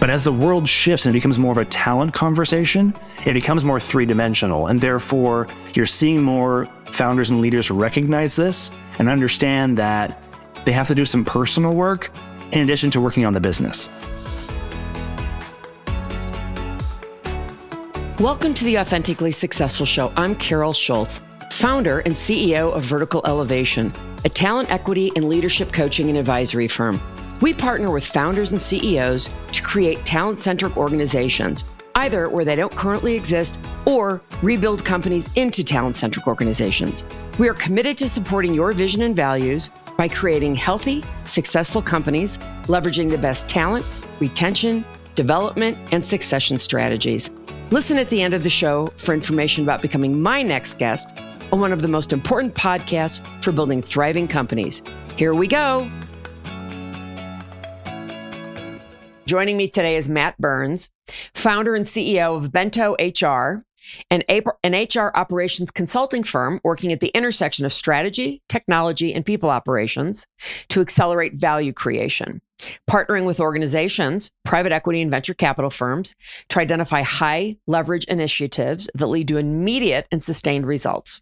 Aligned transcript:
But 0.00 0.10
as 0.10 0.22
the 0.22 0.32
world 0.32 0.68
shifts 0.68 1.06
and 1.06 1.14
it 1.14 1.18
becomes 1.18 1.40
more 1.40 1.50
of 1.50 1.58
a 1.58 1.64
talent 1.64 2.14
conversation, 2.14 2.94
it 3.26 3.32
becomes 3.32 3.64
more 3.64 3.80
three 3.80 4.06
dimensional. 4.06 4.68
And 4.68 4.80
therefore, 4.80 5.48
you're 5.74 5.86
seeing 5.86 6.22
more 6.22 6.68
founders 6.92 7.30
and 7.30 7.40
leaders 7.40 7.68
recognize 7.68 8.36
this 8.36 8.70
and 9.00 9.08
understand 9.08 9.76
that 9.78 10.22
they 10.64 10.70
have 10.70 10.86
to 10.86 10.94
do 10.94 11.04
some 11.04 11.24
personal 11.24 11.72
work 11.72 12.12
in 12.52 12.60
addition 12.60 12.92
to 12.92 13.00
working 13.00 13.26
on 13.26 13.32
the 13.32 13.40
business. 13.40 13.90
Welcome 18.20 18.54
to 18.54 18.64
the 18.64 18.78
Authentically 18.78 19.32
Successful 19.32 19.84
Show. 19.84 20.12
I'm 20.16 20.36
Carol 20.36 20.74
Schultz, 20.74 21.22
founder 21.50 22.00
and 22.00 22.14
CEO 22.14 22.72
of 22.72 22.84
Vertical 22.84 23.20
Elevation, 23.26 23.92
a 24.24 24.28
talent 24.28 24.70
equity 24.70 25.10
and 25.16 25.28
leadership 25.28 25.72
coaching 25.72 26.08
and 26.08 26.16
advisory 26.16 26.68
firm. 26.68 27.00
We 27.40 27.54
partner 27.54 27.92
with 27.92 28.04
founders 28.04 28.50
and 28.50 28.60
CEOs 28.60 29.30
to 29.52 29.62
create 29.62 30.04
talent 30.04 30.40
centric 30.40 30.76
organizations, 30.76 31.64
either 31.94 32.28
where 32.28 32.44
they 32.44 32.56
don't 32.56 32.74
currently 32.74 33.14
exist 33.14 33.60
or 33.86 34.20
rebuild 34.42 34.84
companies 34.84 35.32
into 35.36 35.62
talent 35.62 35.94
centric 35.94 36.26
organizations. 36.26 37.04
We 37.38 37.48
are 37.48 37.54
committed 37.54 37.96
to 37.98 38.08
supporting 38.08 38.54
your 38.54 38.72
vision 38.72 39.02
and 39.02 39.14
values 39.14 39.70
by 39.96 40.08
creating 40.08 40.56
healthy, 40.56 41.04
successful 41.24 41.80
companies, 41.80 42.38
leveraging 42.64 43.08
the 43.08 43.18
best 43.18 43.48
talent, 43.48 43.86
retention, 44.18 44.84
development, 45.14 45.78
and 45.92 46.04
succession 46.04 46.58
strategies. 46.58 47.30
Listen 47.70 47.98
at 47.98 48.10
the 48.10 48.20
end 48.20 48.34
of 48.34 48.42
the 48.42 48.50
show 48.50 48.92
for 48.96 49.14
information 49.14 49.62
about 49.62 49.80
becoming 49.80 50.20
my 50.20 50.42
next 50.42 50.78
guest 50.78 51.16
on 51.52 51.60
one 51.60 51.72
of 51.72 51.82
the 51.82 51.88
most 51.88 52.12
important 52.12 52.54
podcasts 52.54 53.24
for 53.44 53.52
building 53.52 53.80
thriving 53.80 54.26
companies. 54.26 54.82
Here 55.16 55.34
we 55.34 55.46
go. 55.46 55.88
Joining 59.28 59.58
me 59.58 59.68
today 59.68 59.96
is 59.96 60.08
Matt 60.08 60.38
Burns, 60.38 60.88
founder 61.34 61.74
and 61.74 61.84
CEO 61.84 62.34
of 62.34 62.50
Bento 62.50 62.96
HR, 62.98 63.62
an, 64.10 64.22
HR 64.26 65.10
operations 65.14 65.70
consulting 65.70 66.22
firm 66.22 66.60
working 66.64 66.94
at 66.94 67.00
the 67.00 67.08
intersection 67.08 67.66
of 67.66 67.72
strategy, 67.74 68.40
technology, 68.48 69.12
and 69.12 69.26
people 69.26 69.50
operations 69.50 70.26
to 70.70 70.80
accelerate 70.80 71.34
value 71.34 71.74
creation, 71.74 72.40
partnering 72.90 73.26
with 73.26 73.38
organizations, 73.38 74.30
private 74.46 74.72
equity 74.72 75.02
and 75.02 75.10
venture 75.10 75.34
capital 75.34 75.68
firms 75.68 76.14
to 76.48 76.58
identify 76.58 77.02
high 77.02 77.58
leverage 77.66 78.04
initiatives 78.04 78.88
that 78.94 79.08
lead 79.08 79.28
to 79.28 79.36
immediate 79.36 80.06
and 80.10 80.22
sustained 80.22 80.66
results. 80.66 81.20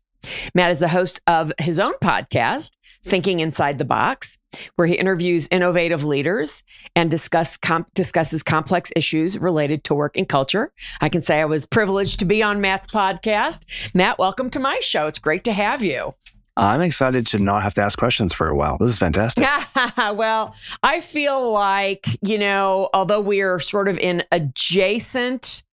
Matt 0.54 0.70
is 0.70 0.80
the 0.80 0.88
host 0.88 1.20
of 1.26 1.52
his 1.60 1.80
own 1.80 1.94
podcast, 2.02 2.72
Thinking 3.04 3.40
Inside 3.40 3.78
the 3.78 3.84
Box, 3.84 4.38
where 4.76 4.86
he 4.86 4.94
interviews 4.94 5.48
innovative 5.50 6.04
leaders 6.04 6.62
and 6.94 7.10
discuss 7.10 7.56
com- 7.56 7.86
discusses 7.94 8.42
complex 8.42 8.92
issues 8.96 9.38
related 9.38 9.84
to 9.84 9.94
work 9.94 10.16
and 10.16 10.28
culture. 10.28 10.72
I 11.00 11.08
can 11.08 11.22
say 11.22 11.40
I 11.40 11.44
was 11.44 11.66
privileged 11.66 12.18
to 12.20 12.24
be 12.24 12.42
on 12.42 12.60
Matt's 12.60 12.88
podcast. 12.88 13.94
Matt, 13.94 14.18
welcome 14.18 14.50
to 14.50 14.58
my 14.58 14.78
show. 14.80 15.06
It's 15.06 15.18
great 15.18 15.44
to 15.44 15.52
have 15.52 15.82
you. 15.82 16.12
I'm 16.56 16.80
excited 16.80 17.26
to 17.28 17.38
not 17.38 17.62
have 17.62 17.74
to 17.74 17.82
ask 17.82 17.98
questions 17.98 18.32
for 18.32 18.48
a 18.48 18.56
while. 18.56 18.78
This 18.78 18.90
is 18.90 18.98
fantastic. 18.98 19.46
well, 19.98 20.54
I 20.82 21.00
feel 21.00 21.52
like, 21.52 22.06
you 22.22 22.38
know, 22.38 22.88
although 22.94 23.20
we 23.20 23.42
are 23.42 23.60
sort 23.60 23.88
of 23.88 23.98
in 23.98 24.24
adjacent 24.32 25.64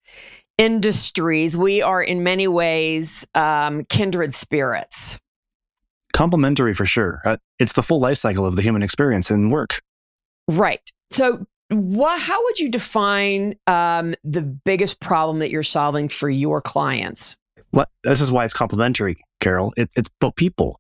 industries, 0.58 1.58
we 1.58 1.82
are 1.82 2.02
in 2.02 2.24
many 2.24 2.48
ways 2.48 3.26
um, 3.36 3.86
kindred 3.86 4.34
spirits. 4.34 5.20
Complementary 6.14 6.74
for 6.74 6.86
sure. 6.86 7.22
Uh, 7.26 7.38
it's 7.60 7.74
the 7.74 7.84
full 7.84 8.00
life 8.00 8.18
cycle 8.18 8.46
of 8.46 8.56
the 8.56 8.62
human 8.62 8.84
experience 8.84 9.32
in 9.32 9.50
work. 9.50 9.82
Right. 10.48 10.92
So, 11.12 11.46
what, 11.70 12.20
how 12.20 12.44
would 12.44 12.60
you 12.60 12.70
define 12.70 13.56
um, 13.66 14.14
the 14.24 14.42
biggest 14.42 15.00
problem 15.00 15.40
that 15.40 15.50
you're 15.50 15.64
solving 15.64 16.10
for 16.10 16.30
your 16.30 16.62
clients? 16.62 17.36
This 18.04 18.22
is 18.22 18.32
why 18.32 18.44
it's 18.44 18.54
complementary, 18.54 19.18
Carol. 19.40 19.74
It, 19.78 19.90
it's 19.96 20.10
about 20.20 20.36
people. 20.36 20.80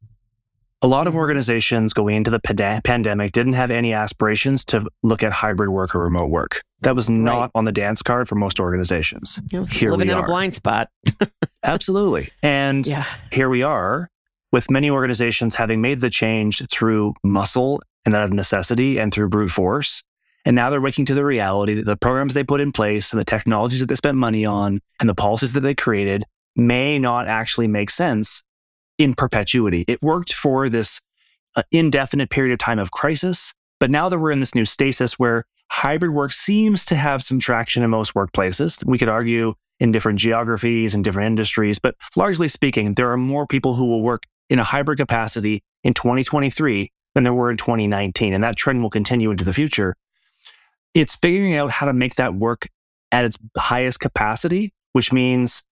A 0.84 0.88
lot 0.88 1.08
of 1.08 1.16
organizations 1.16 1.94
going 1.94 2.18
into 2.18 2.30
the 2.30 2.42
pandemic 2.84 3.32
didn't 3.32 3.54
have 3.54 3.72
any 3.72 3.94
aspirations 3.94 4.66
to 4.66 4.86
look 5.02 5.24
at 5.24 5.32
hybrid 5.32 5.70
work 5.70 5.96
or 5.96 6.04
remote 6.04 6.30
work. 6.30 6.62
That 6.82 6.94
was 6.94 7.10
not 7.10 7.40
right. 7.40 7.52
on 7.56 7.64
the 7.64 7.72
dance 7.72 8.02
card 8.02 8.28
for 8.28 8.36
most 8.36 8.60
organizations. 8.60 9.40
Here 9.50 9.62
we 9.62 9.88
are. 9.88 9.92
living 9.92 10.10
in 10.10 10.18
a 10.18 10.26
blind 10.26 10.54
spot. 10.54 10.90
Absolutely. 11.64 12.32
And 12.42 12.86
yeah. 12.86 13.06
here 13.32 13.48
we 13.48 13.64
are 13.64 14.10
with 14.52 14.70
many 14.70 14.90
organizations 14.90 15.56
having 15.56 15.80
made 15.80 16.02
the 16.02 16.10
change 16.10 16.62
through 16.68 17.14
muscle 17.24 17.82
and 18.04 18.14
out 18.14 18.24
of 18.24 18.34
necessity 18.34 18.98
and 18.98 19.14
through 19.14 19.30
brute 19.30 19.52
force. 19.52 20.04
And 20.44 20.54
now 20.54 20.70
they're 20.70 20.82
waking 20.82 21.06
to 21.06 21.14
the 21.14 21.24
reality 21.24 21.76
that 21.76 21.86
the 21.86 21.96
programs 21.96 22.34
they 22.34 22.44
put 22.44 22.60
in 22.60 22.74
place 22.74 23.14
and 23.14 23.22
the 23.22 23.26
technologies 23.26 23.80
that 23.80 23.86
they 23.86 23.96
spent 23.96 24.18
money 24.18 24.46
on 24.46 24.82
and 25.00 25.08
the 25.08 25.16
policies 25.16 25.54
that 25.54 25.62
they 25.62 25.76
created 25.76 26.26
may 26.58 27.00
not 27.00 27.30
actually 27.30 27.70
make 27.70 27.90
sense 27.90 28.44
in 29.04 29.14
perpetuity. 29.14 29.84
It 29.88 30.02
worked 30.02 30.34
for 30.34 30.70
this 30.70 31.02
uh, 31.56 31.64
indefinite 31.72 32.30
period 32.30 32.54
of 32.54 32.60
time 32.60 32.80
of 32.80 32.92
crisis, 32.92 33.54
but 33.80 33.92
now 33.92 34.08
that 34.08 34.18
we're 34.18 34.32
in 34.32 34.40
this 34.40 34.56
new 34.56 34.66
stasis 34.66 35.20
where 35.20 35.44
hybrid 35.70 36.14
work 36.14 36.32
seems 36.32 36.86
to 36.86 36.96
have 36.96 37.22
some 37.22 37.38
traction 37.38 37.84
in 37.84 37.90
most 37.90 38.14
workplaces, 38.14 38.84
we 38.86 38.98
could 38.98 39.10
argue 39.10 39.56
in 39.82 39.92
different 39.92 40.20
geographies 40.20 40.96
and 40.96 41.04
different 41.04 41.28
industries, 41.28 41.80
but 41.80 41.96
largely 42.16 42.48
speaking, 42.48 42.94
there 42.94 43.12
are 43.12 43.18
more 43.18 43.46
people 43.46 43.74
who 43.74 43.86
will 43.86 44.02
work 44.02 44.24
in 44.50 44.58
a 44.58 44.64
hybrid 44.64 45.00
capacity 45.00 45.62
in 45.84 45.94
2023 45.94 46.90
than 47.14 47.24
there 47.26 47.34
were 47.34 47.52
in 47.52 47.58
2019. 47.58 48.34
And 48.34 48.44
that 48.44 48.56
trend 48.56 48.82
will 48.82 48.90
continue 48.90 49.32
into 49.32 49.44
the 49.44 49.54
future. 49.54 49.96
It's 50.94 51.16
figuring 51.16 51.58
out 51.58 51.72
how 51.72 51.88
to 51.88 51.94
make 51.94 52.16
that 52.16 52.36
work 52.36 52.70
at 53.12 53.26
its 53.26 53.38
highest 53.58 54.00
capacity, 54.00 54.74
which 54.94 55.12
means 55.12 55.64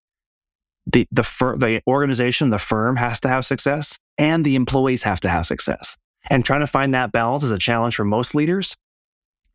the 0.85 1.07
the 1.11 1.23
the 1.57 1.81
organization, 1.87 2.49
the 2.49 2.59
firm 2.59 2.95
has 2.97 3.19
to 3.21 3.29
have 3.29 3.45
success, 3.45 3.97
and 4.17 4.45
the 4.45 4.55
employees 4.55 5.03
have 5.03 5.19
to 5.21 5.29
have 5.29 5.45
success. 5.45 5.97
And 6.29 6.45
trying 6.45 6.61
to 6.61 6.67
find 6.67 6.93
that 6.93 7.11
balance 7.11 7.43
is 7.43 7.51
a 7.51 7.57
challenge 7.57 7.95
for 7.95 8.05
most 8.05 8.35
leaders. 8.35 8.75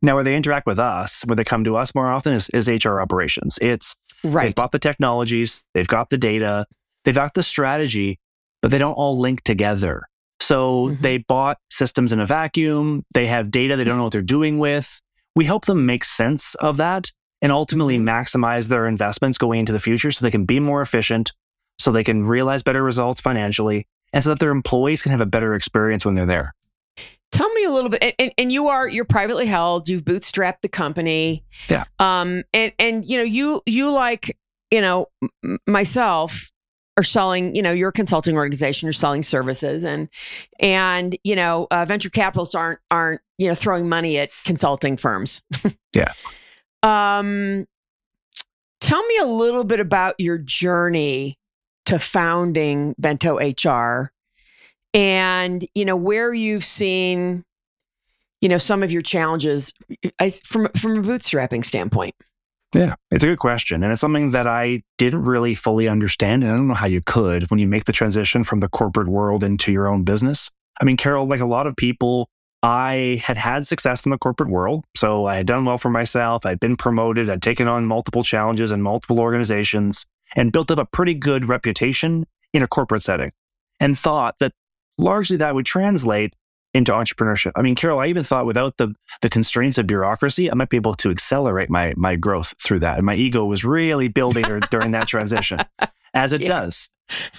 Now, 0.02 0.14
where 0.14 0.24
they 0.24 0.36
interact 0.36 0.66
with 0.66 0.78
us, 0.78 1.22
where 1.24 1.36
they 1.36 1.44
come 1.44 1.64
to 1.64 1.76
us 1.76 1.94
more 1.94 2.10
often, 2.10 2.34
is, 2.34 2.50
is 2.50 2.68
HR 2.68 3.00
operations. 3.00 3.58
It's 3.62 3.96
right. 4.22 4.46
They've 4.46 4.54
bought 4.54 4.72
the 4.72 4.78
technologies, 4.78 5.62
they've 5.74 5.88
got 5.88 6.10
the 6.10 6.18
data, 6.18 6.66
they've 7.04 7.14
got 7.14 7.34
the 7.34 7.42
strategy, 7.42 8.18
but 8.62 8.70
they 8.70 8.78
don't 8.78 8.92
all 8.92 9.18
link 9.18 9.42
together. 9.44 10.06
So 10.40 10.88
mm-hmm. 10.88 11.02
they 11.02 11.18
bought 11.18 11.58
systems 11.70 12.12
in 12.12 12.20
a 12.20 12.26
vacuum. 12.26 13.04
They 13.14 13.26
have 13.26 13.50
data 13.50 13.76
they 13.76 13.84
don't 13.84 13.96
know 13.96 14.04
what 14.04 14.12
they're 14.12 14.22
doing 14.22 14.58
with. 14.58 15.00
We 15.34 15.44
help 15.44 15.64
them 15.64 15.86
make 15.86 16.04
sense 16.04 16.54
of 16.56 16.76
that 16.76 17.10
and 17.42 17.52
ultimately 17.52 17.98
maximize 17.98 18.68
their 18.68 18.86
investments 18.86 19.38
going 19.38 19.60
into 19.60 19.72
the 19.72 19.80
future 19.80 20.10
so 20.10 20.24
they 20.24 20.30
can 20.30 20.44
be 20.44 20.60
more 20.60 20.80
efficient, 20.80 21.32
so 21.78 21.92
they 21.92 22.04
can 22.04 22.24
realize 22.24 22.62
better 22.62 22.82
results 22.82 23.20
financially, 23.20 23.86
and 24.12 24.24
so 24.24 24.30
that 24.30 24.38
their 24.38 24.50
employees 24.50 25.02
can 25.02 25.12
have 25.12 25.20
a 25.20 25.26
better 25.26 25.54
experience 25.54 26.04
when 26.04 26.14
they're 26.14 26.26
there. 26.26 26.54
Tell 27.32 27.52
me 27.52 27.64
a 27.64 27.70
little 27.70 27.90
bit, 27.90 28.14
and, 28.18 28.32
and 28.38 28.52
you 28.52 28.68
are 28.68 28.88
you're 28.88 29.04
privately 29.04 29.46
held. 29.46 29.88
You've 29.88 30.04
bootstrapped 30.04 30.62
the 30.62 30.68
company, 30.68 31.44
yeah. 31.68 31.84
Um, 31.98 32.44
and 32.54 32.72
and 32.78 33.04
you 33.04 33.18
know 33.18 33.24
you 33.24 33.60
you 33.66 33.90
like 33.90 34.36
you 34.70 34.80
know 34.80 35.06
m- 35.44 35.58
myself 35.66 36.50
are 36.96 37.02
selling 37.02 37.54
you 37.54 37.62
know 37.62 37.72
you're 37.72 37.90
a 37.90 37.92
consulting 37.92 38.36
organization 38.36 38.86
you're 38.86 38.92
selling 38.92 39.22
services 39.22 39.84
and 39.84 40.08
and 40.60 41.18
you 41.24 41.36
know 41.36 41.66
uh, 41.70 41.84
venture 41.84 42.08
capitalists 42.08 42.54
aren't 42.54 42.78
aren't 42.90 43.20
you 43.38 43.48
know 43.48 43.54
throwing 43.54 43.88
money 43.88 44.18
at 44.18 44.30
consulting 44.44 44.96
firms 44.96 45.42
yeah 45.92 46.12
um, 46.86 47.66
tell 48.80 49.04
me 49.04 49.18
a 49.18 49.24
little 49.24 49.64
bit 49.64 49.80
about 49.80 50.14
your 50.18 50.38
journey 50.38 51.34
to 51.86 51.98
founding 51.98 52.94
Bento 52.98 53.38
HR 53.38 54.12
and, 54.94 55.66
you 55.74 55.84
know, 55.84 55.96
where 55.96 56.32
you've 56.32 56.64
seen, 56.64 57.44
you 58.40 58.48
know, 58.48 58.58
some 58.58 58.82
of 58.82 58.92
your 58.92 59.02
challenges 59.02 59.72
from, 60.44 60.68
from 60.76 60.98
a 60.98 61.02
bootstrapping 61.02 61.64
standpoint. 61.64 62.14
Yeah, 62.72 62.94
it's 63.10 63.24
a 63.24 63.28
good 63.28 63.38
question. 63.38 63.82
And 63.82 63.92
it's 63.92 64.00
something 64.00 64.30
that 64.30 64.46
I 64.46 64.82
didn't 64.98 65.22
really 65.22 65.54
fully 65.54 65.88
understand. 65.88 66.44
And 66.44 66.52
I 66.52 66.56
don't 66.56 66.68
know 66.68 66.74
how 66.74 66.86
you 66.86 67.00
could 67.04 67.50
when 67.50 67.58
you 67.58 67.66
make 67.66 67.84
the 67.84 67.92
transition 67.92 68.44
from 68.44 68.60
the 68.60 68.68
corporate 68.68 69.08
world 69.08 69.42
into 69.42 69.72
your 69.72 69.88
own 69.88 70.04
business. 70.04 70.50
I 70.80 70.84
mean, 70.84 70.96
Carol, 70.96 71.26
like 71.26 71.40
a 71.40 71.46
lot 71.46 71.66
of 71.66 71.74
people, 71.74 72.28
I 72.66 73.22
had 73.22 73.36
had 73.36 73.64
success 73.64 74.04
in 74.04 74.10
the 74.10 74.18
corporate 74.18 74.48
world. 74.48 74.84
So 74.96 75.26
I 75.26 75.36
had 75.36 75.46
done 75.46 75.64
well 75.64 75.78
for 75.78 75.88
myself. 75.88 76.44
I'd 76.44 76.58
been 76.58 76.74
promoted. 76.74 77.30
I'd 77.30 77.40
taken 77.40 77.68
on 77.68 77.86
multiple 77.86 78.24
challenges 78.24 78.72
in 78.72 78.82
multiple 78.82 79.20
organizations 79.20 80.04
and 80.34 80.50
built 80.50 80.72
up 80.72 80.78
a 80.78 80.84
pretty 80.84 81.14
good 81.14 81.48
reputation 81.48 82.26
in 82.52 82.64
a 82.64 82.66
corporate 82.66 83.04
setting 83.04 83.30
and 83.78 83.96
thought 83.96 84.40
that 84.40 84.52
largely 84.98 85.36
that 85.36 85.54
would 85.54 85.64
translate 85.64 86.34
into 86.74 86.90
entrepreneurship. 86.90 87.52
I 87.54 87.62
mean, 87.62 87.76
Carol, 87.76 88.00
I 88.00 88.06
even 88.06 88.24
thought 88.24 88.46
without 88.46 88.78
the 88.78 88.94
the 89.22 89.28
constraints 89.28 89.78
of 89.78 89.86
bureaucracy, 89.86 90.50
I 90.50 90.54
might 90.54 90.68
be 90.68 90.76
able 90.76 90.94
to 90.94 91.10
accelerate 91.10 91.70
my 91.70 91.94
my 91.96 92.16
growth 92.16 92.52
through 92.60 92.80
that. 92.80 92.96
And 92.96 93.06
my 93.06 93.14
ego 93.14 93.44
was 93.44 93.64
really 93.64 94.08
building 94.08 94.44
during 94.70 94.90
that 94.90 95.06
transition, 95.06 95.60
as 96.14 96.32
it 96.32 96.40
yeah. 96.40 96.48
does. 96.48 96.88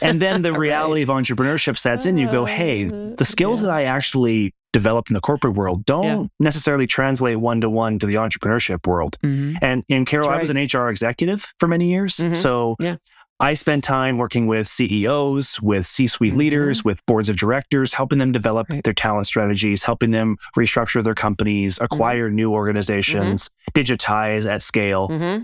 And 0.02 0.22
then 0.22 0.42
the 0.42 0.54
reality 0.68 1.04
right. 1.04 1.10
of 1.10 1.24
entrepreneurship 1.24 1.78
sets 1.78 2.06
in. 2.06 2.16
You 2.16 2.32
go, 2.32 2.46
hey, 2.46 2.86
the 2.86 3.26
skills 3.26 3.62
yeah. 3.62 3.68
that 3.68 3.74
I 3.76 3.84
actually 3.84 4.56
developed 4.78 5.10
in 5.10 5.16
the 5.16 5.22
corporate 5.22 5.56
world 5.56 5.84
don't 5.86 6.04
yeah. 6.04 6.24
necessarily 6.40 6.86
translate 6.86 7.40
one 7.40 7.60
to 7.62 7.68
one 7.68 7.98
to 7.98 8.06
the 8.06 8.14
entrepreneurship 8.14 8.86
world. 8.86 9.18
Mm-hmm. 9.24 9.58
And 9.60 9.84
in 9.88 10.06
Carol, 10.06 10.30
right. 10.30 10.38
I 10.38 10.40
was 10.40 10.52
an 10.52 10.58
HR 10.58 10.90
executive 10.90 11.52
for 11.60 11.68
many 11.68 11.90
years. 11.90 12.18
Mm-hmm. 12.18 12.36
So 12.36 12.76
yeah. 12.80 12.98
I 13.40 13.56
spent 13.56 13.84
time 13.84 14.20
working 14.20 14.46
with 14.46 14.68
CEOs, 14.68 15.60
with 15.64 15.88
C 15.88 16.06
suite 16.06 16.30
mm-hmm. 16.30 16.40
leaders, 16.40 16.86
with 16.86 17.04
boards 17.08 17.28
of 17.28 17.38
directors, 17.38 17.96
helping 17.96 18.20
them 18.20 18.32
develop 18.32 18.70
right. 18.70 18.84
their 18.84 18.94
talent 18.94 19.26
strategies, 19.26 19.82
helping 19.82 20.12
them 20.12 20.38
restructure 20.56 21.04
their 21.04 21.16
companies, 21.16 21.76
mm-hmm. 21.76 21.86
acquire 21.86 22.30
new 22.30 22.54
organizations, 22.54 23.50
mm-hmm. 23.50 23.80
digitize 23.80 24.46
at 24.46 24.62
scale. 24.62 25.10
Mm-hmm. 25.10 25.42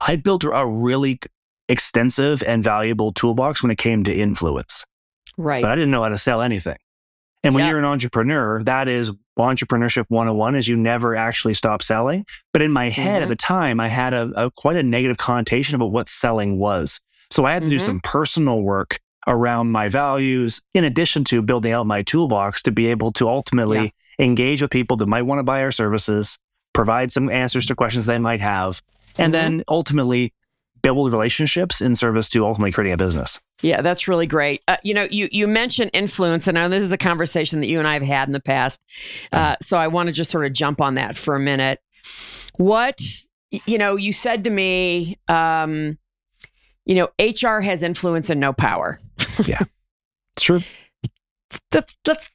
I 0.00 0.14
built 0.14 0.44
a 0.44 0.64
really 0.64 1.18
extensive 1.68 2.44
and 2.44 2.62
valuable 2.62 3.12
toolbox 3.12 3.60
when 3.60 3.72
it 3.72 3.78
came 3.78 4.04
to 4.04 4.14
influence. 4.14 4.84
Right. 5.36 5.62
But 5.62 5.72
I 5.72 5.74
didn't 5.74 5.90
know 5.90 6.04
how 6.04 6.10
to 6.10 6.18
sell 6.18 6.42
anything. 6.42 6.78
And 7.44 7.54
when 7.54 7.64
yep. 7.64 7.70
you're 7.70 7.78
an 7.78 7.84
entrepreneur, 7.84 8.62
that 8.64 8.88
is 8.88 9.12
entrepreneurship 9.38 10.06
101 10.08 10.56
is 10.56 10.66
you 10.66 10.76
never 10.76 11.14
actually 11.14 11.54
stop 11.54 11.82
selling. 11.82 12.26
But 12.52 12.62
in 12.62 12.72
my 12.72 12.90
head 12.90 13.16
mm-hmm. 13.16 13.22
at 13.22 13.28
the 13.28 13.36
time, 13.36 13.80
I 13.80 13.88
had 13.88 14.12
a, 14.12 14.30
a, 14.34 14.50
quite 14.50 14.76
a 14.76 14.82
negative 14.82 15.18
connotation 15.18 15.76
about 15.76 15.92
what 15.92 16.08
selling 16.08 16.58
was. 16.58 17.00
So 17.30 17.44
I 17.44 17.52
had 17.52 17.60
to 17.60 17.66
mm-hmm. 17.66 17.78
do 17.78 17.78
some 17.78 18.00
personal 18.00 18.62
work 18.62 18.98
around 19.26 19.70
my 19.70 19.88
values, 19.88 20.60
in 20.74 20.84
addition 20.84 21.22
to 21.22 21.42
building 21.42 21.72
out 21.72 21.86
my 21.86 22.02
toolbox 22.02 22.62
to 22.62 22.72
be 22.72 22.86
able 22.86 23.12
to 23.12 23.28
ultimately 23.28 23.78
yeah. 24.18 24.24
engage 24.24 24.62
with 24.62 24.70
people 24.70 24.96
that 24.96 25.06
might 25.06 25.22
want 25.22 25.38
to 25.38 25.42
buy 25.42 25.62
our 25.62 25.70
services, 25.70 26.38
provide 26.72 27.12
some 27.12 27.28
answers 27.28 27.66
to 27.66 27.74
questions 27.74 28.06
they 28.06 28.18
might 28.18 28.40
have, 28.40 28.80
and 29.18 29.34
mm-hmm. 29.34 29.42
then 29.42 29.64
ultimately 29.68 30.32
build 30.82 31.12
relationships 31.12 31.80
in 31.80 31.94
service 31.94 32.28
to 32.30 32.44
ultimately 32.44 32.72
creating 32.72 32.92
a 32.92 32.96
business. 32.96 33.40
Yeah, 33.62 33.82
that's 33.82 34.06
really 34.06 34.26
great. 34.26 34.62
Uh, 34.68 34.76
you 34.82 34.94
know, 34.94 35.08
you 35.10 35.28
you 35.32 35.46
mentioned 35.46 35.90
influence, 35.92 36.46
and 36.46 36.58
I 36.58 36.62
know 36.62 36.68
this 36.68 36.84
is 36.84 36.92
a 36.92 36.98
conversation 36.98 37.60
that 37.60 37.66
you 37.66 37.78
and 37.78 37.88
I 37.88 37.94
have 37.94 38.02
had 38.02 38.28
in 38.28 38.32
the 38.32 38.40
past. 38.40 38.80
Uh, 39.32 39.56
so 39.60 39.78
I 39.78 39.88
want 39.88 40.08
to 40.08 40.12
just 40.12 40.30
sort 40.30 40.46
of 40.46 40.52
jump 40.52 40.80
on 40.80 40.94
that 40.94 41.16
for 41.16 41.34
a 41.34 41.40
minute. 41.40 41.80
What 42.56 43.00
you 43.50 43.78
know, 43.78 43.96
you 43.96 44.12
said 44.12 44.44
to 44.44 44.50
me, 44.50 45.16
um, 45.26 45.98
you 46.84 46.94
know, 46.94 47.08
HR 47.18 47.60
has 47.60 47.82
influence 47.82 48.30
and 48.30 48.40
no 48.40 48.52
power. 48.52 49.00
yeah, 49.44 49.60
it's 50.34 50.42
true. 50.42 50.60
Let's, 51.72 51.96
let's 52.06 52.30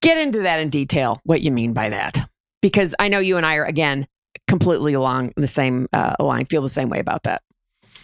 get 0.00 0.18
into 0.18 0.40
that 0.40 0.60
in 0.60 0.70
detail, 0.70 1.20
what 1.24 1.42
you 1.42 1.50
mean 1.50 1.72
by 1.72 1.90
that. 1.90 2.28
Because 2.60 2.94
I 2.98 3.08
know 3.08 3.18
you 3.18 3.36
and 3.36 3.44
I 3.44 3.56
are, 3.56 3.64
again, 3.64 4.06
completely 4.52 4.92
along 4.92 5.32
the 5.34 5.46
same 5.46 5.88
uh, 5.94 6.14
line, 6.20 6.44
feel 6.44 6.60
the 6.60 6.68
same 6.68 6.90
way 6.90 6.98
about 6.98 7.22
that. 7.22 7.40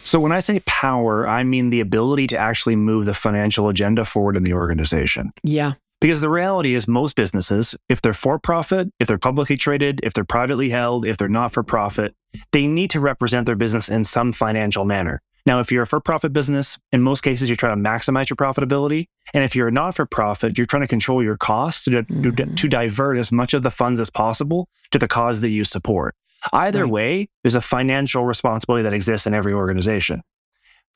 So 0.02 0.18
when 0.18 0.32
I 0.32 0.40
say 0.40 0.60
power, 0.60 1.28
I 1.28 1.44
mean 1.44 1.68
the 1.68 1.80
ability 1.80 2.26
to 2.28 2.38
actually 2.38 2.74
move 2.74 3.04
the 3.04 3.12
financial 3.12 3.68
agenda 3.68 4.06
forward 4.06 4.34
in 4.34 4.44
the 4.44 4.54
organization. 4.54 5.34
Yeah. 5.42 5.74
Because 6.00 6.22
the 6.22 6.30
reality 6.30 6.72
is, 6.72 6.88
most 6.88 7.16
businesses, 7.16 7.74
if 7.90 8.00
they're 8.00 8.14
for 8.14 8.38
profit, 8.38 8.90
if 8.98 9.08
they're 9.08 9.18
publicly 9.18 9.58
traded, 9.58 10.00
if 10.02 10.14
they're 10.14 10.24
privately 10.24 10.70
held, 10.70 11.04
if 11.04 11.18
they're 11.18 11.28
not 11.28 11.52
for 11.52 11.62
profit, 11.62 12.14
they 12.52 12.66
need 12.66 12.88
to 12.90 13.00
represent 13.00 13.44
their 13.44 13.56
business 13.56 13.90
in 13.90 14.04
some 14.04 14.32
financial 14.32 14.86
manner. 14.86 15.20
Now, 15.44 15.60
if 15.60 15.70
you're 15.70 15.82
a 15.82 15.86
for 15.86 16.00
profit 16.00 16.32
business, 16.32 16.78
in 16.92 17.02
most 17.02 17.22
cases, 17.22 17.50
you're 17.50 17.56
trying 17.56 17.82
to 17.82 17.90
maximize 17.90 18.30
your 18.30 18.36
profitability. 18.36 19.08
And 19.34 19.44
if 19.44 19.54
you're 19.54 19.68
a 19.68 19.72
not 19.72 19.96
for 19.96 20.06
profit, 20.06 20.56
you're 20.56 20.66
trying 20.66 20.82
to 20.82 20.88
control 20.88 21.22
your 21.22 21.36
costs 21.36 21.84
to, 21.84 21.90
mm-hmm. 21.90 22.54
to, 22.54 22.68
divert 22.68 23.18
as 23.18 23.30
much 23.30 23.52
of 23.52 23.62
the 23.62 23.70
funds 23.70 24.00
as 24.00 24.08
possible 24.08 24.68
to 24.92 24.98
the 24.98 25.08
cause 25.08 25.40
that 25.42 25.50
you 25.50 25.64
support. 25.64 26.14
Either 26.52 26.82
right. 26.82 26.90
way, 26.90 27.28
there's 27.42 27.54
a 27.54 27.60
financial 27.60 28.24
responsibility 28.24 28.82
that 28.84 28.92
exists 28.92 29.26
in 29.26 29.34
every 29.34 29.52
organization. 29.52 30.22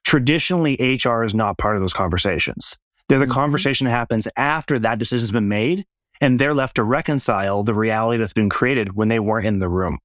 Traditionally, 0.04 0.76
HR 1.04 1.22
is 1.22 1.34
not 1.34 1.58
part 1.58 1.76
of 1.76 1.82
those 1.82 1.92
conversations. 1.92 2.76
They're 3.08 3.18
the 3.18 3.24
mm-hmm. 3.24 3.34
conversation 3.34 3.84
that 3.86 3.90
happens 3.90 4.28
after 4.36 4.78
that 4.78 4.98
decision's 4.98 5.30
been 5.30 5.48
made, 5.48 5.84
and 6.20 6.38
they're 6.38 6.54
left 6.54 6.76
to 6.76 6.84
reconcile 6.84 7.62
the 7.62 7.74
reality 7.74 8.18
that's 8.18 8.32
been 8.32 8.48
created 8.48 8.96
when 8.96 9.08
they 9.08 9.18
weren't 9.18 9.46
in 9.46 9.58
the 9.58 9.68
room. 9.68 9.98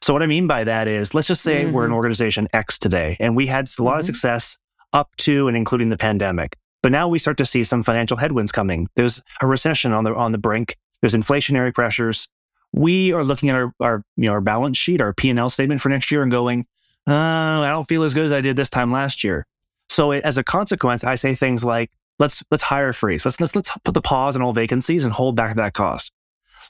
So, 0.00 0.12
what 0.12 0.22
I 0.22 0.26
mean 0.26 0.46
by 0.46 0.64
that 0.64 0.88
is, 0.88 1.14
let's 1.14 1.28
just 1.28 1.42
say 1.42 1.64
mm-hmm. 1.64 1.72
we're 1.72 1.84
an 1.84 1.88
mm-hmm. 1.88 1.96
organization 1.96 2.48
X 2.52 2.78
today, 2.78 3.16
and 3.20 3.36
we 3.36 3.46
had 3.46 3.68
a 3.78 3.82
lot 3.82 3.92
mm-hmm. 3.92 4.00
of 4.00 4.06
success 4.06 4.58
up 4.92 5.14
to 5.16 5.48
and 5.48 5.56
including 5.56 5.88
the 5.88 5.96
pandemic. 5.96 6.56
But 6.82 6.92
now 6.92 7.08
we 7.08 7.18
start 7.18 7.38
to 7.38 7.46
see 7.46 7.64
some 7.64 7.82
financial 7.82 8.16
headwinds 8.16 8.52
coming. 8.52 8.88
There's 8.96 9.22
a 9.40 9.46
recession 9.46 9.92
on 9.92 10.04
the 10.04 10.14
on 10.14 10.32
the 10.32 10.38
brink. 10.38 10.76
There's 11.00 11.14
inflationary 11.14 11.72
pressures. 11.72 12.28
We 12.76 13.12
are 13.12 13.22
looking 13.22 13.50
at 13.50 13.54
our, 13.54 13.72
our 13.78 14.02
you 14.16 14.26
know 14.26 14.32
our 14.32 14.40
balance 14.40 14.76
sheet, 14.76 15.00
our 15.00 15.14
P 15.14 15.30
and 15.30 15.38
L 15.38 15.48
statement 15.48 15.80
for 15.80 15.90
next 15.90 16.10
year, 16.10 16.22
and 16.22 16.30
going, 16.30 16.66
uh, 17.08 17.12
I 17.12 17.68
don't 17.68 17.88
feel 17.88 18.02
as 18.02 18.14
good 18.14 18.26
as 18.26 18.32
I 18.32 18.40
did 18.40 18.56
this 18.56 18.68
time 18.68 18.90
last 18.90 19.22
year. 19.22 19.46
So 19.88 20.10
it, 20.10 20.24
as 20.24 20.38
a 20.38 20.42
consequence, 20.42 21.04
I 21.04 21.14
say 21.14 21.36
things 21.36 21.62
like, 21.62 21.92
let's 22.18 22.42
let's 22.50 22.64
hire 22.64 22.92
freeze. 22.92 23.24
Let's 23.24 23.40
let's 23.40 23.54
let's 23.54 23.70
put 23.84 23.94
the 23.94 24.02
pause 24.02 24.34
on 24.34 24.42
all 24.42 24.52
vacancies 24.52 25.04
and 25.04 25.14
hold 25.14 25.36
back 25.36 25.54
that 25.54 25.72
cost. 25.72 26.10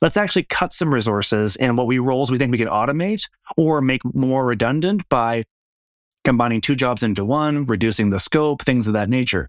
Let's 0.03 0.19
actually 0.19 0.43
cut 0.45 0.75
some 0.75 0.93
resources 0.93 1.57
in 1.57 1.77
what 1.77 1.87
we 1.87 1.99
roles 1.99 2.31
we 2.31 2.37
think 2.37 2.53
we 2.53 2.59
can 2.59 2.69
automate 2.69 3.29
or 3.57 3.81
make 3.81 4.05
more 4.15 4.45
redundant 4.45 5.09
by 5.09 5.45
combining 6.23 6.61
two 6.61 6.75
jobs 6.75 7.03
into 7.03 7.25
one, 7.25 7.65
reducing 7.65 8.11
the 8.11 8.21
scope, 8.21 8.63
things 8.63 8.87
of 8.87 8.93
that 8.93 9.09
nature. 9.09 9.49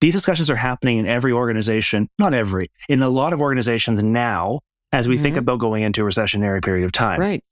These 0.00 0.14
discussions 0.14 0.48
are 0.48 0.56
happening 0.56 0.98
in 0.98 1.06
every 1.06 1.32
organization, 1.32 2.08
not 2.18 2.34
every, 2.34 2.70
in 2.88 3.02
a 3.02 3.08
lot 3.08 3.32
of 3.32 3.40
organizations 3.40 4.04
now 4.04 4.60
as 4.92 5.08
we 5.08 5.16
mm-hmm. 5.16 5.22
think 5.22 5.36
about 5.36 5.58
going 5.58 5.82
into 5.82 6.02
a 6.02 6.08
recessionary 6.08 6.64
period 6.64 6.84
of 6.84 6.92
time. 6.92 7.20
Right. 7.20 7.44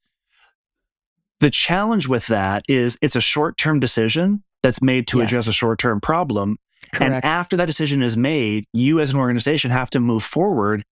The 1.40 1.50
challenge 1.50 2.08
with 2.08 2.28
that 2.28 2.62
is 2.68 2.96
it's 3.02 3.16
a 3.16 3.20
short 3.20 3.58
term 3.58 3.78
decision 3.78 4.42
that's 4.62 4.80
made 4.80 5.06
to 5.08 5.18
yes. 5.18 5.28
address 5.28 5.46
a 5.46 5.52
short 5.52 5.78
term 5.78 6.00
problem. 6.00 6.56
Correct. 6.92 7.14
And 7.14 7.24
after 7.24 7.56
that 7.56 7.66
decision 7.66 8.02
is 8.02 8.16
made, 8.16 8.64
you 8.72 9.00
as 9.00 9.12
an 9.12 9.18
organization 9.18 9.70
have 9.70 9.90
to 9.90 10.00
move 10.00 10.22
forward 10.22 10.84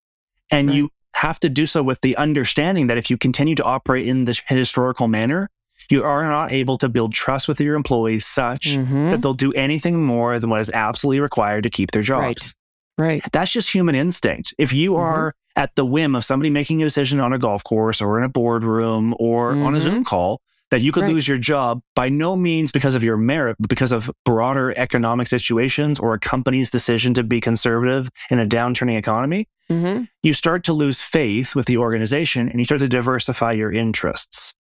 and 0.50 0.68
right. 0.68 0.76
you 0.76 0.90
have 1.14 1.40
to 1.40 1.48
do 1.48 1.64
so 1.64 1.82
with 1.82 2.00
the 2.00 2.16
understanding 2.16 2.88
that 2.88 2.98
if 2.98 3.08
you 3.08 3.16
continue 3.16 3.54
to 3.54 3.64
operate 3.64 4.06
in 4.06 4.24
this 4.24 4.42
historical 4.46 5.08
manner, 5.08 5.48
you 5.90 6.02
are 6.02 6.24
not 6.24 6.52
able 6.52 6.76
to 6.78 6.88
build 6.88 7.12
trust 7.12 7.46
with 7.46 7.60
your 7.60 7.76
employees 7.76 8.26
such 8.26 8.76
mm-hmm. 8.76 9.10
that 9.10 9.22
they'll 9.22 9.34
do 9.34 9.52
anything 9.52 10.02
more 10.02 10.38
than 10.38 10.50
what 10.50 10.60
is 10.60 10.70
absolutely 10.70 11.20
required 11.20 11.62
to 11.62 11.70
keep 11.70 11.92
their 11.92 12.02
jobs. 12.02 12.54
Right. 12.98 13.06
right. 13.06 13.32
That's 13.32 13.52
just 13.52 13.70
human 13.70 13.94
instinct. 13.94 14.54
If 14.58 14.72
you 14.72 14.92
mm-hmm. 14.92 15.02
are 15.02 15.34
at 15.56 15.74
the 15.76 15.84
whim 15.84 16.14
of 16.14 16.24
somebody 16.24 16.50
making 16.50 16.82
a 16.82 16.86
decision 16.86 17.20
on 17.20 17.32
a 17.32 17.38
golf 17.38 17.62
course 17.64 18.00
or 18.00 18.18
in 18.18 18.24
a 18.24 18.28
boardroom 18.28 19.14
or 19.18 19.52
mm-hmm. 19.52 19.66
on 19.66 19.74
a 19.74 19.80
Zoom 19.80 20.04
call, 20.04 20.40
that 20.70 20.80
you 20.80 20.90
could 20.90 21.04
right. 21.04 21.12
lose 21.12 21.28
your 21.28 21.38
job 21.38 21.80
by 21.94 22.08
no 22.08 22.34
means 22.34 22.72
because 22.72 22.94
of 22.96 23.04
your 23.04 23.16
merit, 23.16 23.56
but 23.60 23.68
because 23.68 23.92
of 23.92 24.10
broader 24.24 24.74
economic 24.76 25.28
situations 25.28 25.98
or 26.00 26.14
a 26.14 26.18
company's 26.18 26.70
decision 26.70 27.14
to 27.14 27.22
be 27.22 27.40
conservative 27.40 28.08
in 28.30 28.40
a 28.40 28.44
downturning 28.44 28.98
economy, 28.98 29.46
mm-hmm. 29.70 30.04
you 30.22 30.32
start 30.32 30.64
to 30.64 30.72
lose 30.72 31.00
faith 31.00 31.54
with 31.54 31.66
the 31.66 31.76
organization 31.76 32.48
and 32.48 32.58
you 32.58 32.64
start 32.64 32.80
to 32.80 32.88
diversify 32.88 33.52
your 33.52 33.70
interests. 33.70 34.54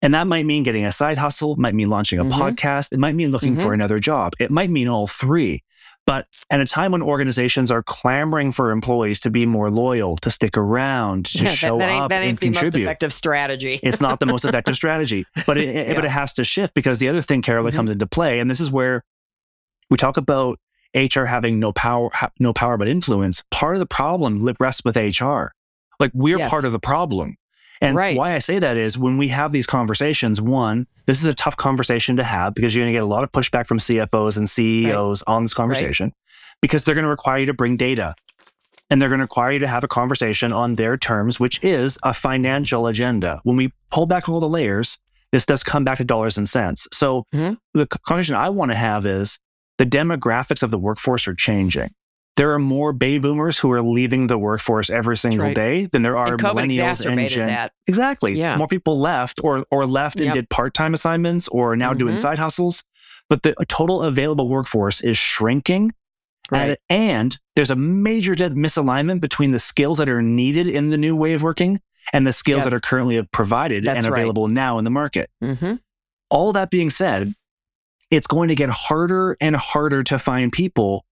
And 0.00 0.14
that 0.14 0.26
might 0.26 0.46
mean 0.46 0.62
getting 0.62 0.84
a 0.84 0.92
side 0.92 1.18
hustle, 1.18 1.56
might 1.56 1.74
mean 1.74 1.90
launching 1.90 2.18
a 2.18 2.24
mm-hmm. 2.24 2.40
podcast, 2.40 2.92
it 2.92 2.98
might 2.98 3.14
mean 3.14 3.30
looking 3.30 3.54
mm-hmm. 3.54 3.62
for 3.62 3.74
another 3.74 3.98
job, 3.98 4.32
it 4.40 4.50
might 4.50 4.70
mean 4.70 4.88
all 4.88 5.06
three. 5.06 5.62
But 6.08 6.26
at 6.48 6.58
a 6.58 6.64
time 6.64 6.92
when 6.92 7.02
organizations 7.02 7.70
are 7.70 7.82
clamoring 7.82 8.52
for 8.52 8.70
employees 8.70 9.20
to 9.20 9.30
be 9.30 9.44
more 9.44 9.70
loyal, 9.70 10.16
to 10.16 10.30
stick 10.30 10.56
around, 10.56 11.26
to 11.26 11.44
yeah, 11.44 11.50
show 11.50 11.76
that, 11.76 11.88
that 11.88 12.02
up 12.02 12.08
that 12.08 12.22
ain't 12.22 12.30
and 12.30 12.38
the 12.38 12.46
contribute, 12.46 12.80
most 12.80 12.82
effective 12.82 13.12
strategy. 13.12 13.78
it's 13.82 14.00
not 14.00 14.18
the 14.18 14.24
most 14.24 14.46
effective 14.46 14.74
strategy, 14.82 15.26
but 15.46 15.58
it, 15.58 15.74
yeah. 15.74 15.94
but 15.94 16.06
it 16.06 16.10
has 16.10 16.32
to 16.32 16.44
shift 16.44 16.72
because 16.72 16.98
the 16.98 17.10
other 17.10 17.20
thing, 17.20 17.42
Carol, 17.42 17.62
that 17.64 17.72
mm-hmm. 17.72 17.76
comes 17.76 17.90
into 17.90 18.06
play, 18.06 18.40
and 18.40 18.50
this 18.50 18.58
is 18.58 18.70
where 18.70 19.04
we 19.90 19.98
talk 19.98 20.16
about 20.16 20.58
HR 20.94 21.24
having 21.24 21.60
no 21.60 21.74
power, 21.74 22.08
no 22.40 22.54
power 22.54 22.78
but 22.78 22.88
influence. 22.88 23.44
Part 23.50 23.74
of 23.74 23.80
the 23.80 23.86
problem 23.86 24.42
rests 24.58 24.80
with 24.86 24.96
HR. 24.96 25.48
Like 26.00 26.12
we're 26.14 26.38
yes. 26.38 26.48
part 26.48 26.64
of 26.64 26.72
the 26.72 26.78
problem. 26.78 27.36
And 27.80 27.96
right. 27.96 28.16
why 28.16 28.34
I 28.34 28.38
say 28.38 28.58
that 28.58 28.76
is 28.76 28.98
when 28.98 29.18
we 29.18 29.28
have 29.28 29.52
these 29.52 29.66
conversations, 29.66 30.40
one, 30.40 30.86
this 31.06 31.20
is 31.20 31.26
a 31.26 31.34
tough 31.34 31.56
conversation 31.56 32.16
to 32.16 32.24
have 32.24 32.54
because 32.54 32.74
you're 32.74 32.84
going 32.84 32.92
to 32.92 32.96
get 32.96 33.02
a 33.02 33.06
lot 33.06 33.22
of 33.22 33.32
pushback 33.32 33.66
from 33.66 33.78
CFOs 33.78 34.36
and 34.36 34.48
CEOs 34.48 35.22
right. 35.26 35.32
on 35.32 35.44
this 35.44 35.54
conversation 35.54 36.06
right. 36.06 36.14
because 36.60 36.84
they're 36.84 36.94
going 36.94 37.04
to 37.04 37.10
require 37.10 37.38
you 37.38 37.46
to 37.46 37.54
bring 37.54 37.76
data 37.76 38.14
and 38.90 39.00
they're 39.00 39.08
going 39.08 39.18
to 39.18 39.24
require 39.24 39.52
you 39.52 39.58
to 39.60 39.68
have 39.68 39.84
a 39.84 39.88
conversation 39.88 40.52
on 40.52 40.74
their 40.74 40.96
terms, 40.96 41.38
which 41.38 41.62
is 41.62 41.98
a 42.02 42.14
financial 42.14 42.86
agenda. 42.86 43.40
When 43.44 43.56
we 43.56 43.72
pull 43.90 44.06
back 44.06 44.28
all 44.28 44.40
the 44.40 44.48
layers, 44.48 44.98
this 45.30 45.44
does 45.44 45.62
come 45.62 45.84
back 45.84 45.98
to 45.98 46.04
dollars 46.04 46.38
and 46.38 46.48
cents. 46.48 46.88
So 46.92 47.24
mm-hmm. 47.34 47.54
the 47.74 47.86
conversation 47.86 48.34
I 48.34 48.48
want 48.48 48.70
to 48.70 48.76
have 48.76 49.04
is 49.06 49.38
the 49.76 49.86
demographics 49.86 50.62
of 50.62 50.70
the 50.70 50.78
workforce 50.78 51.28
are 51.28 51.34
changing 51.34 51.90
there 52.38 52.52
are 52.52 52.58
more 52.58 52.92
baby 52.92 53.18
boomers 53.18 53.58
who 53.58 53.70
are 53.72 53.82
leaving 53.82 54.28
the 54.28 54.38
workforce 54.38 54.90
every 54.90 55.16
single 55.16 55.46
right. 55.46 55.54
day 55.56 55.86
than 55.86 56.02
there 56.02 56.16
are 56.16 56.34
and 56.34 56.40
millennials 56.40 57.04
and 57.04 57.28
Gen. 57.28 57.48
That. 57.48 57.72
Exactly. 57.88 58.34
Yeah. 58.34 58.56
More 58.56 58.68
people 58.68 58.98
left 58.98 59.40
or 59.42 59.64
or 59.72 59.86
left 59.86 60.20
and 60.20 60.32
did 60.32 60.48
part-time 60.48 60.94
assignments 60.94 61.48
or 61.48 61.76
now 61.76 61.90
mm-hmm. 61.90 61.98
doing 61.98 62.16
side 62.16 62.38
hustles. 62.38 62.84
But 63.28 63.42
the 63.42 63.54
total 63.68 64.02
available 64.02 64.48
workforce 64.48 65.00
is 65.02 65.18
shrinking. 65.18 65.92
Right. 66.50 66.78
and 66.88 67.36
there's 67.56 67.70
a 67.70 67.76
major 67.76 68.34
misalignment 68.34 69.20
between 69.20 69.50
the 69.50 69.58
skills 69.58 69.98
that 69.98 70.08
are 70.08 70.22
needed 70.22 70.66
in 70.66 70.88
the 70.88 70.96
new 70.96 71.14
way 71.14 71.34
of 71.34 71.42
working 71.42 71.82
and 72.14 72.26
the 72.26 72.32
skills 72.32 72.60
yes. 72.60 72.64
that 72.64 72.72
are 72.72 72.80
currently 72.80 73.22
provided 73.22 73.84
That's 73.84 74.06
and 74.06 74.14
available 74.14 74.46
right. 74.46 74.54
now 74.54 74.78
in 74.78 74.84
the 74.84 74.90
market. 74.90 75.28
Mm-hmm. 75.44 75.74
All 76.30 76.54
that 76.54 76.70
being 76.70 76.88
said, 76.88 77.34
it's 78.10 78.26
going 78.26 78.48
to 78.48 78.54
get 78.54 78.70
harder 78.70 79.36
and 79.42 79.54
harder 79.56 80.02
to 80.04 80.18
find 80.18 80.50
people 80.50 81.04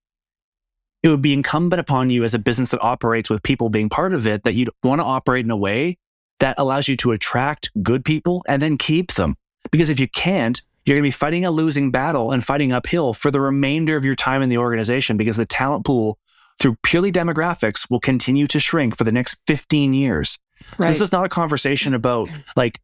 it 1.03 1.09
would 1.09 1.21
be 1.21 1.33
incumbent 1.33 1.79
upon 1.79 2.09
you 2.09 2.23
as 2.23 2.33
a 2.33 2.39
business 2.39 2.71
that 2.71 2.81
operates 2.81 3.29
with 3.29 3.43
people 3.43 3.69
being 3.69 3.89
part 3.89 4.13
of 4.13 4.25
it 4.25 4.43
that 4.43 4.55
you'd 4.55 4.69
want 4.83 4.99
to 4.99 5.05
operate 5.05 5.45
in 5.45 5.51
a 5.51 5.57
way 5.57 5.97
that 6.39 6.55
allows 6.57 6.87
you 6.87 6.95
to 6.97 7.11
attract 7.11 7.71
good 7.81 8.03
people 8.03 8.43
and 8.47 8.61
then 8.61 8.77
keep 8.77 9.13
them. 9.13 9.35
Because 9.71 9.89
if 9.89 9.99
you 9.99 10.07
can't, 10.07 10.61
you're 10.85 10.95
going 10.95 11.03
to 11.03 11.07
be 11.07 11.11
fighting 11.11 11.45
a 11.45 11.51
losing 11.51 11.91
battle 11.91 12.31
and 12.31 12.43
fighting 12.43 12.71
uphill 12.71 13.13
for 13.13 13.29
the 13.29 13.41
remainder 13.41 13.95
of 13.95 14.05
your 14.05 14.15
time 14.15 14.41
in 14.41 14.49
the 14.49 14.57
organization 14.57 15.17
because 15.17 15.37
the 15.37 15.45
talent 15.45 15.85
pool 15.85 16.17
through 16.59 16.75
purely 16.81 17.11
demographics 17.11 17.89
will 17.89 17.99
continue 17.99 18.47
to 18.47 18.59
shrink 18.59 18.97
for 18.97 19.03
the 19.03 19.11
next 19.11 19.37
15 19.47 19.93
years. 19.93 20.39
Right. 20.77 20.85
So 20.85 20.87
this 20.87 21.01
is 21.01 21.11
not 21.11 21.25
a 21.25 21.29
conversation 21.29 21.93
about 21.93 22.29
like 22.55 22.79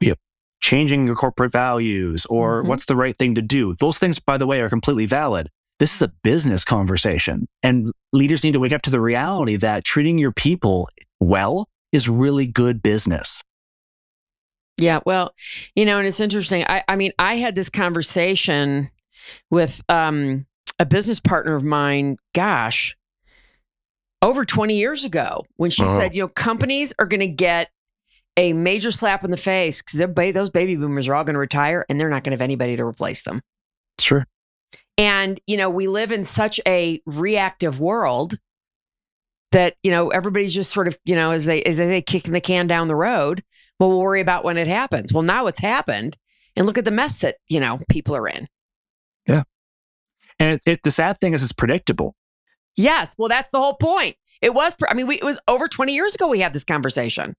you 0.00 0.10
know, 0.10 0.14
changing 0.60 1.06
your 1.06 1.16
corporate 1.16 1.50
values 1.50 2.26
or 2.26 2.60
mm-hmm. 2.60 2.68
what's 2.68 2.84
the 2.84 2.96
right 2.96 3.16
thing 3.16 3.34
to 3.34 3.42
do. 3.42 3.74
Those 3.74 3.98
things, 3.98 4.18
by 4.18 4.38
the 4.38 4.46
way, 4.46 4.60
are 4.60 4.68
completely 4.68 5.06
valid. 5.06 5.50
This 5.78 5.94
is 5.94 6.02
a 6.02 6.12
business 6.22 6.64
conversation. 6.64 7.46
And 7.62 7.92
leaders 8.12 8.44
need 8.44 8.52
to 8.52 8.60
wake 8.60 8.72
up 8.72 8.82
to 8.82 8.90
the 8.90 9.00
reality 9.00 9.56
that 9.56 9.84
treating 9.84 10.18
your 10.18 10.32
people 10.32 10.88
well 11.20 11.66
is 11.92 12.08
really 12.08 12.46
good 12.46 12.82
business. 12.82 13.42
Yeah, 14.80 15.00
well, 15.06 15.34
you 15.76 15.84
know, 15.84 15.98
and 15.98 16.06
it's 16.06 16.20
interesting. 16.20 16.64
I, 16.64 16.82
I 16.88 16.96
mean, 16.96 17.12
I 17.18 17.36
had 17.36 17.54
this 17.54 17.68
conversation 17.68 18.90
with 19.50 19.80
um, 19.88 20.46
a 20.78 20.86
business 20.86 21.20
partner 21.20 21.54
of 21.54 21.62
mine, 21.62 22.16
gosh, 22.34 22.96
over 24.20 24.44
20 24.44 24.74
years 24.74 25.04
ago 25.04 25.44
when 25.56 25.70
she 25.70 25.84
uh-huh. 25.84 25.96
said, 25.96 26.14
you 26.14 26.22
know, 26.22 26.28
companies 26.28 26.92
are 26.98 27.06
going 27.06 27.20
to 27.20 27.28
get 27.28 27.70
a 28.36 28.52
major 28.52 28.90
slap 28.90 29.22
in 29.22 29.30
the 29.30 29.36
face 29.36 29.80
because 29.80 30.04
ba- 30.12 30.32
those 30.32 30.50
baby 30.50 30.76
boomers 30.76 31.08
are 31.08 31.14
all 31.14 31.24
going 31.24 31.34
to 31.34 31.40
retire 31.40 31.84
and 31.88 32.00
they're 32.00 32.08
not 32.08 32.24
going 32.24 32.32
to 32.32 32.34
have 32.34 32.42
anybody 32.42 32.76
to 32.76 32.84
replace 32.84 33.22
them. 33.22 33.40
Sure. 34.00 34.26
And, 34.96 35.40
you 35.46 35.56
know, 35.56 35.70
we 35.70 35.88
live 35.88 36.12
in 36.12 36.24
such 36.24 36.60
a 36.66 37.00
reactive 37.06 37.80
world 37.80 38.38
that, 39.50 39.74
you 39.82 39.90
know, 39.90 40.08
everybody's 40.08 40.54
just 40.54 40.72
sort 40.72 40.88
of, 40.88 40.96
you 41.04 41.14
know, 41.14 41.30
as 41.30 41.46
they, 41.46 41.62
as 41.62 41.78
they 41.78 42.02
kicking 42.02 42.32
the 42.32 42.40
can 42.40 42.66
down 42.66 42.88
the 42.88 42.96
road, 42.96 43.42
well, 43.78 43.88
we'll 43.88 44.00
worry 44.00 44.20
about 44.20 44.44
when 44.44 44.56
it 44.56 44.66
happens. 44.66 45.12
Well, 45.12 45.22
now 45.22 45.46
it's 45.46 45.60
happened. 45.60 46.16
And 46.56 46.66
look 46.66 46.78
at 46.78 46.84
the 46.84 46.90
mess 46.92 47.18
that, 47.18 47.36
you 47.48 47.58
know, 47.58 47.80
people 47.90 48.14
are 48.14 48.28
in. 48.28 48.46
Yeah. 49.26 49.42
And 50.38 50.60
it, 50.64 50.70
it, 50.70 50.82
the 50.84 50.90
sad 50.90 51.20
thing 51.20 51.32
is, 51.32 51.42
it's 51.42 51.52
predictable. 51.52 52.14
Yes. 52.76 53.14
Well, 53.18 53.28
that's 53.28 53.50
the 53.50 53.58
whole 53.58 53.74
point. 53.74 54.16
It 54.40 54.54
was, 54.54 54.76
I 54.88 54.94
mean, 54.94 55.06
we, 55.06 55.16
it 55.16 55.24
was 55.24 55.38
over 55.48 55.66
20 55.66 55.94
years 55.94 56.14
ago 56.14 56.28
we 56.28 56.40
had 56.40 56.52
this 56.52 56.64
conversation. 56.64 57.34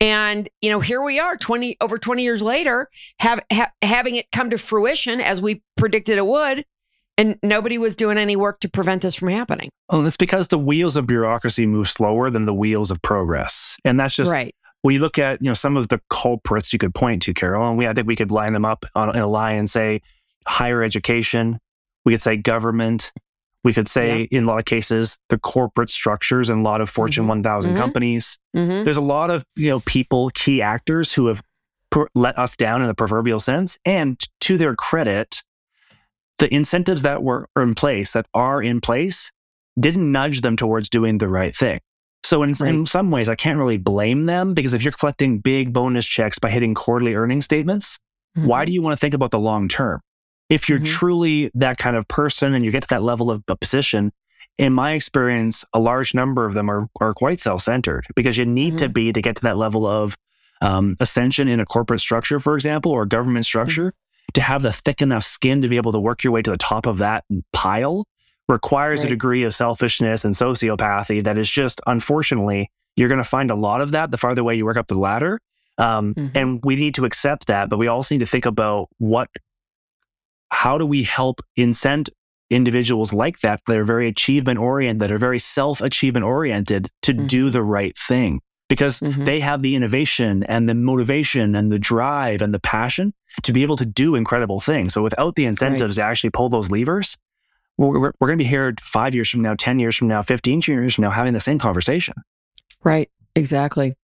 And, 0.00 0.48
you 0.60 0.70
know, 0.70 0.80
here 0.80 1.02
we 1.02 1.20
are 1.20 1.36
20, 1.36 1.76
over 1.80 1.96
20 1.96 2.22
years 2.22 2.42
later, 2.42 2.88
have, 3.20 3.40
ha, 3.52 3.70
having 3.80 4.16
it 4.16 4.26
come 4.32 4.50
to 4.50 4.58
fruition 4.58 5.20
as 5.20 5.40
we 5.40 5.62
predicted 5.76 6.18
it 6.18 6.26
would. 6.26 6.64
And 7.16 7.38
nobody 7.42 7.78
was 7.78 7.94
doing 7.94 8.18
any 8.18 8.34
work 8.34 8.60
to 8.60 8.68
prevent 8.68 9.02
this 9.02 9.14
from 9.14 9.28
happening. 9.28 9.70
Well, 9.90 10.04
it's 10.04 10.16
because 10.16 10.48
the 10.48 10.58
wheels 10.58 10.96
of 10.96 11.06
bureaucracy 11.06 11.66
move 11.66 11.88
slower 11.88 12.28
than 12.30 12.44
the 12.44 12.54
wheels 12.54 12.90
of 12.90 13.00
progress. 13.02 13.76
And 13.84 13.98
that's 13.98 14.16
just 14.16 14.32
right. 14.32 14.54
When 14.82 14.94
you 14.94 15.00
look 15.00 15.18
at, 15.18 15.40
you 15.40 15.48
know, 15.48 15.54
some 15.54 15.76
of 15.76 15.88
the 15.88 16.00
culprits 16.10 16.72
you 16.72 16.78
could 16.78 16.94
point 16.94 17.22
to, 17.22 17.32
Carol, 17.32 17.68
and 17.68 17.78
we 17.78 17.86
I 17.86 17.92
think 17.94 18.06
we 18.06 18.16
could 18.16 18.30
line 18.30 18.52
them 18.52 18.64
up 18.64 18.84
on, 18.94 19.14
in 19.14 19.22
a 19.22 19.26
line 19.26 19.58
and 19.58 19.70
say 19.70 20.02
higher 20.46 20.82
education, 20.82 21.58
we 22.04 22.12
could 22.12 22.20
say 22.20 22.36
government, 22.36 23.12
we 23.64 23.72
could 23.72 23.88
say 23.88 24.28
yeah. 24.30 24.38
in 24.38 24.44
a 24.44 24.46
lot 24.46 24.58
of 24.58 24.66
cases 24.66 25.18
the 25.30 25.38
corporate 25.38 25.90
structures 25.90 26.50
and 26.50 26.60
a 26.60 26.62
lot 26.62 26.80
of 26.80 26.90
Fortune 26.90 27.22
mm-hmm. 27.22 27.42
1000 27.42 27.70
mm-hmm. 27.70 27.80
companies. 27.80 28.38
Mm-hmm. 28.54 28.84
There's 28.84 28.98
a 28.98 29.02
lot 29.02 29.30
of, 29.30 29.44
you 29.56 29.70
know, 29.70 29.80
people, 29.80 30.30
key 30.34 30.60
actors 30.60 31.14
who 31.14 31.26
have 31.28 31.42
per- 31.90 32.08
let 32.14 32.38
us 32.38 32.54
down 32.54 32.82
in 32.82 32.88
the 32.88 32.94
proverbial 32.94 33.40
sense 33.40 33.78
and 33.86 34.20
to 34.40 34.58
their 34.58 34.74
credit, 34.74 35.42
the 36.38 36.52
incentives 36.52 37.02
that 37.02 37.22
were 37.22 37.48
in 37.56 37.74
place, 37.74 38.10
that 38.12 38.26
are 38.34 38.62
in 38.62 38.80
place, 38.80 39.30
didn't 39.78 40.10
nudge 40.10 40.40
them 40.40 40.56
towards 40.56 40.88
doing 40.88 41.18
the 41.18 41.28
right 41.28 41.54
thing. 41.54 41.80
So 42.22 42.42
in, 42.42 42.52
right. 42.52 42.74
in 42.74 42.86
some 42.86 43.10
ways, 43.10 43.28
I 43.28 43.34
can't 43.34 43.58
really 43.58 43.76
blame 43.76 44.24
them 44.24 44.54
because 44.54 44.72
if 44.72 44.82
you're 44.82 44.92
collecting 44.92 45.38
big 45.40 45.72
bonus 45.72 46.06
checks 46.06 46.38
by 46.38 46.50
hitting 46.50 46.74
quarterly 46.74 47.14
earnings 47.14 47.44
statements, 47.44 47.98
mm-hmm. 48.36 48.48
why 48.48 48.64
do 48.64 48.72
you 48.72 48.80
want 48.80 48.94
to 48.94 49.00
think 49.00 49.14
about 49.14 49.30
the 49.30 49.38
long 49.38 49.68
term? 49.68 50.00
If 50.48 50.68
you're 50.68 50.78
mm-hmm. 50.78 50.86
truly 50.86 51.50
that 51.54 51.78
kind 51.78 51.96
of 51.96 52.08
person 52.08 52.54
and 52.54 52.64
you 52.64 52.70
get 52.70 52.82
to 52.82 52.88
that 52.90 53.02
level 53.02 53.30
of 53.30 53.42
position, 53.60 54.12
in 54.56 54.72
my 54.72 54.92
experience, 54.92 55.64
a 55.72 55.78
large 55.78 56.14
number 56.14 56.46
of 56.46 56.54
them 56.54 56.70
are, 56.70 56.88
are 57.00 57.12
quite 57.12 57.40
self 57.40 57.62
centered 57.62 58.06
because 58.14 58.38
you 58.38 58.46
need 58.46 58.74
mm-hmm. 58.74 58.86
to 58.86 58.88
be 58.88 59.12
to 59.12 59.20
get 59.20 59.36
to 59.36 59.42
that 59.42 59.58
level 59.58 59.86
of 59.86 60.16
um, 60.62 60.96
ascension 61.00 61.48
in 61.48 61.60
a 61.60 61.66
corporate 61.66 62.00
structure, 62.00 62.40
for 62.40 62.54
example, 62.54 62.92
or 62.92 63.04
government 63.04 63.44
structure 63.44 63.92
to 64.32 64.40
have 64.40 64.62
the 64.62 64.72
thick 64.72 65.02
enough 65.02 65.24
skin 65.24 65.62
to 65.62 65.68
be 65.68 65.76
able 65.76 65.92
to 65.92 66.00
work 66.00 66.24
your 66.24 66.32
way 66.32 66.42
to 66.42 66.50
the 66.50 66.56
top 66.56 66.86
of 66.86 66.98
that 66.98 67.24
pile 67.52 68.04
requires 68.48 69.00
right. 69.00 69.06
a 69.06 69.10
degree 69.10 69.42
of 69.44 69.54
selfishness 69.54 70.24
and 70.24 70.34
sociopathy 70.34 71.22
that 71.22 71.38
is 71.38 71.50
just, 71.50 71.80
unfortunately, 71.86 72.70
you're 72.96 73.08
going 73.08 73.18
to 73.18 73.24
find 73.28 73.50
a 73.50 73.54
lot 73.54 73.80
of 73.80 73.92
that 73.92 74.10
the 74.10 74.18
farther 74.18 74.40
away 74.40 74.54
you 74.54 74.64
work 74.64 74.76
up 74.76 74.88
the 74.88 74.98
ladder. 74.98 75.38
Um, 75.78 76.14
mm-hmm. 76.14 76.36
And 76.36 76.60
we 76.64 76.76
need 76.76 76.94
to 76.96 77.04
accept 77.04 77.46
that, 77.46 77.68
but 77.68 77.78
we 77.78 77.88
also 77.88 78.14
need 78.14 78.20
to 78.20 78.26
think 78.26 78.46
about 78.46 78.88
what, 78.98 79.28
how 80.50 80.78
do 80.78 80.86
we 80.86 81.02
help 81.02 81.40
incent 81.56 82.10
individuals 82.50 83.12
like 83.12 83.40
that 83.40 83.60
that 83.66 83.76
are 83.76 83.84
very 83.84 84.06
achievement 84.06 84.58
oriented, 84.58 85.00
that 85.00 85.10
are 85.10 85.18
very 85.18 85.38
self 85.38 85.80
achievement 85.80 86.24
oriented 86.24 86.90
to 87.02 87.12
mm-hmm. 87.12 87.26
do 87.26 87.50
the 87.50 87.62
right 87.62 87.96
thing 87.96 88.40
because 88.74 88.98
mm-hmm. 88.98 89.22
they 89.22 89.38
have 89.38 89.62
the 89.62 89.76
innovation 89.76 90.42
and 90.44 90.68
the 90.68 90.74
motivation 90.74 91.54
and 91.54 91.70
the 91.70 91.78
drive 91.78 92.42
and 92.42 92.52
the 92.52 92.58
passion 92.58 93.14
to 93.44 93.52
be 93.52 93.62
able 93.62 93.76
to 93.76 93.86
do 93.86 94.16
incredible 94.16 94.58
things. 94.58 94.92
So 94.92 95.00
without 95.00 95.36
the 95.36 95.44
incentives 95.44 95.96
right. 95.96 96.02
to 96.02 96.10
actually 96.10 96.30
pull 96.30 96.48
those 96.48 96.72
levers, 96.72 97.16
we're, 97.78 98.00
we're, 98.00 98.12
we're 98.18 98.26
going 98.26 98.38
to 98.38 98.44
be 98.44 98.48
here 98.48 98.74
five 98.80 99.14
years 99.14 99.30
from 99.30 99.42
now, 99.42 99.54
10 99.54 99.78
years 99.78 99.94
from 99.94 100.08
now, 100.08 100.22
15 100.22 100.62
years 100.66 100.96
from 100.96 101.02
now, 101.02 101.10
having 101.10 101.34
the 101.34 101.40
same 101.40 101.60
conversation. 101.60 102.14
Right. 102.82 103.08
Exactly. 103.36 103.94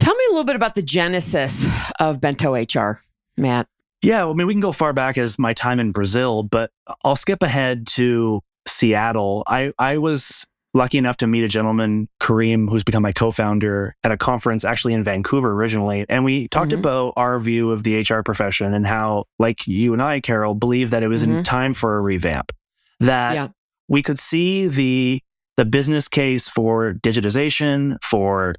Tell 0.00 0.14
me 0.14 0.24
a 0.28 0.32
little 0.32 0.44
bit 0.44 0.56
about 0.56 0.74
the 0.74 0.82
genesis 0.82 1.66
of 1.98 2.20
Bento 2.20 2.54
HR, 2.54 3.00
Matt. 3.38 3.68
Yeah, 4.02 4.24
well, 4.24 4.32
I 4.32 4.34
mean, 4.34 4.46
we 4.48 4.52
can 4.52 4.60
go 4.60 4.72
far 4.72 4.92
back 4.92 5.16
as 5.16 5.38
my 5.38 5.54
time 5.54 5.80
in 5.80 5.92
Brazil, 5.92 6.42
but 6.42 6.70
I'll 7.04 7.16
skip 7.16 7.42
ahead 7.42 7.86
to 7.88 8.42
Seattle. 8.66 9.44
I, 9.46 9.72
I 9.78 9.96
was 9.96 10.44
lucky 10.74 10.98
enough 10.98 11.16
to 11.18 11.26
meet 11.26 11.44
a 11.44 11.48
gentleman, 11.48 12.08
Kareem, 12.20 12.68
who's 12.68 12.84
become 12.84 13.02
my 13.02 13.12
co 13.12 13.30
founder 13.30 13.94
at 14.02 14.12
a 14.12 14.16
conference 14.16 14.64
actually 14.64 14.94
in 14.94 15.04
Vancouver 15.04 15.52
originally. 15.52 16.06
And 16.08 16.24
we 16.24 16.48
talked 16.48 16.70
mm-hmm. 16.70 16.80
about 16.80 17.14
our 17.16 17.38
view 17.38 17.70
of 17.70 17.82
the 17.82 18.00
HR 18.00 18.22
profession 18.22 18.74
and 18.74 18.86
how, 18.86 19.24
like 19.38 19.66
you 19.66 19.92
and 19.92 20.02
I, 20.02 20.20
Carol, 20.20 20.54
believe 20.54 20.90
that 20.90 21.02
it 21.02 21.08
was 21.08 21.22
mm-hmm. 21.22 21.38
in 21.38 21.44
time 21.44 21.74
for 21.74 21.96
a 21.96 22.00
revamp, 22.00 22.52
that 23.00 23.34
yeah. 23.34 23.48
we 23.88 24.02
could 24.02 24.18
see 24.18 24.68
the 24.68 25.20
the 25.56 25.64
business 25.66 26.08
case 26.08 26.48
for 26.48 26.94
digitization, 26.94 28.02
for 28.02 28.54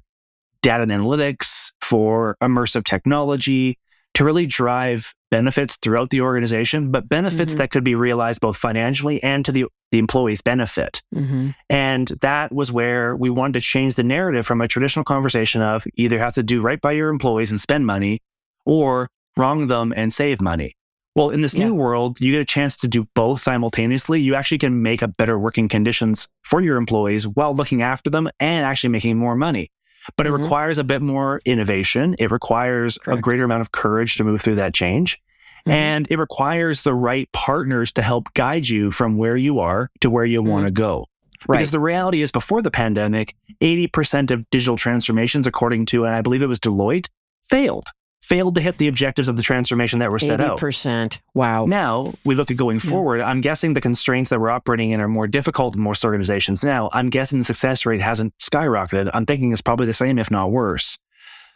data 0.62 0.84
and 0.84 0.92
analytics, 0.92 1.72
for 1.80 2.36
immersive 2.40 2.84
technology 2.84 3.78
to 4.14 4.24
really 4.24 4.46
drive 4.46 5.12
benefits 5.34 5.76
throughout 5.82 6.10
the 6.10 6.20
organization, 6.20 6.92
but 6.92 7.08
benefits 7.08 7.54
mm-hmm. 7.54 7.58
that 7.58 7.72
could 7.72 7.82
be 7.82 7.96
realized 7.96 8.40
both 8.40 8.56
financially 8.56 9.20
and 9.24 9.44
to 9.44 9.50
the, 9.50 9.64
the 9.90 9.98
employee's 9.98 10.40
benefit. 10.40 11.02
Mm-hmm. 11.12 11.50
And 11.68 12.06
that 12.20 12.52
was 12.54 12.70
where 12.70 13.16
we 13.16 13.30
wanted 13.30 13.54
to 13.54 13.60
change 13.60 13.96
the 13.96 14.04
narrative 14.04 14.46
from 14.46 14.60
a 14.60 14.68
traditional 14.68 15.04
conversation 15.04 15.60
of 15.60 15.84
either 15.96 16.20
have 16.20 16.34
to 16.34 16.44
do 16.44 16.60
right 16.60 16.80
by 16.80 16.92
your 16.92 17.08
employees 17.08 17.50
and 17.50 17.60
spend 17.60 17.84
money 17.84 18.20
or 18.64 19.08
wrong 19.36 19.66
them 19.66 19.92
and 19.96 20.12
save 20.12 20.40
money. 20.40 20.76
Well, 21.16 21.30
in 21.30 21.40
this 21.40 21.54
yeah. 21.54 21.66
new 21.66 21.74
world, 21.74 22.20
you 22.20 22.30
get 22.30 22.40
a 22.40 22.44
chance 22.44 22.76
to 22.76 22.86
do 22.86 23.08
both 23.16 23.40
simultaneously. 23.40 24.20
You 24.20 24.36
actually 24.36 24.58
can 24.58 24.82
make 24.82 25.02
up 25.02 25.16
better 25.16 25.36
working 25.36 25.68
conditions 25.68 26.28
for 26.44 26.60
your 26.60 26.76
employees 26.76 27.26
while 27.26 27.54
looking 27.54 27.82
after 27.82 28.08
them 28.08 28.28
and 28.38 28.64
actually 28.64 28.90
making 28.90 29.18
more 29.18 29.34
money 29.34 29.72
but 30.16 30.26
it 30.26 30.30
mm-hmm. 30.30 30.42
requires 30.42 30.78
a 30.78 30.84
bit 30.84 31.02
more 31.02 31.40
innovation. 31.44 32.14
It 32.18 32.30
requires 32.30 32.98
Correct. 32.98 33.18
a 33.18 33.22
greater 33.22 33.44
amount 33.44 33.62
of 33.62 33.72
courage 33.72 34.16
to 34.16 34.24
move 34.24 34.40
through 34.40 34.56
that 34.56 34.74
change. 34.74 35.20
Mm-hmm. 35.66 35.72
And 35.72 36.06
it 36.10 36.18
requires 36.18 36.82
the 36.82 36.94
right 36.94 37.30
partners 37.32 37.92
to 37.92 38.02
help 38.02 38.32
guide 38.34 38.68
you 38.68 38.90
from 38.90 39.16
where 39.16 39.36
you 39.36 39.60
are 39.60 39.90
to 40.00 40.10
where 40.10 40.24
you 40.24 40.42
mm-hmm. 40.42 40.50
want 40.50 40.64
to 40.66 40.70
go. 40.70 41.06
Right. 41.46 41.58
Because 41.58 41.70
the 41.72 41.80
reality 41.80 42.22
is, 42.22 42.30
before 42.30 42.62
the 42.62 42.70
pandemic, 42.70 43.34
80% 43.60 44.30
of 44.30 44.48
digital 44.50 44.76
transformations, 44.76 45.46
according 45.46 45.86
to, 45.86 46.04
and 46.04 46.14
I 46.14 46.22
believe 46.22 46.42
it 46.42 46.46
was 46.46 46.60
Deloitte, 46.60 47.08
failed 47.50 47.90
failed 48.24 48.54
to 48.54 48.60
hit 48.60 48.78
the 48.78 48.88
objectives 48.88 49.28
of 49.28 49.36
the 49.36 49.42
transformation 49.42 49.98
that 49.98 50.10
were 50.10 50.18
set 50.18 50.40
80%. 50.40 50.44
out. 50.44 50.58
80%. 50.58 51.20
Wow. 51.34 51.66
Now 51.66 52.14
we 52.24 52.34
look 52.34 52.50
at 52.50 52.56
going 52.56 52.78
forward. 52.78 53.18
Yeah. 53.18 53.28
I'm 53.28 53.42
guessing 53.42 53.74
the 53.74 53.82
constraints 53.82 54.30
that 54.30 54.40
we're 54.40 54.50
operating 54.50 54.92
in 54.92 55.00
are 55.00 55.08
more 55.08 55.26
difficult 55.26 55.76
in 55.76 55.82
most 55.82 56.04
organizations 56.04 56.64
now. 56.64 56.88
I'm 56.92 57.10
guessing 57.10 57.38
the 57.38 57.44
success 57.44 57.84
rate 57.84 58.00
hasn't 58.00 58.32
skyrocketed. 58.38 59.10
I'm 59.12 59.26
thinking 59.26 59.52
it's 59.52 59.60
probably 59.60 59.86
the 59.86 59.92
same, 59.92 60.18
if 60.18 60.30
not 60.30 60.50
worse. 60.50 60.98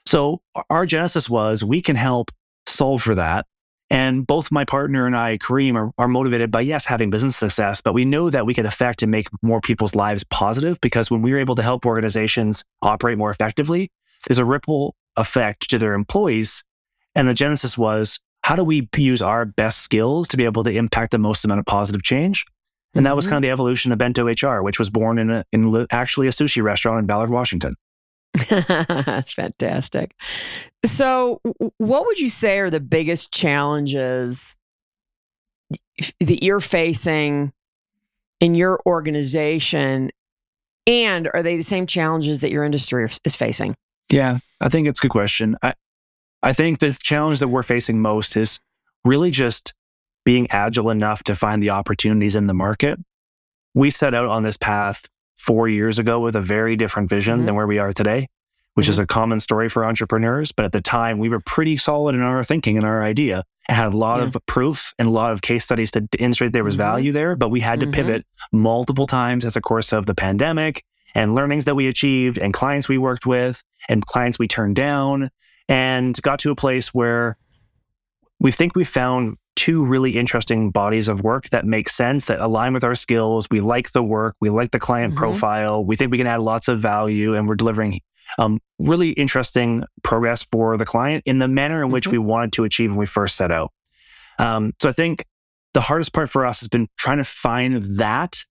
So 0.04 0.42
our 0.68 0.84
genesis 0.84 1.30
was 1.30 1.64
we 1.64 1.80
can 1.80 1.96
help 1.96 2.30
solve 2.66 3.02
for 3.02 3.14
that. 3.14 3.46
And 3.90 4.26
both 4.26 4.52
my 4.52 4.64
partner 4.64 5.06
and 5.06 5.16
I, 5.16 5.38
Kareem, 5.38 5.74
are, 5.74 5.92
are 5.96 6.08
motivated 6.08 6.50
by, 6.50 6.60
yes, 6.60 6.84
having 6.84 7.08
business 7.08 7.36
success, 7.36 7.80
but 7.80 7.94
we 7.94 8.04
know 8.04 8.28
that 8.28 8.44
we 8.44 8.52
could 8.52 8.66
affect 8.66 9.02
and 9.02 9.10
make 9.10 9.28
more 9.42 9.60
people's 9.60 9.94
lives 9.94 10.24
positive 10.24 10.78
because 10.82 11.10
when 11.10 11.22
we 11.22 11.32
are 11.32 11.38
able 11.38 11.54
to 11.54 11.62
help 11.62 11.86
organizations 11.86 12.64
operate 12.82 13.16
more 13.16 13.30
effectively, 13.30 13.90
there's 14.26 14.38
a 14.38 14.44
ripple 14.44 14.94
effect 15.16 15.70
to 15.70 15.78
their 15.78 15.94
employees. 15.94 16.64
And 17.14 17.28
the 17.28 17.34
genesis 17.34 17.78
was 17.78 18.20
how 18.42 18.56
do 18.56 18.64
we 18.64 18.88
use 18.96 19.22
our 19.22 19.46
best 19.46 19.80
skills 19.80 20.28
to 20.28 20.36
be 20.36 20.44
able 20.44 20.64
to 20.64 20.70
impact 20.70 21.12
the 21.12 21.18
most 21.18 21.44
amount 21.44 21.60
of 21.60 21.66
positive 21.66 22.02
change? 22.02 22.44
And 22.94 23.06
that 23.06 23.16
was 23.16 23.24
mm-hmm. 23.24 23.32
kind 23.32 23.44
of 23.44 23.48
the 23.48 23.52
evolution 23.52 23.92
of 23.92 23.98
Bento 23.98 24.26
HR, 24.26 24.62
which 24.62 24.78
was 24.78 24.90
born 24.90 25.18
in, 25.18 25.30
a, 25.30 25.44
in 25.52 25.86
actually 25.90 26.26
a 26.26 26.30
sushi 26.30 26.62
restaurant 26.62 27.00
in 27.00 27.06
Ballard, 27.06 27.30
Washington. 27.30 27.76
That's 28.50 29.32
fantastic. 29.32 30.14
So, 30.84 31.40
what 31.78 32.06
would 32.06 32.18
you 32.18 32.28
say 32.28 32.58
are 32.58 32.70
the 32.70 32.80
biggest 32.80 33.32
challenges 33.32 34.56
that 36.20 36.42
you're 36.42 36.60
facing 36.60 37.52
in 38.40 38.54
your 38.54 38.80
organization? 38.86 40.10
And 40.86 41.28
are 41.34 41.42
they 41.42 41.56
the 41.56 41.62
same 41.62 41.86
challenges 41.86 42.40
that 42.40 42.50
your 42.50 42.64
industry 42.64 43.06
is 43.24 43.36
facing? 43.36 43.74
Yeah, 44.10 44.38
I 44.60 44.68
think 44.68 44.88
it's 44.88 45.00
a 45.00 45.02
good 45.02 45.10
question. 45.10 45.56
I, 45.62 45.74
I 46.42 46.52
think 46.52 46.78
the 46.78 46.92
challenge 46.92 47.40
that 47.40 47.48
we're 47.48 47.62
facing 47.62 48.00
most 48.00 48.36
is 48.36 48.60
really 49.04 49.30
just 49.30 49.74
being 50.24 50.46
agile 50.50 50.90
enough 50.90 51.22
to 51.24 51.34
find 51.34 51.62
the 51.62 51.70
opportunities 51.70 52.34
in 52.34 52.46
the 52.46 52.54
market. 52.54 52.98
We 53.74 53.90
set 53.90 54.14
out 54.14 54.26
on 54.26 54.42
this 54.42 54.56
path 54.56 55.06
four 55.38 55.68
years 55.68 55.98
ago 55.98 56.20
with 56.20 56.36
a 56.36 56.40
very 56.40 56.76
different 56.76 57.08
vision 57.08 57.38
mm-hmm. 57.38 57.46
than 57.46 57.54
where 57.54 57.66
we 57.66 57.78
are 57.78 57.92
today, 57.92 58.28
which 58.74 58.84
mm-hmm. 58.84 58.90
is 58.90 58.98
a 58.98 59.06
common 59.06 59.40
story 59.40 59.68
for 59.68 59.84
entrepreneurs. 59.84 60.52
But 60.52 60.66
at 60.66 60.72
the 60.72 60.82
time, 60.82 61.18
we 61.18 61.28
were 61.28 61.40
pretty 61.40 61.76
solid 61.76 62.14
in 62.14 62.20
our 62.20 62.44
thinking 62.44 62.76
and 62.76 62.84
our 62.84 63.02
idea 63.02 63.44
and 63.68 63.76
had 63.76 63.94
a 63.94 63.96
lot 63.96 64.18
yeah. 64.18 64.24
of 64.24 64.36
proof 64.46 64.92
and 64.98 65.08
a 65.08 65.10
lot 65.10 65.32
of 65.32 65.40
case 65.40 65.64
studies 65.64 65.90
to 65.92 66.02
demonstrate 66.02 66.52
there 66.52 66.64
was 66.64 66.74
mm-hmm. 66.74 66.82
value 66.82 67.12
there. 67.12 67.36
But 67.36 67.48
we 67.48 67.60
had 67.60 67.80
to 67.80 67.86
mm-hmm. 67.86 67.94
pivot 67.94 68.26
multiple 68.52 69.06
times 69.06 69.44
as 69.44 69.56
a 69.56 69.60
course 69.60 69.92
of 69.92 70.06
the 70.06 70.14
pandemic 70.14 70.84
and 71.14 71.34
learnings 71.34 71.64
that 71.64 71.74
we 71.74 71.86
achieved 71.86 72.38
and 72.38 72.52
clients 72.52 72.88
we 72.88 72.98
worked 72.98 73.24
with 73.24 73.62
and 73.88 74.04
clients 74.04 74.38
we 74.38 74.48
turned 74.48 74.76
down 74.76 75.30
and 75.68 76.20
got 76.22 76.38
to 76.40 76.50
a 76.50 76.56
place 76.56 76.92
where 76.92 77.36
we 78.40 78.52
think 78.52 78.74
we 78.74 78.84
found 78.84 79.36
two 79.58 79.84
really 79.84 80.12
interesting 80.12 80.70
bodies 80.70 81.08
of 81.08 81.24
work 81.24 81.48
that 81.48 81.64
make 81.64 81.88
sense, 81.88 82.26
that 82.26 82.38
align 82.38 82.72
with 82.72 82.84
our 82.84 82.94
skills. 82.94 83.48
We 83.50 83.60
like 83.60 83.90
the 83.90 84.04
work, 84.04 84.36
we 84.40 84.50
like 84.50 84.70
the 84.70 84.78
client 84.78 85.14
mm-hmm. 85.14 85.18
profile, 85.18 85.84
we 85.84 85.96
think 85.96 86.12
we 86.12 86.18
can 86.18 86.28
add 86.28 86.44
lots 86.44 86.68
of 86.68 86.78
value, 86.78 87.34
and 87.34 87.48
we're 87.48 87.56
delivering 87.56 88.00
um, 88.38 88.60
really 88.78 89.10
interesting 89.10 89.82
progress 90.04 90.44
for 90.44 90.76
the 90.76 90.84
client 90.84 91.24
in 91.26 91.40
the 91.40 91.48
manner 91.48 91.82
in 91.82 91.90
which 91.90 92.04
mm-hmm. 92.04 92.12
we 92.12 92.18
wanted 92.18 92.52
to 92.52 92.62
achieve 92.62 92.90
when 92.90 93.00
we 93.00 93.06
first 93.06 93.34
set 93.34 93.50
out. 93.50 93.72
Um, 94.38 94.74
so 94.80 94.88
I 94.88 94.92
think 94.92 95.24
the 95.74 95.80
hardest 95.80 96.12
part 96.12 96.30
for 96.30 96.46
us 96.46 96.60
has 96.60 96.68
been 96.68 96.86
trying 96.96 97.18
to 97.18 97.24
find 97.24 97.82
that 97.98 98.44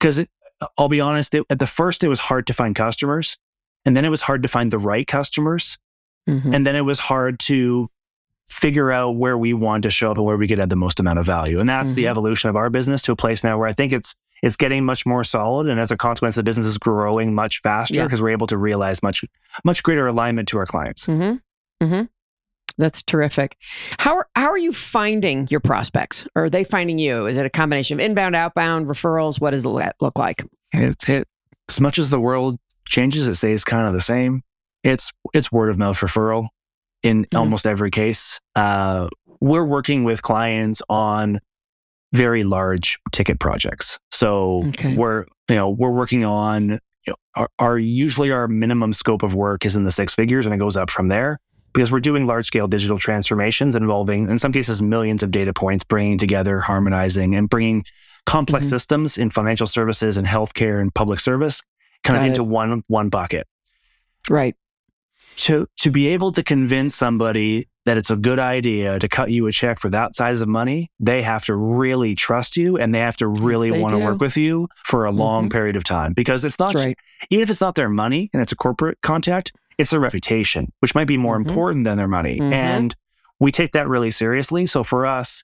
because 0.00 0.24
I'll 0.78 0.88
be 0.88 1.00
honest, 1.00 1.34
it, 1.34 1.44
at 1.50 1.58
the 1.58 1.66
first, 1.66 2.02
it 2.02 2.08
was 2.08 2.20
hard 2.20 2.46
to 2.46 2.54
find 2.54 2.74
customers. 2.74 3.36
And 3.84 3.94
then 3.94 4.06
it 4.06 4.08
was 4.08 4.22
hard 4.22 4.42
to 4.44 4.48
find 4.48 4.70
the 4.70 4.78
right 4.78 5.06
customers. 5.06 5.76
Mm-hmm. 6.28 6.54
And 6.54 6.66
then 6.66 6.74
it 6.74 6.82
was 6.82 6.98
hard 6.98 7.38
to 7.40 7.90
figure 8.52 8.92
out 8.92 9.16
where 9.16 9.36
we 9.38 9.54
want 9.54 9.82
to 9.84 9.90
show 9.90 10.10
up 10.10 10.18
and 10.18 10.26
where 10.26 10.36
we 10.36 10.46
could 10.46 10.60
add 10.60 10.70
the 10.70 10.76
most 10.76 11.00
amount 11.00 11.18
of 11.18 11.24
value. 11.24 11.58
And 11.58 11.68
that's 11.68 11.88
mm-hmm. 11.88 11.96
the 11.96 12.08
evolution 12.08 12.50
of 12.50 12.56
our 12.56 12.70
business 12.70 13.02
to 13.02 13.12
a 13.12 13.16
place 13.16 13.42
now 13.42 13.58
where 13.58 13.66
I 13.66 13.72
think 13.72 13.92
it's 13.92 14.14
it's 14.42 14.56
getting 14.56 14.84
much 14.84 15.06
more 15.06 15.22
solid. 15.22 15.68
And 15.68 15.78
as 15.78 15.90
a 15.92 15.96
consequence, 15.96 16.34
the 16.34 16.42
business 16.42 16.66
is 16.66 16.76
growing 16.76 17.32
much 17.32 17.60
faster 17.60 18.02
because 18.02 18.18
yeah. 18.18 18.24
we're 18.24 18.30
able 18.30 18.48
to 18.48 18.58
realize 18.58 19.02
much 19.02 19.24
much 19.64 19.82
greater 19.82 20.06
alignment 20.06 20.48
to 20.48 20.58
our 20.58 20.66
clients. 20.66 21.06
Mm-hmm. 21.06 21.84
Mm-hmm. 21.84 22.02
That's 22.78 23.02
terrific. 23.02 23.56
How 23.98 24.16
are, 24.16 24.28
how 24.34 24.48
are 24.48 24.58
you 24.58 24.72
finding 24.72 25.46
your 25.50 25.60
prospects? 25.60 26.26
Or 26.34 26.44
are 26.44 26.50
they 26.50 26.64
finding 26.64 26.98
you? 26.98 27.26
Is 27.26 27.36
it 27.36 27.44
a 27.44 27.50
combination 27.50 28.00
of 28.00 28.04
inbound, 28.04 28.34
outbound, 28.34 28.86
referrals? 28.86 29.40
What 29.40 29.50
does 29.50 29.66
it 29.66 29.94
look 30.00 30.18
like? 30.18 30.42
It's 30.72 31.08
it, 31.08 31.28
as 31.68 31.80
much 31.80 31.98
as 31.98 32.10
the 32.10 32.20
world 32.20 32.58
changes, 32.86 33.28
it 33.28 33.34
stays 33.34 33.64
kind 33.64 33.86
of 33.86 33.92
the 33.92 34.00
same. 34.00 34.42
It's 34.82 35.12
it's 35.32 35.52
word 35.52 35.68
of 35.68 35.78
mouth 35.78 35.98
referral 35.98 36.48
in 37.02 37.24
mm-hmm. 37.24 37.36
almost 37.36 37.66
every 37.66 37.90
case. 37.90 38.40
Uh, 38.54 39.08
we're 39.40 39.64
working 39.64 40.04
with 40.04 40.22
clients 40.22 40.82
on 40.88 41.40
very 42.12 42.44
large 42.44 42.98
ticket 43.10 43.40
projects. 43.40 43.98
So 44.10 44.62
okay. 44.68 44.94
we're 44.96 45.24
you 45.48 45.56
know 45.56 45.70
we're 45.70 45.90
working 45.90 46.24
on 46.24 46.70
you 46.70 46.78
know, 47.08 47.14
our, 47.34 47.48
our 47.58 47.78
usually 47.78 48.30
our 48.30 48.46
minimum 48.48 48.92
scope 48.92 49.22
of 49.22 49.34
work 49.34 49.64
is 49.64 49.76
in 49.76 49.84
the 49.84 49.90
six 49.90 50.14
figures 50.14 50.46
and 50.46 50.54
it 50.54 50.58
goes 50.58 50.76
up 50.76 50.90
from 50.90 51.08
there 51.08 51.40
because 51.72 51.90
we're 51.90 52.00
doing 52.00 52.26
large 52.26 52.46
scale 52.46 52.68
digital 52.68 52.98
transformations 52.98 53.74
involving, 53.74 54.28
in 54.28 54.38
some 54.38 54.52
cases, 54.52 54.82
millions 54.82 55.22
of 55.22 55.30
data 55.30 55.52
points, 55.52 55.84
bringing 55.84 56.18
together, 56.18 56.60
harmonizing, 56.60 57.34
and 57.34 57.48
bringing 57.48 57.82
complex 58.26 58.66
mm-hmm. 58.66 58.74
systems 58.74 59.18
in 59.18 59.30
financial 59.30 59.66
services 59.66 60.16
and 60.16 60.26
healthcare 60.26 60.80
and 60.80 60.94
public 60.94 61.18
service 61.18 61.62
kind 62.04 62.18
Got 62.18 62.22
of 62.22 62.28
into 62.28 62.42
it. 62.42 62.48
one 62.48 62.82
one 62.88 63.08
bucket. 63.08 63.46
Right. 64.28 64.54
To 65.36 65.66
to 65.78 65.90
be 65.90 66.08
able 66.08 66.32
to 66.32 66.42
convince 66.42 66.94
somebody 66.94 67.66
that 67.84 67.96
it's 67.96 68.10
a 68.10 68.16
good 68.16 68.38
idea 68.38 68.98
to 68.98 69.08
cut 69.08 69.30
you 69.30 69.46
a 69.46 69.52
check 69.52 69.78
for 69.78 69.90
that 69.90 70.14
size 70.14 70.40
of 70.40 70.48
money, 70.48 70.90
they 71.00 71.22
have 71.22 71.44
to 71.46 71.56
really 71.56 72.14
trust 72.14 72.56
you 72.56 72.78
and 72.78 72.94
they 72.94 73.00
have 73.00 73.16
to 73.16 73.26
really 73.26 73.70
yes, 73.70 73.80
want 73.80 73.92
to 73.92 73.98
work 73.98 74.20
with 74.20 74.36
you 74.36 74.68
for 74.84 75.04
a 75.04 75.10
long 75.10 75.44
mm-hmm. 75.44 75.52
period 75.52 75.76
of 75.76 75.82
time 75.82 76.12
because 76.12 76.44
it's 76.44 76.58
not 76.58 76.74
right. 76.74 76.96
even 77.30 77.42
if 77.42 77.50
it's 77.50 77.60
not 77.60 77.74
their 77.74 77.88
money 77.88 78.30
and 78.32 78.40
it's 78.40 78.52
a 78.52 78.56
corporate 78.56 79.00
contact, 79.02 79.52
it's 79.78 79.90
their 79.90 80.00
reputation, 80.00 80.72
which 80.78 80.94
might 80.94 81.08
be 81.08 81.16
more 81.16 81.38
mm-hmm. 81.38 81.48
important 81.48 81.84
than 81.84 81.96
their 81.96 82.08
money. 82.08 82.38
Mm-hmm. 82.38 82.52
And 82.52 82.94
we 83.40 83.50
take 83.50 83.72
that 83.72 83.88
really 83.88 84.12
seriously. 84.12 84.66
So 84.66 84.84
for 84.84 85.04
us, 85.04 85.42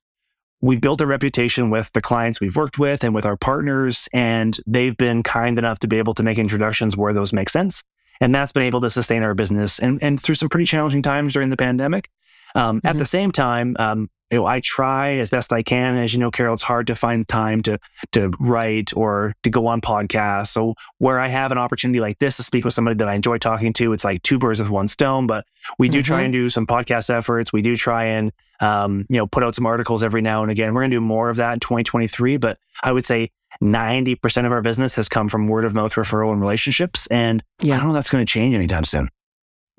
we've 0.60 0.80
built 0.80 1.00
a 1.00 1.06
reputation 1.06 1.70
with 1.70 1.90
the 1.92 2.00
clients 2.00 2.40
we've 2.40 2.56
worked 2.56 2.78
with 2.78 3.02
and 3.02 3.14
with 3.14 3.26
our 3.26 3.36
partners, 3.36 4.08
and 4.12 4.56
they've 4.66 4.96
been 4.96 5.22
kind 5.22 5.58
enough 5.58 5.80
to 5.80 5.88
be 5.88 5.98
able 5.98 6.14
to 6.14 6.22
make 6.22 6.38
introductions 6.38 6.96
where 6.96 7.12
those 7.12 7.32
make 7.32 7.50
sense. 7.50 7.82
And 8.20 8.34
that's 8.34 8.52
been 8.52 8.64
able 8.64 8.80
to 8.80 8.90
sustain 8.90 9.22
our 9.22 9.34
business 9.34 9.78
and, 9.78 10.02
and 10.02 10.20
through 10.20 10.34
some 10.34 10.48
pretty 10.48 10.66
challenging 10.66 11.02
times 11.02 11.32
during 11.32 11.50
the 11.50 11.56
pandemic. 11.56 12.10
Um, 12.54 12.78
mm-hmm. 12.78 12.86
At 12.86 12.98
the 12.98 13.06
same 13.06 13.30
time, 13.30 13.76
um, 13.78 14.10
you 14.30 14.38
know, 14.38 14.46
I 14.46 14.60
try 14.60 15.16
as 15.16 15.30
best 15.30 15.52
I 15.52 15.62
can. 15.62 15.96
As 15.96 16.12
you 16.12 16.20
know, 16.20 16.30
Carol, 16.30 16.54
it's 16.54 16.62
hard 16.62 16.86
to 16.88 16.94
find 16.94 17.26
time 17.26 17.62
to 17.62 17.78
to 18.12 18.32
write 18.38 18.94
or 18.94 19.34
to 19.42 19.50
go 19.50 19.66
on 19.66 19.80
podcasts. 19.80 20.48
So 20.48 20.74
where 20.98 21.18
I 21.18 21.28
have 21.28 21.50
an 21.50 21.58
opportunity 21.58 22.00
like 22.00 22.18
this 22.18 22.36
to 22.36 22.42
speak 22.42 22.64
with 22.64 22.74
somebody 22.74 22.96
that 22.98 23.08
I 23.08 23.14
enjoy 23.14 23.38
talking 23.38 23.72
to, 23.74 23.92
it's 23.92 24.04
like 24.04 24.22
two 24.22 24.38
birds 24.38 24.60
with 24.60 24.68
one 24.68 24.88
stone. 24.88 25.26
But 25.26 25.44
we 25.78 25.88
do 25.88 25.98
mm-hmm. 25.98 26.04
try 26.04 26.22
and 26.22 26.32
do 26.32 26.50
some 26.50 26.66
podcast 26.66 27.10
efforts. 27.10 27.52
We 27.52 27.62
do 27.62 27.76
try 27.76 28.04
and 28.04 28.32
um, 28.60 29.06
you 29.08 29.16
know 29.16 29.26
put 29.26 29.44
out 29.44 29.54
some 29.54 29.66
articles 29.66 30.02
every 30.02 30.20
now 30.20 30.42
and 30.42 30.50
again. 30.50 30.74
We're 30.74 30.82
going 30.82 30.90
to 30.90 30.96
do 30.96 31.00
more 31.00 31.30
of 31.30 31.36
that 31.36 31.54
in 31.54 31.60
2023. 31.60 32.36
But 32.36 32.58
I 32.82 32.92
would 32.92 33.06
say 33.06 33.30
90% 33.62 34.46
of 34.46 34.52
our 34.52 34.60
business 34.60 34.94
has 34.94 35.08
come 35.08 35.28
from 35.28 35.48
word 35.48 35.64
of 35.64 35.74
mouth 35.74 35.94
referral 35.94 36.32
and 36.32 36.40
relationships. 36.40 37.06
And 37.06 37.42
yeah. 37.60 37.74
I 37.74 37.78
don't 37.78 37.88
know 37.88 37.94
that's 37.94 38.10
going 38.10 38.24
to 38.24 38.30
change 38.30 38.54
anytime 38.54 38.84
soon. 38.84 39.08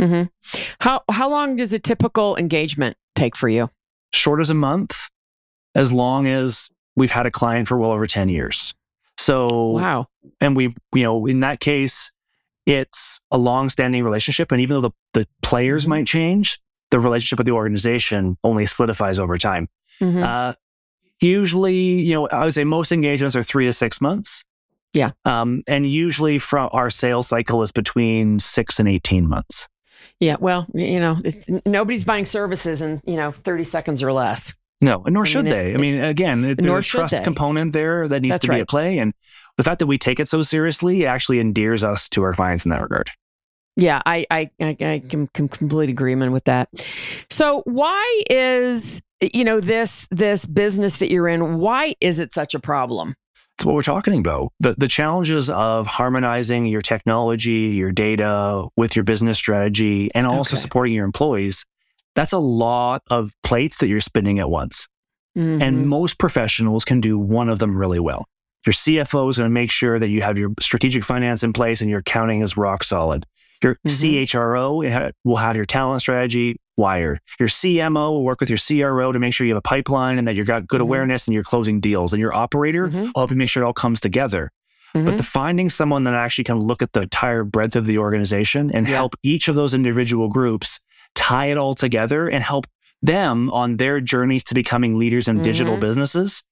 Mm-hmm. 0.02 0.24
How 0.80 1.04
how 1.12 1.30
long 1.30 1.58
does 1.58 1.74
a 1.74 1.80
typical 1.80 2.36
engagement 2.38 2.98
take 3.16 3.36
for 3.36 3.50
you? 3.50 3.70
Short 4.14 4.40
as 4.40 4.50
a 4.50 4.54
month, 4.54 5.10
as 5.76 5.92
long 5.92 6.28
as 6.28 6.70
we've 6.96 7.12
had 7.12 7.26
a 7.26 7.32
client 7.32 7.68
for 7.68 7.78
well 7.78 7.92
over 7.92 8.08
10 8.08 8.30
years. 8.30 8.74
So, 9.18 9.72
wow. 9.72 10.08
And 10.40 10.56
we, 10.56 10.74
you 10.94 11.04
know, 11.04 11.26
in 11.26 11.42
that 11.42 11.60
case, 11.60 12.12
it's 12.66 13.20
a 13.32 13.38
long 13.38 13.70
standing 13.70 14.04
relationship. 14.04 14.52
And 14.52 14.62
even 14.62 14.76
though 14.76 14.90
the, 14.90 15.22
the 15.22 15.28
players 15.42 15.84
mm-hmm. 15.84 15.90
might 15.90 16.08
change, 16.08 16.60
the 16.92 17.00
relationship 17.00 17.40
with 17.40 17.46
the 17.46 17.54
organization 17.54 18.38
only 18.44 18.66
solidifies 18.66 19.20
over 19.20 19.38
time. 19.38 19.70
Mm-hmm. 20.02 20.24
Uh, 20.24 20.54
usually, 21.20 21.76
you 21.76 22.14
know, 22.14 22.28
I 22.28 22.46
would 22.46 22.54
say 22.54 22.64
most 22.64 22.92
engagements 22.92 23.36
are 23.36 23.44
three 23.44 23.66
to 23.66 23.74
six 23.74 24.02
months. 24.02 24.46
Yeah. 24.94 25.12
Um, 25.26 25.64
and 25.68 25.86
usually 25.88 26.40
from 26.40 26.70
our 26.72 26.90
sales 26.90 27.28
cycle 27.28 27.62
is 27.62 27.72
between 27.72 28.40
six 28.40 28.80
and 28.80 28.88
18 28.88 29.28
months. 29.28 29.68
Yeah, 30.20 30.36
well, 30.40 30.68
you 30.74 31.00
know, 31.00 31.18
nobody's 31.66 32.04
buying 32.04 32.26
services 32.26 32.82
in 32.82 33.02
you 33.06 33.16
know 33.16 33.32
thirty 33.32 33.64
seconds 33.64 34.04
or 34.04 34.12
less. 34.12 34.54
No, 34.82 35.04
nor 35.08 35.24
I 35.24 35.26
should 35.26 35.46
mean, 35.46 35.54
they. 35.54 35.72
It, 35.72 35.76
I 35.76 35.78
mean, 35.78 36.04
again, 36.04 36.44
it, 36.46 36.58
there's 36.62 36.86
a 36.86 36.88
trust 36.88 37.24
component 37.24 37.74
there 37.74 38.08
that 38.08 38.22
needs 38.22 38.36
That's 38.36 38.42
to 38.44 38.48
be 38.48 38.56
right. 38.56 38.62
at 38.62 38.70
play, 38.70 38.98
and 39.00 39.14
the 39.58 39.64
fact 39.64 39.80
that 39.80 39.88
we 39.88 39.98
take 39.98 40.20
it 40.20 40.28
so 40.28 40.42
seriously 40.42 41.06
actually 41.06 41.40
endears 41.40 41.84
us 41.84 42.08
to 42.10 42.24
our 42.24 42.34
clients 42.34 42.66
in 42.66 42.72
that 42.72 42.82
regard. 42.82 43.10
Yeah, 43.76 44.02
I 44.06 44.26
I, 44.30 44.50
I, 44.62 44.78
I 44.80 45.02
can, 45.08 45.28
can 45.28 45.48
complete 45.48 45.90
agreement 45.90 46.34
with 46.34 46.46
that. 46.46 46.70
So, 47.30 47.62
why 47.66 48.24
is 48.30 49.02
you 49.22 49.44
know 49.44 49.60
this 49.60 50.08
this 50.12 50.46
business 50.46 50.98
that 50.98 51.10
you're 51.10 51.28
in? 51.28 51.58
Why 51.58 51.96
is 52.02 52.20
it 52.20 52.34
such 52.34 52.54
a 52.54 52.60
problem? 52.60 53.16
It's 53.60 53.66
what 53.66 53.76
we're 53.76 53.82
talking 53.82 54.18
about. 54.18 54.54
The, 54.62 54.74
the 54.78 54.88
challenges 54.88 55.50
of 55.50 55.86
harmonizing 55.86 56.66
your 56.66 56.82
technology, 56.82 57.74
your 57.76 57.92
data 57.92 58.70
with 58.78 58.96
your 58.96 59.04
business 59.04 59.38
strategy, 59.38 60.08
and 60.16 60.26
also 60.26 60.56
okay. 60.56 60.62
supporting 60.62 60.94
your 60.94 61.04
employees. 61.04 61.66
That's 62.16 62.32
a 62.32 62.38
lot 62.38 63.04
of 63.10 63.34
plates 63.44 63.80
that 63.80 63.90
you're 63.90 64.00
spinning 64.00 64.40
at 64.40 64.50
once. 64.50 64.88
Mm-hmm. 65.38 65.62
And 65.62 65.90
most 65.90 66.20
professionals 66.20 66.86
can 66.86 67.02
do 67.02 67.20
one 67.20 67.50
of 67.50 67.60
them 67.60 67.78
really 67.78 68.00
well. 68.00 68.30
Your 68.66 68.72
CFO 68.72 69.30
is 69.30 69.38
going 69.38 69.50
to 69.50 69.54
make 69.54 69.72
sure 69.72 70.00
that 70.00 70.08
you 70.08 70.22
have 70.22 70.38
your 70.38 70.52
strategic 70.62 71.04
finance 71.04 71.44
in 71.44 71.52
place 71.52 71.82
and 71.82 71.90
your 71.90 72.00
accounting 72.00 72.40
is 72.40 72.56
rock 72.56 72.86
solid. 72.86 73.26
Your 73.62 73.76
mm-hmm. 73.86 73.90
CHRO 73.90 75.12
will 75.26 75.36
have 75.36 75.58
your 75.58 75.66
talent 75.66 76.02
strategy 76.02 76.62
wired. 76.80 77.20
Your 77.40 77.50
CMO 77.50 78.12
will 78.12 78.24
work 78.24 78.40
with 78.40 78.50
your 78.50 78.58
CRO 78.58 79.12
to 79.12 79.20
make 79.20 79.34
sure 79.34 79.46
you 79.46 79.54
have 79.54 79.60
a 79.60 79.62
pipeline 79.62 80.18
and 80.18 80.28
that 80.28 80.36
you've 80.36 80.48
got 80.48 80.66
good 80.66 80.78
mm-hmm. 80.78 80.84
awareness 80.84 81.28
and 81.28 81.36
you're 81.36 81.44
closing 81.44 81.80
deals. 81.80 82.14
And 82.14 82.20
your 82.20 82.34
operator 82.34 82.88
mm-hmm. 82.88 83.00
will 83.00 83.12
help 83.16 83.30
you 83.30 83.38
make 83.38 83.50
sure 83.50 83.62
it 83.62 83.66
all 83.66 83.74
comes 83.74 84.00
together. 84.00 84.52
But 84.94 85.06
the 85.06 85.12
mm-hmm. 85.12 85.22
finding 85.22 85.70
someone 85.70 86.06
that 86.06 86.16
actually 86.16 86.46
can 86.46 86.60
look 86.60 86.82
at 86.82 86.94
the 86.94 87.02
entire 87.02 87.44
breadth 87.44 87.76
of 87.76 87.86
the 87.86 88.00
organization 88.00 88.72
and 88.72 88.88
yeah. 88.88 88.96
help 88.96 89.16
each 89.22 89.48
of 89.48 89.54
those 89.54 89.76
individual 89.76 90.30
groups 90.30 90.80
tie 91.14 91.46
it 91.48 91.58
all 91.58 91.76
together 91.76 92.28
and 92.28 92.44
help 92.44 92.66
them 93.02 93.52
on 93.52 93.78
their 93.78 94.02
journeys 94.02 94.44
to 94.46 94.56
becoming 94.56 94.98
leaders 94.98 95.28
in 95.28 95.44
digital 95.44 95.74
mm-hmm. 95.74 95.82
businesses 95.82 96.44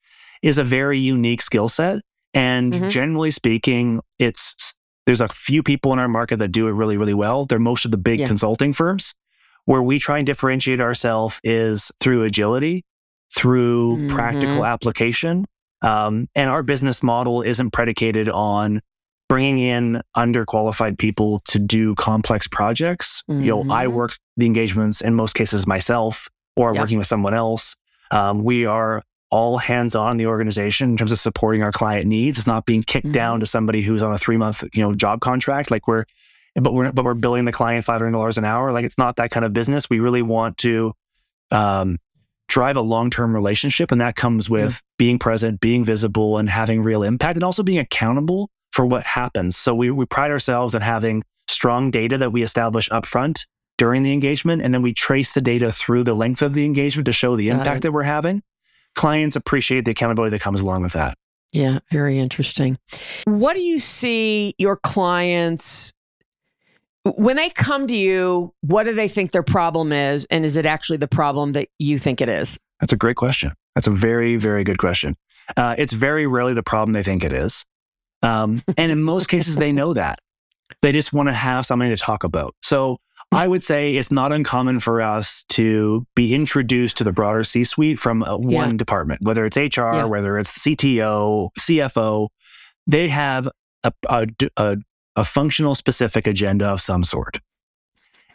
is 0.44 0.60
a 0.60 0.64
very 0.64 1.00
unique 1.00 1.42
skill 1.42 1.68
set. 1.68 2.00
And 2.34 2.74
mm-hmm. 2.74 2.90
generally 2.90 3.32
speaking, 3.32 4.02
it's 4.20 4.76
there's 5.08 5.22
a 5.22 5.30
few 5.30 5.64
people 5.64 5.94
in 5.94 6.00
our 6.00 6.10
market 6.10 6.38
that 6.38 6.50
do 6.50 6.68
it 6.68 6.74
really, 6.74 6.98
really 6.98 7.14
well. 7.14 7.46
They're 7.46 7.60
most 7.60 7.86
of 7.86 7.92
the 7.92 7.98
big 7.98 8.20
yeah. 8.20 8.28
consulting 8.28 8.74
firms. 8.74 9.16
Where 9.68 9.82
we 9.82 10.00
try 10.00 10.18
and 10.18 10.26
differentiate 10.26 10.80
ourselves 10.80 11.42
is 11.44 11.92
through 12.00 12.24
agility, 12.24 12.86
through 13.36 13.98
mm-hmm. 13.98 14.16
practical 14.16 14.66
application. 14.66 15.46
Um, 15.82 16.30
and 16.36 16.50
our 16.50 16.64
business 16.64 17.04
model 17.04 17.42
isn't 17.42 17.72
predicated 17.72 18.30
on 18.30 18.82
bringing 19.28 19.60
in 19.60 20.02
underqualified 20.16 20.98
people 20.98 21.42
to 21.50 21.60
do 21.60 21.96
complex 21.96 22.48
projects. 22.48 23.24
Mm-hmm. 23.30 23.42
You 23.42 23.48
know, 23.50 23.74
I 23.74 23.88
mm-hmm. 23.88 23.96
work 23.96 24.18
the 24.38 24.46
engagements 24.46 25.02
in 25.02 25.16
most 25.16 25.34
cases 25.34 25.68
myself 25.68 26.30
or 26.56 26.74
yep. 26.74 26.84
working 26.84 26.98
with 26.98 27.08
someone 27.08 27.34
else. 27.34 27.76
Um, 28.12 28.46
we 28.46 28.66
are 28.66 29.04
all 29.30 29.58
hands 29.58 29.98
on 29.98 30.16
the 30.16 30.28
organization 30.28 30.92
in 30.92 30.96
terms 30.96 31.12
of 31.12 31.20
supporting 31.20 31.62
our 31.62 31.74
client 31.74 32.06
needs. 32.06 32.38
It's 32.38 32.48
not 32.48 32.66
being 32.66 32.84
kicked 32.84 33.08
mm-hmm. 33.08 33.12
down 33.12 33.40
to 33.42 33.46
somebody 33.46 33.82
who's 33.82 34.02
on 34.02 34.14
a 34.14 34.18
three 34.18 34.38
month, 34.38 34.64
you 34.74 34.82
know, 34.82 34.96
job 34.96 35.20
contract. 35.20 35.70
Like 35.72 35.88
we're, 35.90 36.06
but 36.64 36.74
we're, 36.74 36.92
but 36.92 37.06
we're 37.06 37.14
billing 37.14 37.46
the 37.46 37.52
client 37.52 37.86
$500 37.86 38.38
an 38.38 38.46
hour. 38.46 38.72
Like 38.72 38.86
it's 38.86 38.98
not 38.98 39.18
that 39.18 39.32
kind 39.32 39.46
of 39.46 39.54
business. 39.54 39.90
We 39.90 40.00
really 40.00 40.22
want 40.22 40.58
to, 40.60 40.94
um, 41.52 41.98
drive 42.48 42.78
a 42.78 42.82
long-term 42.82 43.34
relationship. 43.34 43.92
And 43.92 44.00
that 44.00 44.16
comes 44.16 44.50
with 44.50 44.72
yeah. 44.72 44.80
being 44.98 45.20
present, 45.20 45.60
being 45.60 45.84
visible 45.84 46.38
and 46.38 46.50
having 46.50 46.82
real 46.82 47.04
impact 47.04 47.36
and 47.36 47.44
also 47.44 47.62
being 47.62 47.78
accountable 47.78 48.50
for 48.72 48.86
what 48.86 49.04
happens. 49.04 49.58
So 49.58 49.76
we, 49.76 49.92
we 49.92 50.06
pride 50.06 50.32
ourselves 50.32 50.74
on 50.74 50.82
having 50.82 51.24
strong 51.48 51.92
data 51.92 52.18
that 52.18 52.32
we 52.32 52.44
establish 52.44 52.88
upfront 52.90 53.46
during 53.78 54.04
the 54.04 54.14
engagement. 54.14 54.62
And 54.62 54.74
then 54.74 54.82
we 54.82 54.94
trace 54.94 55.34
the 55.34 55.42
data 55.42 55.72
through 55.72 56.06
the 56.06 56.14
length 56.14 56.42
of 56.42 56.54
the 56.54 56.64
engagement 56.64 57.06
to 57.08 57.14
show 57.14 57.36
the 57.36 57.50
impact 57.50 57.84
that 57.84 57.92
we're 57.92 58.04
having 58.04 58.42
clients 58.98 59.36
appreciate 59.36 59.86
the 59.86 59.92
accountability 59.92 60.32
that 60.32 60.42
comes 60.42 60.60
along 60.60 60.82
with 60.82 60.94
that. 60.94 61.18
Yeah, 61.54 61.80
very 61.92 62.20
interesting. 62.20 62.78
What 63.24 63.54
do 63.54 63.62
you 63.62 63.80
see 63.80 64.54
your 64.58 64.76
clients 64.76 65.94
when 67.12 67.36
they 67.36 67.50
come 67.50 67.88
to 67.88 67.96
you? 67.96 68.54
What 68.62 68.84
do 68.84 68.94
they 68.94 69.08
think 69.08 69.32
their 69.32 69.44
problem 69.44 69.92
is? 69.92 70.26
And 70.30 70.46
is 70.46 70.58
it 70.58 70.66
actually 70.66 70.98
the 70.98 71.08
problem 71.08 71.54
that 71.54 71.70
you 71.80 71.98
think 72.00 72.22
it 72.22 72.30
is? 72.30 72.58
That's 72.80 72.94
a 72.94 72.98
great 72.98 73.16
question. 73.16 73.54
That's 73.76 73.88
a 73.88 73.92
very, 73.92 74.36
very 74.36 74.64
good 74.64 74.78
question. 74.78 75.16
Uh, 75.56 75.76
it's 75.78 75.94
very 75.94 76.28
rarely 76.28 76.54
the 76.54 76.64
problem 76.64 76.94
they 76.94 77.04
think 77.04 77.24
it 77.24 77.32
is. 77.32 77.66
Um, 78.22 78.62
and 78.78 78.92
in 78.92 79.02
most 79.02 79.30
cases, 79.30 79.56
they 79.56 79.72
know 79.72 79.94
that. 79.94 80.20
They 80.82 80.92
just 80.92 81.14
want 81.14 81.30
to 81.30 81.34
have 81.34 81.66
something 81.66 81.90
to 81.90 81.98
talk 81.98 82.24
about. 82.24 82.56
So 82.62 82.98
I 83.32 83.48
would 83.48 83.64
say 83.64 83.96
it's 83.96 84.12
not 84.12 84.32
uncommon 84.32 84.80
for 84.80 85.02
us 85.02 85.44
to 85.50 86.06
be 86.16 86.34
introduced 86.34 86.98
to 86.98 87.04
the 87.04 87.12
broader 87.12 87.44
C 87.44 87.64
suite 87.64 88.00
from 88.00 88.24
uh, 88.24 88.38
one 88.38 88.72
yeah. 88.72 88.78
department, 88.78 89.22
whether 89.24 89.46
it's 89.46 89.58
HR, 89.58 89.82
yeah. 89.82 90.06
whether 90.06 90.38
it's 90.38 90.52
CTO, 90.52 91.50
CFO. 91.60 92.30
They 92.86 93.10
have 93.10 93.50
a, 93.84 93.92
a, 94.10 94.28
a, 94.56 94.78
a 95.18 95.26
functional 95.26 95.76
specific 95.76 96.26
agenda 96.26 96.66
of 96.66 96.80
some 96.80 97.04
sort. 97.04 97.40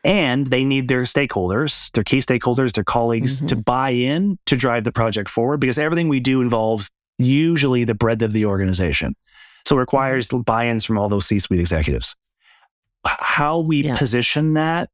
And 0.05 0.49
they 0.49 0.65
need 0.65 0.89
their 0.89 1.03
stakeholders, 1.03 1.91
their 1.93 2.05
key 2.05 2.19
stakeholders, 2.19 2.73
their 2.73 2.85
colleagues 2.85 3.39
mm-hmm. 3.39 3.47
to 3.47 3.57
buy 3.57 3.91
in 3.91 4.37
to 4.47 4.57
drive 4.57 4.85
the 4.85 4.93
project 4.93 5.31
forward 5.31 5.61
because 5.61 5.79
everything 5.79 6.09
we 6.09 6.21
do 6.21 6.43
involves 6.43 6.91
usually 7.19 7.85
the 7.85 7.95
breadth 7.95 8.23
of 8.23 8.33
the 8.33 8.45
organization. 8.45 9.15
So 9.65 9.77
it 9.77 9.81
requires 9.81 10.29
mm-hmm. 10.29 10.43
buy 10.43 10.67
ins 10.67 10.85
from 10.85 10.99
all 10.99 11.09
those 11.09 11.27
C 11.27 11.39
suite 11.39 11.61
executives 11.61 12.17
how 13.05 13.59
we 13.59 13.83
yeah. 13.83 13.97
position 13.97 14.55
that 14.55 14.91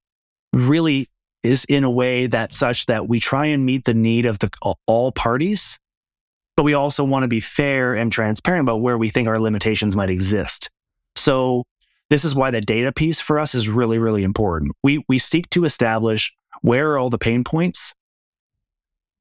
really 0.52 1.08
is 1.42 1.64
in 1.68 1.84
a 1.84 1.90
way 1.90 2.26
that 2.26 2.52
such 2.52 2.86
that 2.86 3.08
we 3.08 3.20
try 3.20 3.46
and 3.46 3.64
meet 3.64 3.84
the 3.84 3.94
need 3.94 4.26
of 4.26 4.38
the 4.38 4.50
all 4.86 5.12
parties 5.12 5.78
but 6.56 6.64
we 6.64 6.74
also 6.74 7.04
want 7.04 7.22
to 7.22 7.28
be 7.28 7.38
fair 7.38 7.94
and 7.94 8.10
transparent 8.10 8.62
about 8.62 8.80
where 8.80 8.98
we 8.98 9.08
think 9.08 9.28
our 9.28 9.38
limitations 9.38 9.94
might 9.94 10.10
exist 10.10 10.70
so 11.14 11.64
this 12.10 12.24
is 12.24 12.34
why 12.34 12.50
the 12.50 12.60
data 12.60 12.92
piece 12.92 13.20
for 13.20 13.38
us 13.38 13.54
is 13.54 13.68
really 13.68 13.98
really 13.98 14.22
important 14.22 14.72
we 14.82 15.04
we 15.08 15.18
seek 15.18 15.48
to 15.50 15.64
establish 15.64 16.34
where 16.62 16.92
are 16.92 16.98
all 16.98 17.10
the 17.10 17.18
pain 17.18 17.44
points 17.44 17.94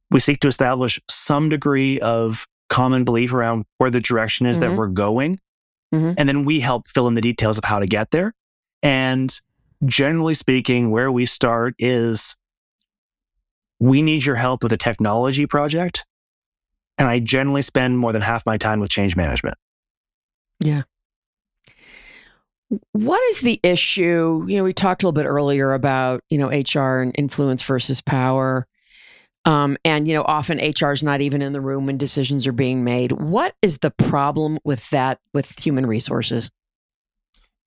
we 0.09 0.19
seek 0.19 0.39
to 0.39 0.47
establish 0.47 0.99
some 1.09 1.49
degree 1.49 1.99
of 1.99 2.47
common 2.69 3.03
belief 3.03 3.33
around 3.33 3.65
where 3.77 3.89
the 3.89 4.01
direction 4.01 4.45
is 4.45 4.57
mm-hmm. 4.57 4.69
that 4.69 4.77
we're 4.77 4.87
going 4.87 5.39
mm-hmm. 5.93 6.13
and 6.17 6.27
then 6.27 6.43
we 6.43 6.59
help 6.59 6.87
fill 6.87 7.07
in 7.07 7.13
the 7.13 7.21
details 7.21 7.57
of 7.57 7.63
how 7.63 7.79
to 7.79 7.87
get 7.87 8.11
there 8.11 8.33
and 8.83 9.39
generally 9.85 10.33
speaking, 10.33 10.91
where 10.91 11.11
we 11.11 11.25
start 11.25 11.75
is 11.79 12.35
we 13.79 14.01
need 14.01 14.25
your 14.25 14.35
help 14.35 14.63
with 14.63 14.71
a 14.71 14.77
technology 14.77 15.45
project. 15.45 16.05
And 16.97 17.07
I 17.07 17.19
generally 17.19 17.61
spend 17.61 17.99
more 17.99 18.11
than 18.11 18.23
half 18.23 18.45
my 18.45 18.57
time 18.57 18.79
with 18.79 18.89
change 18.89 19.15
management. 19.15 19.55
Yeah. 20.59 20.83
What 22.91 23.21
is 23.31 23.41
the 23.41 23.59
issue? 23.63 24.43
You 24.47 24.57
know, 24.57 24.63
we 24.63 24.73
talked 24.73 25.03
a 25.03 25.07
little 25.07 25.21
bit 25.21 25.27
earlier 25.27 25.73
about, 25.73 26.23
you 26.29 26.37
know, 26.37 26.49
HR 26.49 27.01
and 27.01 27.13
influence 27.17 27.63
versus 27.63 28.01
power. 28.01 28.67
Um, 29.45 29.77
and, 29.85 30.07
you 30.07 30.13
know, 30.13 30.23
often 30.23 30.57
HR 30.57 30.91
is 30.91 31.03
not 31.03 31.21
even 31.21 31.41
in 31.41 31.53
the 31.53 31.61
room 31.61 31.85
when 31.85 31.97
decisions 31.97 32.45
are 32.45 32.51
being 32.51 32.83
made. 32.83 33.13
What 33.13 33.55
is 33.61 33.77
the 33.77 33.91
problem 33.91 34.59
with 34.65 34.89
that 34.89 35.19
with 35.33 35.57
human 35.63 35.85
resources? 35.85 36.51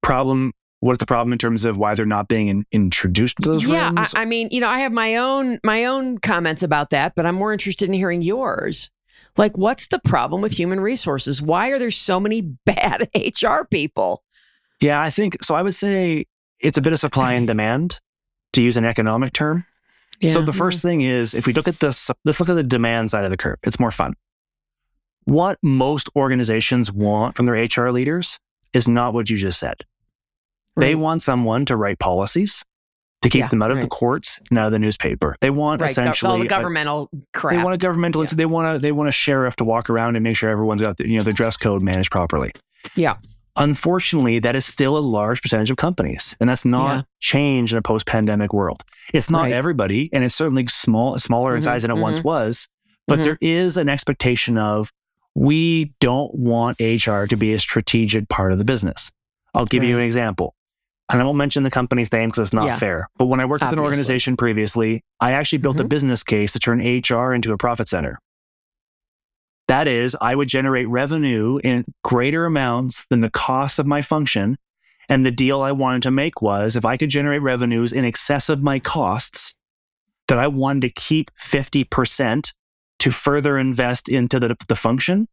Problem 0.03 0.53
what's 0.81 0.99
the 0.99 1.07
problem 1.07 1.33
in 1.33 1.39
terms 1.39 1.65
of 1.65 1.77
why 1.77 1.95
they're 1.95 2.07
not 2.07 2.29
being 2.29 2.49
in, 2.49 2.67
introduced 2.73 3.37
to 3.37 3.49
those 3.49 3.67
yeah, 3.67 3.89
rooms? 3.89 4.13
I, 4.15 4.23
I 4.23 4.25
mean, 4.25 4.49
you 4.51 4.61
know, 4.61 4.69
I 4.69 4.81
have 4.81 4.93
my 4.93 5.17
own 5.17 5.59
my 5.65 5.85
own 5.85 6.19
comments 6.19 6.63
about 6.63 6.91
that, 6.91 7.15
but 7.15 7.27
I'm 7.27 7.37
more 7.37 7.53
interested 7.53 7.89
in 7.89 7.95
hearing 7.95 8.23
yours. 8.23 8.91
Like, 9.37 9.57
what's 9.57 9.87
the 9.87 10.01
problem 10.01 10.43
with 10.43 10.53
human 10.53 10.81
resources? 10.81 11.41
Why 11.41 11.69
are 11.69 11.79
there 11.79 11.91
so 11.91 12.19
many 12.19 12.41
bad 12.67 13.09
HR 13.15 13.65
people? 13.71 14.25
Yeah, 14.81 15.01
I 15.01 15.11
think 15.11 15.43
so. 15.45 15.55
I 15.55 15.63
would 15.63 15.75
say 15.75 16.27
it's 16.59 16.79
a 16.79 16.83
bit 16.83 16.93
of 16.93 16.99
supply 16.99 17.33
and 17.33 17.47
demand, 17.47 18.01
to 18.53 18.63
use 18.63 18.77
an 18.77 18.85
economic 18.85 19.33
term. 19.33 19.65
Yeah, 20.21 20.31
so 20.31 20.43
the 20.43 20.53
first 20.53 20.79
yeah. 20.79 20.91
thing 20.91 21.01
is, 21.03 21.35
if 21.35 21.47
we 21.47 21.53
look 21.53 21.69
at 21.69 21.81
this, 21.81 22.11
let's 22.25 22.41
look 22.41 22.49
at 22.49 22.55
the 22.55 22.63
demand 22.63 23.11
side 23.11 23.25
of 23.25 23.31
the 23.31 23.37
curve. 23.37 23.59
It's 23.63 23.81
more 23.81 23.91
fun. 23.91 24.15
What 25.25 25.59
most 25.63 26.11
organizations 26.15 26.93
want 26.93 27.37
from 27.37 27.47
their 27.47 27.55
HR 27.55 27.91
leaders 27.91 28.39
is 28.73 28.87
not 28.87 29.15
what 29.15 29.31
you 29.31 29.37
just 29.37 29.59
said. 29.59 29.77
Right. 30.77 30.87
They 30.87 30.95
want 30.95 31.23
someone 31.23 31.65
to 31.67 31.77
write 31.77 31.99
policies 31.99 32.65
to 33.23 33.29
keep 33.29 33.41
yeah, 33.41 33.49
them 33.49 33.63
out 33.63 33.71
of 33.71 33.79
right. 33.79 33.83
the 33.83 33.89
courts 33.89 34.41
and 34.51 34.59
out 34.59 34.67
of 34.67 34.73
the 34.73 34.79
newspaper. 34.79 35.37
They 35.41 35.51
want 35.51 35.81
right. 35.81 35.91
essentially 35.91 36.33
all 36.33 36.39
the 36.39 36.47
governmental 36.47 37.09
a, 37.13 37.39
crap. 37.39 37.55
They 37.55 37.63
want 37.63 37.75
a 37.75 37.79
governmental. 37.79 38.23
Yeah. 38.23 38.31
They 38.33 38.47
want 38.47 38.77
a 38.77 38.79
they 38.79 38.93
want 38.93 39.09
a 39.09 39.13
sheriff 39.13 39.57
to 39.57 39.65
walk 39.65 39.91
around 39.91 40.17
and 40.17 40.23
make 40.23 40.37
sure 40.37 40.51
everyone's 40.51 40.81
got 40.81 40.97
the, 40.97 41.09
you 41.09 41.19
know 41.19 41.25
the 41.25 41.33
dress 41.33 41.57
code 41.57 41.83
managed 41.83 42.11
properly. 42.11 42.51
Yeah. 42.95 43.17
Unfortunately, 43.57 44.39
that 44.39 44.57
is 44.57 44.65
still 44.65 44.97
a 44.97 45.01
large 45.01 45.43
percentage 45.43 45.71
of 45.71 45.77
companies, 45.77 46.37
and 46.41 46.49
that's 46.49 46.65
not 46.65 46.97
yeah. 46.97 47.03
change 47.19 47.73
in 47.73 47.79
a 47.79 47.83
post-pandemic 47.83 48.53
world. 48.53 48.83
It's 49.13 49.31
not 49.31 49.51
everybody, 49.51 50.09
and 50.13 50.25
it's 50.25 50.35
certainly 50.35 50.67
small, 50.69 51.19
smaller 51.19 51.51
mm-hmm, 51.51 51.57
in 51.59 51.63
size 51.63 51.83
than 51.83 51.91
it 51.91 51.95
mm-hmm. 51.95 52.03
once 52.03 52.25
was. 52.25 52.69
But 53.07 53.17
mm-hmm. 53.17 53.25
there 53.25 53.39
is 53.41 53.77
an 53.77 53.89
expectation 53.89 54.57
of 54.57 54.93
we 55.35 55.95
don't 56.01 56.35
want 56.35 56.81
HR 56.81 57.25
to 57.25 57.37
be 57.37 57.53
a 57.53 57.59
strategic 57.59 58.29
part 58.29 58.53
of 58.53 58.59
the 58.59 58.65
business. 58.65 59.11
I'll 59.53 59.67
give 59.67 59.83
you 59.83 59.97
an 59.97 60.05
example 60.05 60.55
and 61.13 61.21
I 61.21 61.25
won't 61.25 61.39
mention 61.39 61.63
the 61.63 61.71
company's 61.71 62.13
name 62.13 62.29
because 62.29 62.49
it's 62.49 62.53
not 62.53 62.67
yeah. 62.67 62.79
fair. 62.79 63.09
But 63.17 63.27
when 63.27 63.41
I 63.41 63.45
worked 63.45 63.63
Obviously. 63.63 63.81
with 63.81 63.85
an 63.85 63.91
organization 63.91 64.37
previously, 64.37 65.05
I 65.21 65.33
actually 65.33 65.59
built 65.59 65.77
mm-hmm. 65.77 65.87
a 65.87 65.89
business 65.89 66.23
case 66.23 66.53
to 66.53 66.59
turn 66.59 66.79
HR 66.79 67.33
into 67.33 67.53
a 67.53 67.59
profit 67.59 67.89
center. 67.89 68.19
That 69.71 69.87
is, 69.87 70.17
I 70.21 70.35
would 70.35 70.49
generate 70.49 70.89
revenue 70.89 71.61
in 71.63 71.85
greater 72.03 72.45
amounts 72.45 73.07
than 73.07 73.21
the 73.21 73.31
cost 73.31 73.79
of 73.79 73.87
my 73.87 74.03
function. 74.03 74.59
And 75.09 75.25
the 75.25 75.31
deal 75.31 75.63
I 75.63 75.71
wanted 75.71 76.03
to 76.03 76.11
make 76.11 76.43
was 76.43 76.75
if 76.75 76.85
I 76.85 76.97
could 76.97 77.09
generate 77.09 77.41
revenues 77.41 77.93
in 77.93 78.05
excess 78.05 78.49
of 78.49 78.65
my 78.65 78.81
costs, 78.81 79.55
that 80.27 80.39
I 80.39 80.49
wanted 80.49 80.81
to 80.83 80.91
keep 80.91 81.31
50% 81.39 82.53
to 82.99 83.11
further 83.13 83.59
invest 83.59 84.09
into 84.09 84.41
the, 84.41 84.57
the 84.67 84.75
function 84.75 85.29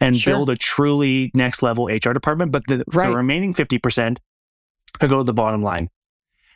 and 0.00 0.16
sure. 0.16 0.32
build 0.32 0.48
a 0.48 0.56
truly 0.56 1.30
next 1.34 1.62
level 1.62 1.88
HR 1.88 2.14
department. 2.14 2.50
But 2.50 2.62
the, 2.68 2.84
right. 2.94 3.10
the 3.10 3.14
remaining 3.14 3.52
50%, 3.52 4.16
I 5.02 5.06
go 5.06 5.18
to 5.18 5.24
the 5.24 5.34
bottom 5.34 5.60
line. 5.60 5.90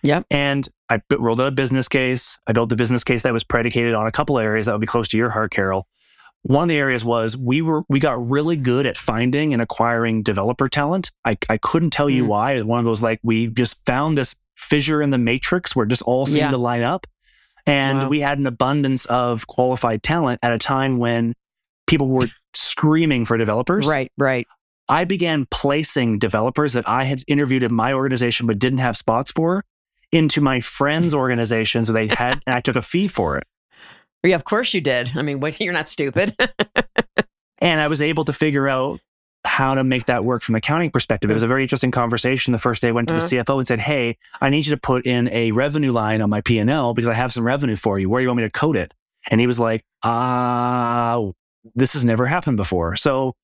Yeah. 0.03 0.23
And 0.31 0.67
I 0.89 1.03
rolled 1.19 1.43
out 1.43 1.49
a 1.49 1.51
business 1.51 1.87
case. 1.87 2.39
I 2.47 2.53
built 2.53 2.73
a 2.73 2.77
business 2.77 3.05
case 3.05 3.25
that 3.25 3.35
was 3.35 3.45
predicated 3.45 3.93
on 3.93 4.07
a 4.07 4.11
couple 4.11 4.39
areas 4.39 4.65
that 4.65 4.73
would 4.73 4.81
be 4.81 4.87
close 4.87 5.09
to 5.09 5.19
your 5.19 5.29
heart, 5.29 5.51
Carol. 5.51 5.87
One 6.47 6.63
of 6.63 6.69
the 6.69 6.79
areas 6.79 7.05
was 7.05 7.37
we 7.37 7.61
were 7.61 7.83
we 7.89 7.99
got 7.99 8.29
really 8.29 8.57
good 8.57 8.87
at 8.87 8.97
finding 8.97 9.53
and 9.53 9.61
acquiring 9.61 10.23
developer 10.23 10.69
talent. 10.69 11.11
I, 11.25 11.37
I 11.49 11.59
couldn't 11.59 11.91
tell 11.91 12.09
you 12.09 12.25
mm. 12.25 12.29
why. 12.29 12.63
One 12.63 12.79
of 12.79 12.85
those 12.85 13.03
like 13.03 13.19
we 13.23 13.49
just 13.49 13.85
found 13.85 14.17
this 14.17 14.37
fissure 14.55 15.03
in 15.03 15.11
the 15.11 15.19
matrix 15.19 15.75
where 15.75 15.87
just 15.87 16.03
all 16.03 16.25
seemed 16.25 16.39
yeah. 16.39 16.51
to 16.51 16.57
line 16.57 16.83
up. 16.83 17.07
And 17.67 17.99
wow. 17.99 18.09
we 18.09 18.21
had 18.21 18.39
an 18.39 18.47
abundance 18.47 19.07
of 19.07 19.49
qualified 19.49 20.05
talent 20.05 20.39
at 20.43 20.53
a 20.53 20.59
time 20.59 20.99
when 20.99 21.35
people 21.89 22.09
were 22.09 22.29
screaming 22.55 23.25
for 23.25 23.37
developers. 23.37 23.87
Right, 23.89 24.13
right. 24.17 24.47
I 24.89 25.05
began 25.05 25.47
placing 25.51 26.21
developers 26.21 26.75
that 26.75 26.89
I 26.89 27.05
had 27.05 27.23
interviewed 27.27 27.65
in 27.65 27.75
my 27.75 27.93
organization 27.93 28.47
but 28.47 28.61
didn't 28.61 28.79
have 28.79 28.97
spots 28.97 29.33
for 29.33 29.65
into 30.13 30.41
my 30.41 30.61
friends' 30.61 31.13
organizations. 31.13 31.89
they 31.89 32.07
had, 32.07 32.41
and 32.47 32.55
I 32.55 32.61
took 32.61 32.77
a 32.77 32.83
fee 32.83 33.09
for 33.09 33.37
it. 33.37 33.45
Yeah, 34.23 34.37
of 34.37 34.45
course 34.45 34.75
you 34.75 34.81
did. 34.81 35.13
I 35.17 35.23
mean, 35.23 35.41
what, 35.41 35.61
you're 35.61 35.73
not 35.73 35.89
stupid. 35.89 36.37
And 37.59 37.81
I 37.81 37.89
was 37.89 38.03
able 38.03 38.25
to 38.27 38.33
figure 38.33 38.69
out 38.69 39.01
how 39.45 39.75
to 39.75 39.85
make 39.85 40.07
that 40.07 40.25
work 40.25 40.43
from 40.43 40.55
the 40.55 40.59
accounting 40.59 40.91
perspective. 40.91 41.31
It 41.31 41.35
was 41.35 41.43
a 41.43 41.47
very 41.47 41.63
interesting 41.63 41.91
conversation. 41.91 42.53
The 42.53 42.59
first 42.59 42.83
day 42.83 42.89
I 42.89 42.93
went 42.93 43.09
to 43.09 43.15
the 43.15 43.21
uh-huh. 43.21 43.45
CFO 43.45 43.59
and 43.59 43.67
said, 43.67 43.81
Hey, 43.81 44.19
I 44.41 44.51
need 44.51 44.67
you 44.67 44.75
to 44.75 44.81
put 44.81 45.07
in 45.07 45.29
a 45.29 45.53
revenue 45.53 45.93
line 45.93 46.21
on 46.21 46.31
my 46.31 46.41
P&L 46.41 46.95
because 46.95 47.09
I 47.09 47.15
have 47.15 47.33
some 47.33 47.45
revenue 47.45 47.77
for 47.77 47.99
you. 47.99 48.11
Where 48.11 48.21
do 48.21 48.25
you 48.25 48.29
want 48.29 48.39
me 48.39 48.45
to 48.45 48.51
code 48.51 48.77
it? 48.77 48.93
And 49.31 49.41
he 49.41 49.47
was 49.47 49.59
like, 49.59 49.85
ah, 50.03 51.19
uh, 51.19 51.33
this 51.75 51.95
has 51.95 52.05
never 52.05 52.27
happened 52.27 52.57
before. 52.57 52.97
So 52.97 53.35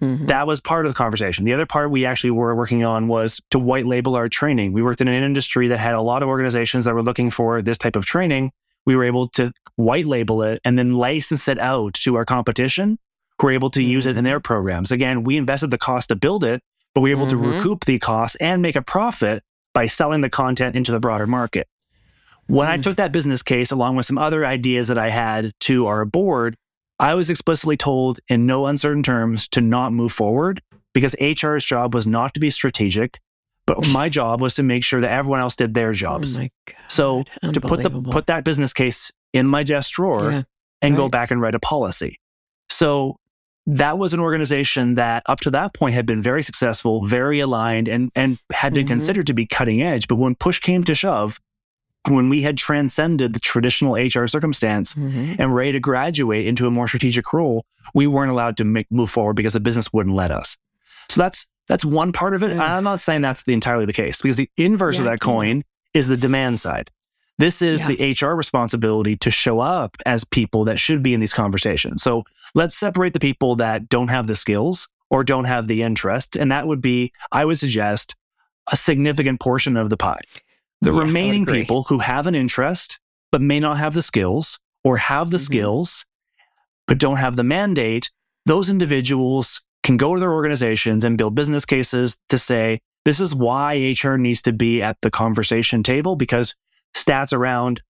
mm-hmm. 0.00 0.26
that 0.26 0.46
was 0.46 0.60
part 0.60 0.86
of 0.86 0.92
the 0.92 0.96
conversation. 0.96 1.44
The 1.44 1.52
other 1.52 1.66
part 1.66 1.90
we 1.90 2.06
actually 2.06 2.30
were 2.30 2.54
working 2.54 2.84
on 2.84 3.08
was 3.08 3.40
to 3.50 3.58
white 3.58 3.84
label 3.86 4.14
our 4.14 4.28
training. 4.28 4.72
We 4.72 4.82
worked 4.82 5.00
in 5.00 5.08
an 5.08 5.22
industry 5.22 5.68
that 5.68 5.78
had 5.78 5.94
a 5.94 6.00
lot 6.00 6.22
of 6.22 6.28
organizations 6.28 6.86
that 6.86 6.94
were 6.94 7.02
looking 7.02 7.30
for 7.30 7.60
this 7.60 7.76
type 7.76 7.96
of 7.96 8.06
training. 8.06 8.52
We 8.88 8.96
were 8.96 9.04
able 9.04 9.28
to 9.32 9.52
white 9.76 10.06
label 10.06 10.40
it 10.40 10.62
and 10.64 10.78
then 10.78 10.94
license 10.94 11.46
it 11.46 11.60
out 11.60 11.92
to 12.04 12.14
our 12.14 12.24
competition 12.24 12.98
who 13.38 13.46
were 13.46 13.52
able 13.52 13.68
to 13.72 13.82
use 13.82 14.06
it 14.06 14.16
in 14.16 14.24
their 14.24 14.40
programs. 14.40 14.90
Again, 14.90 15.24
we 15.24 15.36
invested 15.36 15.70
the 15.70 15.76
cost 15.76 16.08
to 16.08 16.16
build 16.16 16.42
it, 16.42 16.62
but 16.94 17.02
we 17.02 17.10
were 17.14 17.20
able 17.20 17.26
mm-hmm. 17.30 17.42
to 17.42 17.56
recoup 17.58 17.84
the 17.84 17.98
cost 17.98 18.38
and 18.40 18.62
make 18.62 18.76
a 18.76 18.80
profit 18.80 19.42
by 19.74 19.84
selling 19.84 20.22
the 20.22 20.30
content 20.30 20.74
into 20.74 20.90
the 20.90 21.00
broader 21.00 21.26
market. 21.26 21.68
When 22.46 22.66
mm. 22.66 22.70
I 22.70 22.78
took 22.78 22.96
that 22.96 23.12
business 23.12 23.42
case 23.42 23.70
along 23.70 23.96
with 23.96 24.06
some 24.06 24.16
other 24.16 24.46
ideas 24.46 24.88
that 24.88 24.96
I 24.96 25.10
had 25.10 25.52
to 25.60 25.86
our 25.86 26.06
board, 26.06 26.56
I 26.98 27.14
was 27.14 27.28
explicitly 27.28 27.76
told 27.76 28.20
in 28.28 28.46
no 28.46 28.64
uncertain 28.64 29.02
terms 29.02 29.48
to 29.48 29.60
not 29.60 29.92
move 29.92 30.12
forward 30.12 30.62
because 30.94 31.14
HR's 31.20 31.62
job 31.62 31.94
was 31.94 32.06
not 32.06 32.32
to 32.32 32.40
be 32.40 32.48
strategic, 32.48 33.18
but 33.68 33.86
my 33.92 34.08
job 34.08 34.40
was 34.40 34.54
to 34.54 34.62
make 34.62 34.82
sure 34.82 35.02
that 35.02 35.10
everyone 35.10 35.40
else 35.40 35.54
did 35.54 35.74
their 35.74 35.92
jobs. 35.92 36.38
Oh 36.38 36.46
so 36.88 37.24
to 37.52 37.60
put 37.60 37.82
the 37.82 37.90
put 37.90 38.26
that 38.26 38.42
business 38.42 38.72
case 38.72 39.12
in 39.34 39.46
my 39.46 39.62
desk 39.62 39.92
drawer 39.92 40.30
yeah, 40.30 40.42
and 40.80 40.94
right. 40.94 40.96
go 40.96 41.08
back 41.10 41.30
and 41.30 41.40
write 41.40 41.54
a 41.54 41.60
policy. 41.60 42.18
So 42.70 43.18
that 43.66 43.98
was 43.98 44.14
an 44.14 44.20
organization 44.20 44.94
that 44.94 45.22
up 45.26 45.40
to 45.40 45.50
that 45.50 45.74
point 45.74 45.94
had 45.94 46.06
been 46.06 46.22
very 46.22 46.42
successful, 46.42 47.04
very 47.04 47.40
aligned, 47.40 47.88
and 47.88 48.10
and 48.14 48.38
had 48.50 48.72
been 48.72 48.84
mm-hmm. 48.84 48.92
considered 48.92 49.26
to 49.26 49.34
be 49.34 49.44
cutting 49.44 49.82
edge. 49.82 50.08
But 50.08 50.16
when 50.16 50.34
push 50.34 50.60
came 50.60 50.82
to 50.84 50.94
shove, 50.94 51.38
when 52.08 52.30
we 52.30 52.40
had 52.40 52.56
transcended 52.56 53.34
the 53.34 53.40
traditional 53.40 53.96
HR 53.96 54.26
circumstance 54.26 54.94
mm-hmm. 54.94 55.34
and 55.38 55.54
ready 55.54 55.72
to 55.72 55.80
graduate 55.80 56.46
into 56.46 56.66
a 56.66 56.70
more 56.70 56.88
strategic 56.88 57.34
role, 57.34 57.66
we 57.92 58.06
weren't 58.06 58.32
allowed 58.32 58.56
to 58.56 58.64
make 58.64 58.90
move 58.90 59.10
forward 59.10 59.34
because 59.34 59.52
the 59.52 59.60
business 59.60 59.92
wouldn't 59.92 60.16
let 60.16 60.30
us. 60.30 60.56
So 61.10 61.20
that's 61.20 61.46
that's 61.68 61.84
one 61.84 62.12
part 62.12 62.34
of 62.34 62.42
it. 62.42 62.54
Yeah. 62.54 62.76
I'm 62.76 62.84
not 62.84 63.00
saying 63.00 63.22
that's 63.22 63.44
the 63.44 63.52
entirely 63.52 63.84
the 63.84 63.92
case 63.92 64.20
because 64.22 64.36
the 64.36 64.50
inverse 64.56 64.96
yeah, 64.96 65.02
of 65.02 65.06
that 65.06 65.20
coin 65.20 65.64
is 65.94 66.08
the 66.08 66.16
demand 66.16 66.60
side. 66.60 66.90
This 67.38 67.62
is 67.62 67.80
yeah. 67.80 67.88
the 67.94 68.26
HR 68.26 68.34
responsibility 68.34 69.16
to 69.18 69.30
show 69.30 69.60
up 69.60 69.96
as 70.04 70.24
people 70.24 70.64
that 70.64 70.78
should 70.78 71.02
be 71.02 71.14
in 71.14 71.20
these 71.20 71.32
conversations. 71.32 72.02
So 72.02 72.24
let's 72.54 72.76
separate 72.76 73.12
the 73.12 73.20
people 73.20 73.54
that 73.56 73.88
don't 73.88 74.08
have 74.08 74.26
the 74.26 74.34
skills 74.34 74.88
or 75.10 75.22
don't 75.22 75.44
have 75.44 75.68
the 75.68 75.82
interest. 75.82 76.34
And 76.34 76.50
that 76.50 76.66
would 76.66 76.80
be, 76.80 77.12
I 77.30 77.44
would 77.44 77.58
suggest, 77.58 78.16
a 78.72 78.76
significant 78.76 79.40
portion 79.40 79.76
of 79.76 79.88
the 79.88 79.96
pie. 79.96 80.20
The 80.80 80.92
yeah, 80.92 81.00
remaining 81.00 81.46
people 81.46 81.84
who 81.84 81.98
have 81.98 82.26
an 82.26 82.34
interest, 82.34 82.98
but 83.30 83.40
may 83.40 83.60
not 83.60 83.78
have 83.78 83.94
the 83.94 84.02
skills 84.02 84.58
or 84.84 84.96
have 84.96 85.30
the 85.30 85.36
mm-hmm. 85.36 85.44
skills, 85.44 86.06
but 86.86 86.98
don't 86.98 87.16
have 87.18 87.36
the 87.36 87.44
mandate, 87.44 88.10
those 88.46 88.68
individuals 88.68 89.62
can 89.88 89.96
go 89.96 90.14
to 90.14 90.20
their 90.20 90.34
organizations 90.34 91.02
and 91.02 91.16
build 91.16 91.34
business 91.34 91.64
cases 91.64 92.18
to 92.28 92.36
say, 92.36 92.78
this 93.06 93.20
is 93.20 93.34
why 93.34 93.96
HR 93.98 94.16
needs 94.16 94.42
to 94.42 94.52
be 94.52 94.82
at 94.82 94.98
the 95.00 95.10
conversation 95.10 95.82
table 95.82 96.14
because 96.14 96.54
stats 96.94 97.32
around 97.32 97.80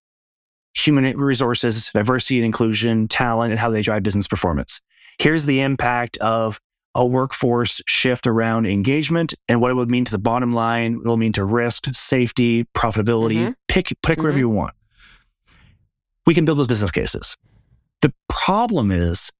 human 0.76 1.18
resources, 1.18 1.90
diversity 1.92 2.37
and 2.37 2.46
inclusion, 2.46 3.08
talent, 3.08 3.50
and 3.50 3.58
how 3.58 3.68
they 3.68 3.82
drive 3.82 4.04
business 4.04 4.28
performance. 4.28 4.80
Here's 5.18 5.44
the 5.44 5.61
impact 5.61 6.16
of 6.18 6.61
a 6.94 7.04
workforce 7.04 7.82
shift 7.88 8.28
around 8.28 8.66
engagement 8.66 9.34
and 9.48 9.61
what 9.61 9.72
it 9.72 9.74
would 9.74 9.90
mean 9.90 10.04
to 10.04 10.12
the 10.12 10.20
bottom 10.20 10.52
line, 10.52 10.98
what 10.98 11.06
it 11.06 11.08
will 11.08 11.16
mean 11.16 11.32
to 11.32 11.44
risk, 11.44 11.87
safety, 11.92 12.62
profitability. 12.76 13.38
Mm-hmm. 13.38 13.52
Pick 13.66 13.88
pick 13.88 14.18
mm-hmm. 14.18 14.22
whatever 14.22 14.38
you 14.38 14.48
want. 14.48 14.74
We 16.28 16.34
can 16.34 16.44
build 16.44 16.58
those 16.58 16.68
business 16.68 16.92
cases. 16.92 17.37
The 18.02 18.14
problem 18.28 18.92
is 18.92 19.32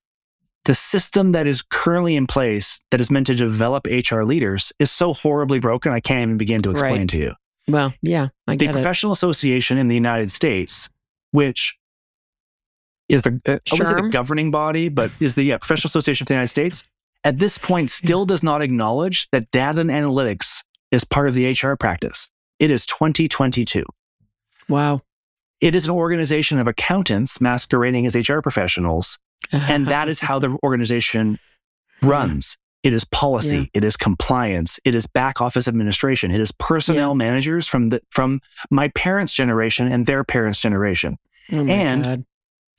the 0.69 0.75
system 0.75 1.33
that 1.33 1.47
is 1.47 1.63
currently 1.63 2.15
in 2.15 2.27
place 2.27 2.79
that 2.91 3.01
is 3.01 3.11
meant 3.11 3.27
to 3.27 3.35
develop 3.35 3.87
HR 3.87 4.23
leaders 4.23 4.71
is 4.79 4.91
so 4.91 5.15
horribly 5.15 5.59
broken, 5.59 5.93
I 5.93 6.01
can't 6.01 6.29
even 6.29 6.37
begin 6.37 6.61
to 6.61 6.71
explain 6.71 6.93
right. 6.93 7.09
to 7.09 7.17
you. 7.17 7.33
Well, 7.69 7.95
yeah, 8.03 8.29
I 8.47 8.57
the 8.57 8.69
Professional 8.69 9.13
it. 9.13 9.17
Association 9.17 9.79
in 9.79 9.89
the 9.89 9.95
United 9.95 10.31
States, 10.31 10.91
which 11.31 11.79
is 13.09 13.23
the 13.23 13.41
uh, 13.47 13.53
I 13.53 13.79
would 13.79 13.89
say 13.89 13.95
the 13.95 14.11
governing 14.11 14.51
body, 14.51 14.91
but 14.91 15.11
is 15.21 15.37
the 15.37 15.43
yeah, 15.43 15.57
Professional 15.57 15.89
Association 15.89 16.25
of 16.25 16.29
the 16.29 16.35
United 16.35 16.49
States, 16.49 16.85
at 17.25 17.39
this 17.39 17.57
point 17.57 17.89
still 17.89 18.27
does 18.27 18.43
not 18.43 18.61
acknowledge 18.61 19.27
that 19.33 19.51
data 19.51 19.81
and 19.81 19.89
analytics 19.89 20.65
is 20.91 21.03
part 21.03 21.29
of 21.31 21.35
the 21.35 21.51
HR 21.51 21.77
practice. 21.77 22.31
It 22.59 22.71
is 22.71 22.85
2022. 22.85 23.87
Wow. 24.69 25.01
It 25.63 25.75
is 25.75 25.87
an 25.87 25.93
organization 25.93 26.59
of 26.59 26.69
accountants 26.69 27.41
masquerading 27.41 28.05
as 28.05 28.15
HR 28.15 28.41
professionals. 28.41 29.19
and 29.53 29.87
that 29.89 30.09
is 30.09 30.21
how 30.21 30.39
the 30.39 30.57
organization 30.63 31.39
runs. 32.03 32.57
It 32.83 32.93
is 32.93 33.05
policy. 33.05 33.59
Yeah. 33.59 33.65
It 33.75 33.85
is 33.85 33.97
compliance. 33.97 34.79
It 34.85 34.95
is 34.95 35.07
back 35.07 35.41
office 35.41 35.67
administration. 35.67 36.31
It 36.31 36.41
is 36.41 36.53
personnel 36.53 37.11
yeah. 37.11 37.17
managers 37.17 37.67
from 37.67 37.89
the 37.89 38.01
from 38.11 38.41
my 38.71 38.89
parents' 38.89 39.33
generation 39.33 39.91
and 39.91 40.07
their 40.07 40.23
parents' 40.23 40.61
generation. 40.61 41.19
Oh 41.53 41.67
and 41.67 42.05
God. 42.05 42.25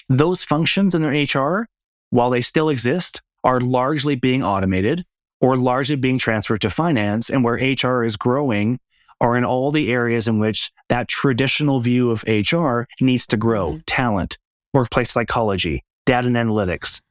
those 0.08 0.44
functions 0.44 0.96
in 0.96 1.02
their 1.02 1.12
HR, 1.12 1.68
while 2.12 2.30
they 2.30 2.42
still 2.42 2.70
exist, 2.70 3.22
are 3.44 3.60
largely 3.60 4.16
being 4.16 4.44
automated 4.44 5.06
or 5.42 5.58
largely 5.58 5.96
being 5.96 6.18
transferred 6.18 6.62
to 6.62 6.70
finance. 6.70 7.30
And 7.30 7.44
where 7.44 7.56
HR 7.56 8.04
is 8.04 8.16
growing 8.16 8.80
are 9.20 9.36
in 9.36 9.44
all 9.44 9.70
the 9.70 9.92
areas 9.92 10.30
in 10.30 10.40
which 10.40 10.72
that 10.88 11.10
traditional 11.10 11.82
view 11.82 12.10
of 12.10 12.24
HR 12.24 12.84
needs 13.02 13.28
to 13.28 13.38
grow: 13.38 13.72
mm-hmm. 13.72 13.82
talent, 13.86 14.38
workplace 14.74 15.12
psychology, 15.12 15.84
data 16.10 16.26
and 16.26 16.36
analytics, 16.36 17.02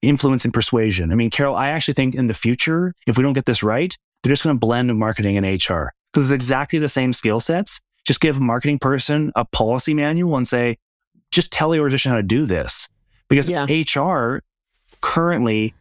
influence 0.00 0.46
and 0.46 0.54
persuasion. 0.54 1.12
I 1.12 1.14
mean, 1.14 1.28
Carol, 1.28 1.54
I 1.54 1.68
actually 1.68 1.92
think 1.92 2.14
in 2.14 2.26
the 2.26 2.32
future, 2.32 2.94
if 3.06 3.18
we 3.18 3.22
don't 3.22 3.34
get 3.34 3.44
this 3.44 3.62
right, 3.62 3.94
they're 4.22 4.32
just 4.32 4.44
going 4.44 4.56
to 4.56 4.58
blend 4.58 4.96
marketing 4.96 5.36
and 5.36 5.44
HR 5.44 5.92
because 6.10 6.30
it's 6.30 6.34
exactly 6.34 6.78
the 6.78 6.88
same 6.88 7.12
skill 7.12 7.38
sets. 7.38 7.80
Just 8.06 8.22
give 8.22 8.38
a 8.38 8.40
marketing 8.40 8.78
person 8.78 9.30
a 9.36 9.44
policy 9.44 9.92
manual 9.92 10.38
and 10.38 10.48
say, 10.48 10.78
just 11.30 11.52
tell 11.52 11.68
the 11.68 11.78
organization 11.80 12.12
how 12.12 12.16
to 12.16 12.22
do 12.22 12.46
this. 12.46 12.88
Because 13.28 13.46
yeah. 13.46 13.66
HR 13.68 14.40
currently 15.02 15.74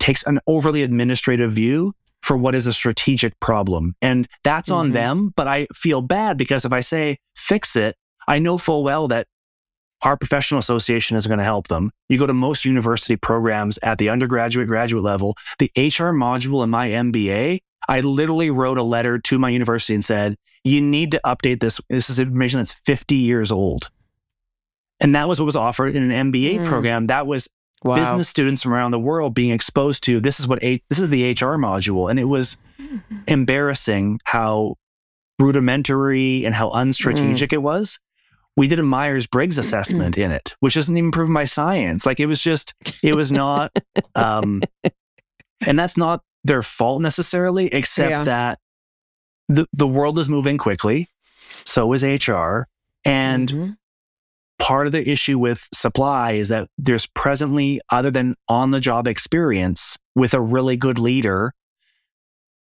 takes 0.00 0.24
an 0.24 0.40
overly 0.48 0.82
administrative 0.82 1.52
view 1.52 1.94
for 2.22 2.36
what 2.36 2.56
is 2.56 2.66
a 2.66 2.72
strategic 2.72 3.38
problem. 3.38 3.94
And 4.02 4.26
that's 4.42 4.70
mm-hmm. 4.70 4.78
on 4.78 4.90
them. 4.90 5.32
But 5.36 5.46
I 5.46 5.66
feel 5.72 6.00
bad 6.00 6.38
because 6.38 6.64
if 6.64 6.72
I 6.72 6.80
say 6.80 7.18
fix 7.36 7.76
it, 7.76 7.94
I 8.26 8.40
know 8.40 8.58
full 8.58 8.82
well 8.82 9.06
that 9.08 9.28
our 10.02 10.16
professional 10.16 10.58
association 10.58 11.16
is 11.16 11.26
going 11.26 11.38
to 11.38 11.44
help 11.44 11.68
them. 11.68 11.90
You 12.08 12.18
go 12.18 12.26
to 12.26 12.34
most 12.34 12.64
university 12.64 13.16
programs 13.16 13.78
at 13.82 13.98
the 13.98 14.08
undergraduate, 14.08 14.68
graduate 14.68 15.02
level, 15.02 15.36
the 15.58 15.70
HR 15.76 16.12
module 16.12 16.64
in 16.64 16.70
my 16.70 16.88
MBA, 16.88 17.60
I 17.88 18.00
literally 18.00 18.50
wrote 18.50 18.78
a 18.78 18.82
letter 18.82 19.18
to 19.18 19.38
my 19.38 19.48
university 19.48 19.94
and 19.94 20.04
said, 20.04 20.36
you 20.64 20.80
need 20.80 21.12
to 21.12 21.20
update 21.24 21.60
this. 21.60 21.80
This 21.88 22.10
is 22.10 22.18
information 22.18 22.60
that's 22.60 22.72
50 22.72 23.14
years 23.14 23.50
old. 23.50 23.90
And 25.00 25.14
that 25.14 25.28
was 25.28 25.40
what 25.40 25.46
was 25.46 25.56
offered 25.56 25.96
in 25.96 26.10
an 26.10 26.32
MBA 26.32 26.58
mm. 26.60 26.66
program. 26.66 27.06
That 27.06 27.26
was 27.26 27.48
wow. 27.82 27.94
business 27.94 28.28
students 28.28 28.62
from 28.62 28.74
around 28.74 28.90
the 28.90 29.00
world 29.00 29.34
being 29.34 29.50
exposed 29.50 30.02
to 30.04 30.20
this 30.20 30.38
is 30.38 30.46
what 30.46 30.62
a, 30.62 30.82
this 30.90 30.98
is 30.98 31.08
the 31.08 31.30
HR 31.30 31.56
module. 31.56 32.10
And 32.10 32.20
it 32.20 32.24
was 32.24 32.58
embarrassing 33.26 34.20
how 34.24 34.76
rudimentary 35.38 36.44
and 36.44 36.54
how 36.54 36.68
unstrategic 36.70 37.48
mm. 37.48 37.54
it 37.54 37.62
was 37.62 37.98
we 38.60 38.68
did 38.68 38.78
a 38.78 38.82
Myers 38.82 39.26
Briggs 39.26 39.56
assessment 39.56 40.18
in 40.18 40.30
it, 40.30 40.54
which 40.60 40.74
doesn't 40.74 40.94
even 40.94 41.10
prove 41.10 41.30
my 41.30 41.46
science. 41.46 42.04
Like 42.04 42.20
it 42.20 42.26
was 42.26 42.42
just, 42.42 42.74
it 43.02 43.14
was 43.14 43.32
not, 43.32 43.74
um, 44.14 44.60
and 45.66 45.78
that's 45.78 45.96
not 45.96 46.22
their 46.44 46.62
fault 46.62 47.00
necessarily, 47.00 47.68
except 47.68 48.10
yeah. 48.10 48.22
that 48.24 48.58
the, 49.48 49.66
the 49.72 49.86
world 49.86 50.18
is 50.18 50.28
moving 50.28 50.58
quickly. 50.58 51.08
So 51.64 51.90
is 51.94 52.04
HR. 52.04 52.64
And 53.02 53.48
mm-hmm. 53.48 53.70
part 54.58 54.84
of 54.84 54.92
the 54.92 55.08
issue 55.08 55.38
with 55.38 55.66
supply 55.72 56.32
is 56.32 56.50
that 56.50 56.68
there's 56.76 57.06
presently, 57.06 57.80
other 57.88 58.10
than 58.10 58.34
on 58.46 58.72
the 58.72 58.80
job 58.80 59.08
experience 59.08 59.96
with 60.14 60.34
a 60.34 60.40
really 60.40 60.76
good 60.76 60.98
leader, 60.98 61.54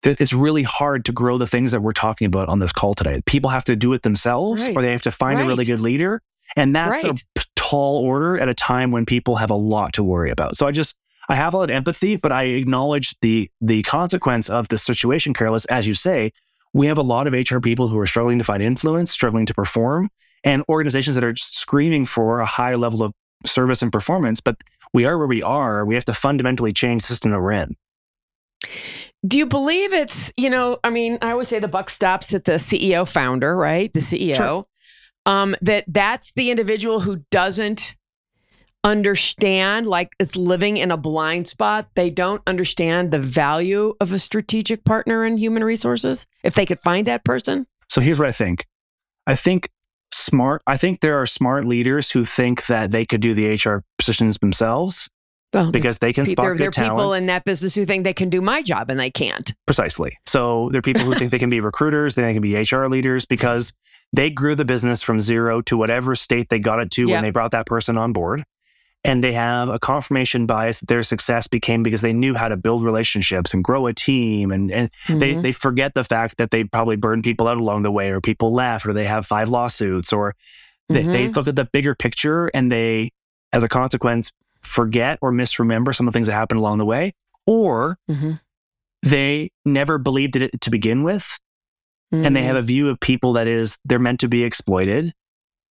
it's 0.05 0.33
really 0.33 0.63
hard 0.63 1.05
to 1.05 1.11
grow 1.11 1.37
the 1.37 1.47
things 1.47 1.71
that 1.71 1.81
we're 1.81 1.91
talking 1.91 2.27
about 2.27 2.49
on 2.49 2.59
this 2.59 2.71
call 2.71 2.93
today. 2.93 3.21
People 3.25 3.49
have 3.49 3.65
to 3.65 3.75
do 3.75 3.93
it 3.93 4.03
themselves 4.03 4.67
right. 4.67 4.75
or 4.75 4.81
they 4.81 4.91
have 4.91 5.03
to 5.03 5.11
find 5.11 5.37
right. 5.37 5.45
a 5.45 5.47
really 5.47 5.65
good 5.65 5.79
leader. 5.79 6.21
And 6.55 6.75
that's 6.75 7.03
right. 7.03 7.19
a 7.37 7.41
tall 7.55 8.03
order 8.03 8.39
at 8.39 8.47
a 8.47 8.53
time 8.53 8.91
when 8.91 9.05
people 9.05 9.35
have 9.37 9.49
a 9.49 9.55
lot 9.55 9.93
to 9.93 10.03
worry 10.03 10.31
about. 10.31 10.55
So 10.57 10.67
I 10.67 10.71
just, 10.71 10.95
I 11.27 11.35
have 11.35 11.53
a 11.53 11.57
lot 11.57 11.69
of 11.69 11.75
empathy, 11.75 12.15
but 12.15 12.31
I 12.31 12.43
acknowledge 12.43 13.15
the 13.21 13.49
the 13.59 13.81
consequence 13.83 14.49
of 14.49 14.67
the 14.67 14.77
situation, 14.77 15.33
Carol, 15.33 15.55
is 15.55 15.65
as 15.65 15.87
you 15.87 15.95
say, 15.95 16.31
we 16.73 16.87
have 16.87 16.97
a 16.97 17.03
lot 17.03 17.25
of 17.25 17.33
HR 17.33 17.59
people 17.59 17.87
who 17.87 17.97
are 17.97 18.05
struggling 18.05 18.37
to 18.37 18.43
find 18.43 18.61
influence, 18.61 19.09
struggling 19.09 19.45
to 19.47 19.53
perform, 19.53 20.09
and 20.43 20.63
organizations 20.69 21.15
that 21.15 21.23
are 21.23 21.35
screaming 21.35 22.05
for 22.05 22.41
a 22.41 22.45
high 22.45 22.75
level 22.75 23.01
of 23.01 23.11
service 23.45 23.81
and 23.81 23.91
performance, 23.91 24.39
but 24.39 24.57
we 24.93 25.05
are 25.05 25.17
where 25.17 25.27
we 25.27 25.41
are. 25.41 25.85
We 25.85 25.95
have 25.95 26.05
to 26.05 26.13
fundamentally 26.13 26.73
change 26.73 27.03
the 27.03 27.07
system 27.07 27.31
that 27.31 27.41
we're 27.41 27.51
in. 27.51 27.75
Do 29.25 29.37
you 29.37 29.45
believe 29.45 29.93
it's, 29.93 30.31
you 30.37 30.49
know, 30.49 30.77
I 30.83 30.89
mean, 30.89 31.17
I 31.21 31.31
always 31.31 31.47
say 31.47 31.59
the 31.59 31.67
buck 31.67 31.89
stops 31.89 32.33
at 32.33 32.45
the 32.45 32.53
CEO 32.53 33.07
founder, 33.07 33.55
right? 33.55 33.91
The 33.93 34.01
CEO. 34.01 34.35
Sure. 34.35 34.65
Um, 35.25 35.55
that 35.61 35.85
that's 35.87 36.31
the 36.35 36.51
individual 36.51 36.99
who 36.99 37.23
doesn't 37.31 37.95
understand, 38.83 39.87
like 39.87 40.11
it's 40.19 40.35
living 40.35 40.77
in 40.77 40.91
a 40.91 40.97
blind 40.97 41.47
spot. 41.47 41.89
They 41.95 42.11
don't 42.11 42.43
understand 42.45 43.09
the 43.09 43.19
value 43.19 43.95
of 43.99 44.11
a 44.11 44.19
strategic 44.19 44.85
partner 44.85 45.25
in 45.25 45.37
human 45.37 45.63
resources 45.63 46.27
if 46.43 46.53
they 46.53 46.67
could 46.67 46.81
find 46.83 47.07
that 47.07 47.25
person. 47.25 47.65
So 47.89 48.01
here's 48.01 48.19
what 48.19 48.27
I 48.27 48.31
think. 48.31 48.67
I 49.25 49.33
think 49.33 49.69
smart, 50.13 50.61
I 50.67 50.77
think 50.77 50.99
there 50.99 51.19
are 51.19 51.25
smart 51.25 51.65
leaders 51.65 52.11
who 52.11 52.25
think 52.25 52.67
that 52.67 52.91
they 52.91 53.05
could 53.05 53.21
do 53.21 53.33
the 53.33 53.47
HR 53.47 53.83
positions 53.97 54.37
themselves 54.37 55.09
well, 55.53 55.71
because 55.71 55.99
they 55.99 56.11
can 56.11 56.25
spot 56.25 56.43
there, 56.43 56.55
there 56.55 56.67
are 56.67 56.89
people 56.89 57.13
in 57.13 57.27
that 57.27 57.45
business 57.45 57.75
who 57.75 57.85
think 57.85 58.03
they 58.03 58.13
can 58.13 58.29
do 58.29 58.41
my 58.41 58.61
job 58.61 58.89
and 58.89 58.99
they 58.99 59.11
can't. 59.11 59.53
Precisely. 59.65 60.17
So 60.25 60.69
there 60.71 60.79
are 60.79 60.81
people 60.81 61.03
who 61.03 61.15
think 61.15 61.31
they 61.31 61.39
can 61.39 61.49
be 61.49 61.61
recruiters, 61.61 62.15
they 62.15 62.33
can 62.33 62.41
be 62.41 62.55
HR 62.55 62.87
leaders 62.87 63.25
because 63.25 63.73
they 64.13 64.29
grew 64.29 64.55
the 64.55 64.65
business 64.65 65.01
from 65.01 65.21
zero 65.21 65.61
to 65.61 65.77
whatever 65.77 66.15
state 66.15 66.49
they 66.49 66.59
got 66.59 66.79
it 66.79 66.91
to 66.91 67.05
when 67.05 67.23
they 67.23 67.31
brought 67.31 67.51
that 67.51 67.65
person 67.65 67.97
on 67.97 68.13
board. 68.13 68.43
And 69.03 69.23
they 69.23 69.33
have 69.33 69.69
a 69.69 69.77
confirmation 69.77 70.47
bias 70.47 70.79
that 70.79 70.87
their 70.87 71.03
success 71.03 71.47
became 71.47 71.83
because 71.83 72.01
they 72.01 72.13
knew 72.13 72.33
how 72.33 72.47
to 72.47 72.57
build 72.57 72.83
relationships 72.83 73.53
and 73.53 73.63
grow 73.63 73.85
a 73.85 73.93
team. 73.93 74.51
And, 74.51 74.71
and 74.71 74.91
mm-hmm. 74.91 75.19
they, 75.19 75.33
they 75.35 75.51
forget 75.51 75.93
the 75.93 76.03
fact 76.03 76.37
that 76.37 76.49
they 76.49 76.63
probably 76.63 76.95
burned 76.95 77.23
people 77.23 77.47
out 77.47 77.57
along 77.57 77.83
the 77.83 77.91
way, 77.91 78.09
or 78.09 78.19
people 78.19 78.51
left, 78.51 78.83
or 78.83 78.93
they 78.93 79.05
have 79.05 79.27
five 79.27 79.49
lawsuits, 79.49 80.11
or 80.11 80.33
they, 80.89 81.03
mm-hmm. 81.03 81.11
they 81.11 81.27
look 81.27 81.47
at 81.47 81.55
the 81.55 81.65
bigger 81.65 81.93
picture 81.93 82.47
and 82.55 82.71
they, 82.71 83.11
as 83.53 83.61
a 83.61 83.69
consequence, 83.69 84.31
forget 84.75 85.17
or 85.21 85.31
misremember 85.31 85.93
some 85.93 86.07
of 86.07 86.13
the 86.13 86.17
things 86.17 86.27
that 86.27 86.33
happened 86.33 86.59
along 86.59 86.77
the 86.77 86.85
way, 86.85 87.13
or 87.47 87.97
mm-hmm. 88.11 88.31
they 89.03 89.49
never 89.63 89.97
believed 89.97 90.35
it 90.35 90.59
to 90.61 90.69
begin 90.69 91.03
with. 91.03 91.39
Mm-hmm. 92.13 92.25
And 92.25 92.35
they 92.35 92.43
have 92.43 92.57
a 92.57 92.61
mm. 92.61 92.65
view 92.65 92.89
of 92.89 92.99
people 92.99 93.33
that 93.33 93.47
is 93.47 93.77
they're 93.83 93.99
meant 93.99 94.19
to 94.19 94.27
be 94.27 94.43
exploited 94.43 95.13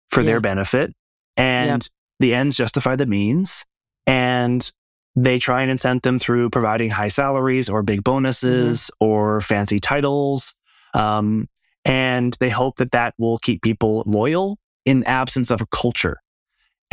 for 0.09 0.21
yeah. 0.21 0.25
their 0.25 0.41
benefit. 0.41 0.93
And 1.37 1.87
the 2.19 2.33
ends 2.33 2.55
justify 2.55 2.95
the 2.95 3.05
means. 3.05 3.65
And 4.07 4.69
they 5.15 5.37
try 5.37 5.61
and 5.61 5.71
incent 5.71 6.01
them 6.01 6.17
through 6.17 6.49
providing 6.49 6.89
high 6.89 7.09
salaries 7.09 7.69
or 7.69 7.83
big 7.83 8.03
bonuses 8.03 8.81
mm-hmm. 8.81 9.05
or 9.05 9.41
fancy 9.41 9.79
titles. 9.79 10.55
Um, 10.95 11.47
and 11.85 12.35
they 12.39 12.49
hope 12.49 12.77
that 12.77 12.91
that 12.91 13.13
will 13.19 13.37
keep 13.37 13.61
people 13.61 14.03
loyal 14.07 14.57
in 14.85 15.03
absence 15.03 15.51
of 15.51 15.61
a 15.61 15.67
culture. 15.67 16.22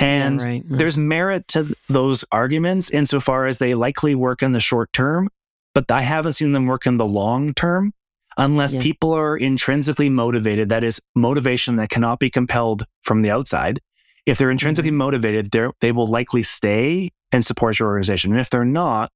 And 0.01 0.41
yeah, 0.41 0.47
right. 0.47 0.63
there's 0.65 0.97
merit 0.97 1.47
to 1.49 1.75
those 1.89 2.25
arguments 2.33 2.91
insofar 2.91 3.47
as 3.47 3.59
they 3.59 3.75
likely 3.75 4.15
work 4.15 4.43
in 4.43 4.53
the 4.53 4.61
short 4.61 4.93
term, 4.93 5.29
but 5.75 5.91
I 5.91 6.01
haven't 6.03 6.33
seen 6.35 6.53
them 6.53 6.67
work 6.67 6.87
in 6.87 6.97
the 6.97 7.07
long 7.07 7.55
term 7.55 7.93
unless 8.37 8.73
yeah. 8.73 8.83
people 8.83 9.13
are 9.13 9.37
intrinsically 9.37 10.09
motivated. 10.09 10.69
That 10.69 10.85
is 10.85 11.01
motivation 11.15 11.77
that 11.77 11.91
cannot 11.91 12.19
be 12.19 12.31
compelled 12.31 12.87
from 13.03 13.23
the 13.23 13.31
outside. 13.31 13.81
If 14.27 14.39
they're 14.39 14.51
intrinsically 14.51 14.91
mm-hmm. 14.91 14.99
motivated, 14.99 15.51
they 15.81 15.93
will 15.93 16.07
likely 16.07 16.43
stay 16.43 17.11
and 17.33 17.45
support 17.45 17.79
your 17.79 17.89
organization. 17.89 18.33
And 18.33 18.41
if 18.41 18.51
they're 18.51 18.65
not, 18.65 19.11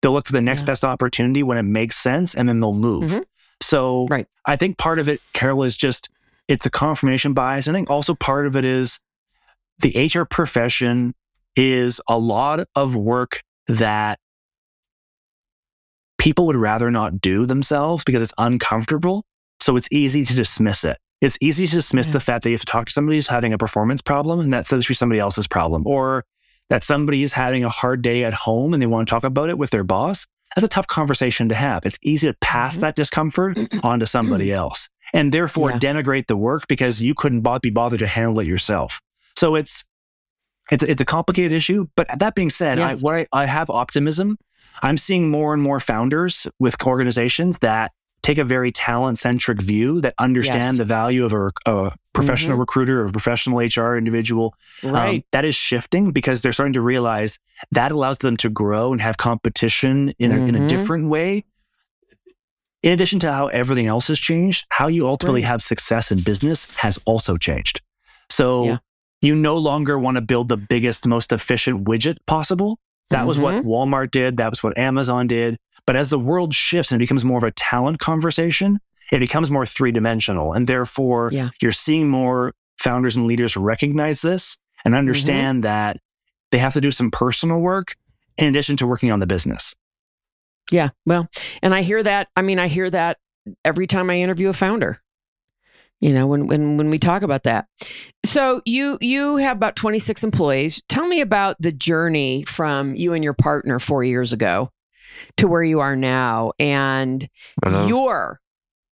they'll 0.00 0.12
look 0.12 0.26
for 0.26 0.32
the 0.32 0.40
next 0.40 0.62
yeah. 0.62 0.66
best 0.66 0.84
opportunity 0.84 1.42
when 1.42 1.58
it 1.58 1.62
makes 1.62 1.96
sense 1.96 2.34
and 2.34 2.48
then 2.48 2.60
they'll 2.60 2.72
move. 2.72 3.04
Mm-hmm. 3.10 3.20
So 3.60 4.06
right. 4.06 4.26
I 4.46 4.56
think 4.56 4.78
part 4.78 4.98
of 4.98 5.08
it, 5.08 5.20
Carol, 5.32 5.62
is 5.64 5.76
just 5.76 6.08
it's 6.48 6.66
a 6.66 6.70
confirmation 6.70 7.34
bias. 7.34 7.68
I 7.68 7.72
think 7.72 7.90
also 7.90 8.14
part 8.14 8.46
of 8.46 8.56
it 8.56 8.64
is 8.64 9.00
the 9.80 10.10
HR 10.12 10.24
profession 10.24 11.14
is 11.56 12.00
a 12.08 12.18
lot 12.18 12.60
of 12.74 12.94
work 12.94 13.40
that 13.66 14.18
people 16.18 16.46
would 16.46 16.56
rather 16.56 16.90
not 16.90 17.20
do 17.20 17.46
themselves 17.46 18.04
because 18.04 18.22
it's 18.22 18.34
uncomfortable. 18.38 19.24
So 19.58 19.76
it's 19.76 19.88
easy 19.90 20.24
to 20.24 20.34
dismiss 20.34 20.84
it. 20.84 20.98
It's 21.20 21.36
easy 21.40 21.66
to 21.66 21.72
dismiss 21.72 22.08
yeah. 22.08 22.14
the 22.14 22.20
fact 22.20 22.44
that 22.44 22.50
you 22.50 22.54
have 22.54 22.60
to 22.60 22.66
talk 22.66 22.86
to 22.86 22.92
somebody 22.92 23.18
who's 23.18 23.28
having 23.28 23.52
a 23.52 23.58
performance 23.58 24.00
problem 24.00 24.40
and 24.40 24.52
that's 24.52 24.68
supposed 24.68 24.86
to 24.86 24.90
be 24.90 24.94
somebody 24.94 25.20
else's 25.20 25.46
problem, 25.46 25.86
or 25.86 26.24
that 26.70 26.82
somebody 26.82 27.22
is 27.22 27.32
having 27.32 27.64
a 27.64 27.68
hard 27.68 28.00
day 28.00 28.24
at 28.24 28.32
home 28.32 28.72
and 28.72 28.82
they 28.82 28.86
want 28.86 29.06
to 29.06 29.10
talk 29.10 29.24
about 29.24 29.50
it 29.50 29.58
with 29.58 29.70
their 29.70 29.84
boss. 29.84 30.26
That's 30.54 30.64
a 30.64 30.68
tough 30.68 30.86
conversation 30.86 31.48
to 31.50 31.54
have. 31.54 31.84
It's 31.84 31.98
easy 32.02 32.28
to 32.28 32.36
pass 32.40 32.74
mm-hmm. 32.74 32.82
that 32.82 32.96
discomfort 32.96 33.58
onto 33.84 34.06
somebody 34.06 34.52
else 34.52 34.88
and 35.12 35.32
therefore 35.32 35.70
yeah. 35.70 35.78
denigrate 35.78 36.26
the 36.26 36.36
work 36.36 36.66
because 36.68 37.00
you 37.00 37.14
couldn't 37.14 37.46
be 37.62 37.70
bothered 37.70 38.00
to 38.00 38.06
handle 38.06 38.40
it 38.40 38.46
yourself. 38.46 39.00
So 39.36 39.54
it's 39.54 39.84
it's 40.70 40.82
it's 40.82 41.00
a 41.00 41.04
complicated 41.04 41.52
issue. 41.52 41.86
But 41.96 42.08
that 42.18 42.34
being 42.34 42.50
said, 42.50 42.78
yes. 42.78 42.98
I, 42.98 43.00
what 43.00 43.14
I, 43.14 43.26
I 43.32 43.44
have 43.46 43.70
optimism. 43.70 44.38
I'm 44.82 44.96
seeing 44.96 45.30
more 45.30 45.52
and 45.52 45.62
more 45.62 45.80
founders 45.80 46.46
with 46.58 46.80
organizations 46.86 47.58
that 47.58 47.92
take 48.22 48.38
a 48.38 48.44
very 48.44 48.70
talent 48.70 49.18
centric 49.18 49.60
view 49.60 50.00
that 50.00 50.14
understand 50.18 50.62
yes. 50.62 50.76
the 50.76 50.84
value 50.84 51.24
of 51.24 51.32
a, 51.32 51.50
a 51.66 51.92
professional 52.12 52.52
mm-hmm. 52.52 52.60
recruiter 52.60 53.00
or 53.00 53.06
a 53.06 53.12
professional 53.12 53.58
HR 53.58 53.96
individual. 53.96 54.54
Um, 54.82 54.90
right. 54.90 55.14
Um, 55.16 55.22
that 55.32 55.44
is 55.44 55.54
shifting 55.54 56.12
because 56.12 56.42
they're 56.42 56.52
starting 56.52 56.74
to 56.74 56.82
realize 56.82 57.38
that 57.72 57.92
allows 57.92 58.18
them 58.18 58.36
to 58.38 58.50
grow 58.50 58.92
and 58.92 59.00
have 59.00 59.16
competition 59.16 60.12
in, 60.18 60.32
mm-hmm. 60.32 60.40
a, 60.40 60.46
in 60.46 60.54
a 60.54 60.58
mm-hmm. 60.58 60.66
different 60.66 61.08
way. 61.08 61.44
In 62.82 62.92
addition 62.92 63.20
to 63.20 63.32
how 63.32 63.48
everything 63.48 63.86
else 63.86 64.08
has 64.08 64.18
changed, 64.18 64.64
how 64.70 64.86
you 64.86 65.06
ultimately 65.06 65.42
right. 65.42 65.48
have 65.48 65.62
success 65.62 66.10
in 66.10 66.18
business 66.22 66.76
has 66.78 66.98
also 67.04 67.36
changed. 67.36 67.82
So 68.30 68.64
yeah. 68.64 68.78
You 69.20 69.34
no 69.34 69.56
longer 69.58 69.98
want 69.98 70.16
to 70.16 70.20
build 70.20 70.48
the 70.48 70.56
biggest, 70.56 71.06
most 71.06 71.32
efficient 71.32 71.84
widget 71.84 72.16
possible. 72.26 72.78
That 73.10 73.18
mm-hmm. 73.18 73.26
was 73.26 73.38
what 73.38 73.54
mm-hmm. 73.56 73.68
Walmart 73.68 74.10
did. 74.10 74.38
That 74.38 74.50
was 74.50 74.62
what 74.62 74.76
Amazon 74.78 75.26
did. 75.26 75.56
But 75.86 75.96
as 75.96 76.08
the 76.08 76.18
world 76.18 76.54
shifts 76.54 76.92
and 76.92 77.00
it 77.00 77.04
becomes 77.04 77.24
more 77.24 77.38
of 77.38 77.44
a 77.44 77.50
talent 77.50 77.98
conversation, 77.98 78.80
it 79.12 79.18
becomes 79.18 79.50
more 79.50 79.66
three 79.66 79.92
dimensional. 79.92 80.52
And 80.52 80.66
therefore, 80.66 81.30
yeah. 81.32 81.50
you're 81.60 81.72
seeing 81.72 82.08
more 82.08 82.54
founders 82.78 83.16
and 83.16 83.26
leaders 83.26 83.56
recognize 83.56 84.22
this 84.22 84.56
and 84.84 84.92
mm-hmm. 84.92 84.98
understand 84.98 85.56
mm-hmm. 85.56 85.72
that 85.72 85.98
they 86.50 86.58
have 86.58 86.72
to 86.74 86.80
do 86.80 86.90
some 86.90 87.10
personal 87.10 87.58
work 87.58 87.96
in 88.38 88.46
addition 88.46 88.76
to 88.76 88.86
working 88.86 89.10
on 89.10 89.20
the 89.20 89.26
business. 89.26 89.74
Yeah. 90.70 90.90
Well, 91.04 91.28
and 91.62 91.74
I 91.74 91.82
hear 91.82 92.02
that. 92.02 92.28
I 92.36 92.42
mean, 92.42 92.58
I 92.58 92.68
hear 92.68 92.88
that 92.90 93.18
every 93.64 93.86
time 93.86 94.08
I 94.08 94.16
interview 94.16 94.48
a 94.48 94.52
founder 94.52 95.00
you 96.00 96.12
know 96.12 96.26
when 96.26 96.46
when 96.46 96.76
when 96.76 96.90
we 96.90 96.98
talk 96.98 97.22
about 97.22 97.44
that. 97.44 97.66
So 98.24 98.62
you 98.64 98.98
you 99.00 99.36
have 99.36 99.56
about 99.56 99.76
26 99.76 100.24
employees. 100.24 100.82
Tell 100.88 101.06
me 101.06 101.20
about 101.20 101.56
the 101.60 101.72
journey 101.72 102.42
from 102.44 102.94
you 102.94 103.12
and 103.12 103.22
your 103.22 103.34
partner 103.34 103.78
4 103.78 104.04
years 104.04 104.32
ago 104.32 104.70
to 105.36 105.46
where 105.46 105.62
you 105.62 105.80
are 105.80 105.96
now 105.96 106.52
and 106.58 107.28
uh-huh. 107.62 107.86
your 107.86 108.40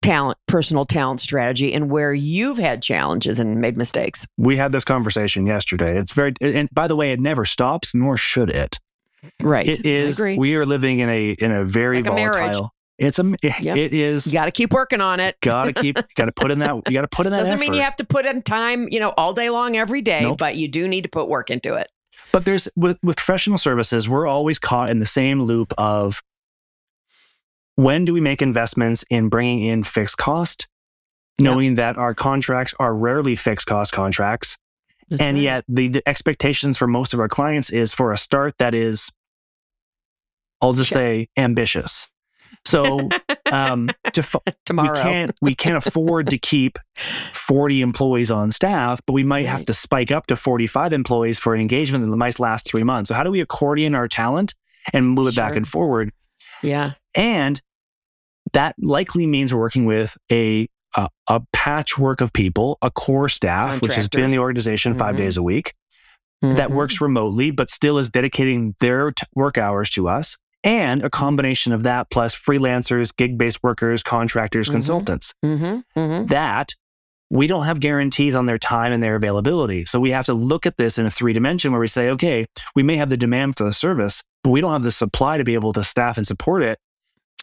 talent 0.02 0.38
personal 0.48 0.86
talent 0.86 1.20
strategy 1.20 1.74
and 1.74 1.90
where 1.90 2.14
you've 2.14 2.58
had 2.58 2.82
challenges 2.82 3.40
and 3.40 3.60
made 3.60 3.78
mistakes. 3.78 4.26
We 4.38 4.58
had 4.58 4.72
this 4.72 4.84
conversation 4.84 5.48
yesterday. 5.48 5.98
It's 5.98 6.12
very 6.12 6.34
and 6.42 6.70
by 6.72 6.88
the 6.88 6.96
way 6.96 7.12
it 7.12 7.20
never 7.20 7.46
stops 7.46 7.96
nor 7.96 8.18
should 8.18 8.50
it. 8.50 8.80
Right. 9.42 9.68
It 9.68 9.86
is 9.86 10.20
we 10.20 10.56
are 10.56 10.66
living 10.66 11.00
in 11.00 11.10
a 11.10 11.32
in 11.32 11.52
a 11.52 11.64
very 11.64 12.04
like 12.04 12.14
volatile 12.14 12.74
it's 12.98 13.20
a 13.20 13.34
it, 13.44 13.60
yep. 13.62 13.78
it 13.78 13.94
is. 13.94 14.26
You 14.26 14.34
got 14.34 14.46
to 14.46 14.52
keep 14.52 14.74
working 14.74 15.02
on 15.02 15.20
it. 15.20 15.40
Got 15.42 15.66
to 15.66 15.74
keep. 15.74 15.98
Got 16.16 16.26
to 16.26 16.32
put 16.32 16.50
in 16.50 16.60
that. 16.60 16.76
You 16.88 16.94
got 16.94 17.02
to 17.02 17.08
put 17.08 17.28
in 17.28 17.32
that. 17.32 17.40
Doesn't 17.40 17.54
effort. 17.54 17.62
mean 17.62 17.74
you 17.76 17.82
have 17.82 17.96
to 17.98 18.06
put 18.06 18.26
in 18.26 18.42
time. 18.42 18.88
You 18.90 19.00
know, 19.00 19.14
all 19.18 19.34
day 19.34 19.50
long, 19.50 19.76
every 19.76 20.02
day. 20.02 20.22
Nope. 20.22 20.40
But 20.40 20.56
you 20.56 20.68
do 20.68 20.88
need 20.88 21.04
to 21.04 21.10
put 21.10 21.28
work 21.28 21.52
into 21.52 21.76
it. 21.76 21.92
But 22.32 22.46
there's 22.46 22.68
with 22.76 22.98
with 23.04 23.18
professional 23.18 23.58
services, 23.58 24.10
we're 24.10 24.28
always 24.28 24.58
caught 24.58 24.90
in 24.90 25.00
the 25.00 25.06
same 25.06 25.44
loop 25.44 25.74
of 25.78 26.24
when 27.76 28.06
do 28.06 28.14
we 28.14 28.22
make 28.22 28.42
investments 28.42 29.06
in 29.10 29.30
bringing 29.30 29.62
in 29.62 29.84
fixed 29.84 30.18
cost, 30.18 30.68
knowing 31.40 31.70
yep. 31.70 31.76
that 31.76 31.98
our 31.98 32.16
contracts 32.16 32.74
are 32.80 32.94
rarely 32.94 33.36
fixed 33.36 33.68
cost 33.68 33.94
contracts, 33.94 34.58
That's 35.10 35.22
and 35.22 35.38
right. 35.38 35.44
yet 35.44 35.66
the 35.68 36.02
expectations 36.08 36.78
for 36.78 36.88
most 36.88 37.14
of 37.14 37.20
our 37.20 37.30
clients 37.30 37.70
is 37.70 37.94
for 37.94 38.12
a 38.12 38.18
start 38.18 38.58
that 38.58 38.74
is, 38.74 39.12
I'll 40.60 40.74
just 40.74 40.90
say, 40.90 41.30
ambitious. 41.38 42.10
So 42.68 43.10
um, 43.52 43.90
to 44.14 44.42
tomorrow 44.66 44.94
we 44.94 45.00
can't 45.00 45.32
we 45.42 45.56
can't 45.56 45.86
afford 45.86 46.30
to 46.30 46.38
keep 46.38 46.78
40 47.34 47.82
employees 47.82 48.30
on 48.30 48.52
staff, 48.52 49.00
but 49.06 49.14
we 49.14 49.24
might 49.24 49.46
right. 49.46 49.48
have 49.48 49.66
to 49.66 49.74
spike 49.74 50.12
up 50.12 50.28
to 50.28 50.36
45 50.36 50.94
employees 50.94 51.40
for 51.40 51.56
an 51.56 51.62
engagement 51.62 52.06
that 52.06 52.16
might 52.16 52.40
last 52.40 52.66
three 52.68 52.84
months. 52.84 53.08
So 53.08 53.16
how 53.16 53.24
do 53.24 53.32
we 53.32 53.42
accordion 53.42 53.96
our 53.96 54.08
talent 54.08 54.54
and 54.94 55.10
move 55.10 55.30
it 55.30 55.36
back 55.36 55.56
and 55.56 55.68
forward? 55.68 56.12
Yeah, 56.62 56.92
and 57.16 57.62
that 58.54 58.76
likely 58.80 59.28
means 59.28 59.54
we're 59.54 59.60
working 59.62 59.86
with 59.86 60.18
a 60.32 60.68
a, 60.96 61.10
a 61.28 61.42
patchwork 61.54 62.22
of 62.22 62.34
people, 62.34 62.78
a 62.82 62.90
core 62.92 63.30
staff, 63.30 63.82
which 63.82 63.96
has 63.96 64.08
been 64.08 64.24
in 64.24 64.30
the 64.30 64.40
organization 64.40 64.94
mm-hmm. 64.94 65.00
five 65.00 65.18
days 65.18 65.38
a 65.38 65.44
week. 65.44 65.74
Mm-hmm. 66.44 66.56
That 66.56 66.72
works 66.72 67.02
remotely, 67.02 67.52
but 67.52 67.70
still 67.70 67.98
is 67.98 68.10
dedicating 68.10 68.76
their 68.80 69.12
t- 69.12 69.26
work 69.34 69.58
hours 69.58 69.90
to 69.92 70.08
us 70.08 70.38
and 70.64 71.04
a 71.04 71.10
combination 71.10 71.72
of 71.72 71.84
that 71.84 72.10
plus 72.10 72.36
freelancers, 72.36 73.16
gig 73.16 73.38
based 73.38 73.60
workers, 73.64 74.04
contractors, 74.04 74.68
mm-hmm. 74.68 74.74
consultants. 74.74 75.34
Mm-hmm. 75.44 76.00
Mm-hmm. 76.00 76.26
That 76.28 76.74
we 77.30 77.48
don't 77.48 77.66
have 77.66 77.80
guarantees 77.80 78.36
on 78.36 78.46
their 78.46 78.58
time 78.58 78.94
and 78.94 79.04
their 79.04 79.16
availability. 79.16 79.86
So 79.86 80.00
we 80.00 80.12
have 80.12 80.26
to 80.28 80.34
look 80.34 80.66
at 80.66 80.78
this 80.78 80.98
in 80.98 81.06
a 81.06 81.12
three 81.12 81.34
dimension 81.34 81.72
where 81.72 81.82
we 81.82 81.88
say, 81.88 82.10
okay, 82.12 82.46
we 82.76 82.84
may 82.84 82.96
have 82.96 83.10
the 83.10 83.18
demand 83.18 83.58
for 83.58 83.66
the 83.66 83.74
service, 83.74 84.24
but 84.44 84.52
we 84.52 84.62
don't 84.62 84.72
have 84.72 84.84
the 84.84 84.92
supply 84.92 85.38
to 85.38 85.44
be 85.44 85.54
able 85.54 85.74
to 85.74 85.84
staff 85.84 86.18
and 86.18 86.26
support 86.26 86.64
it. 86.64 86.80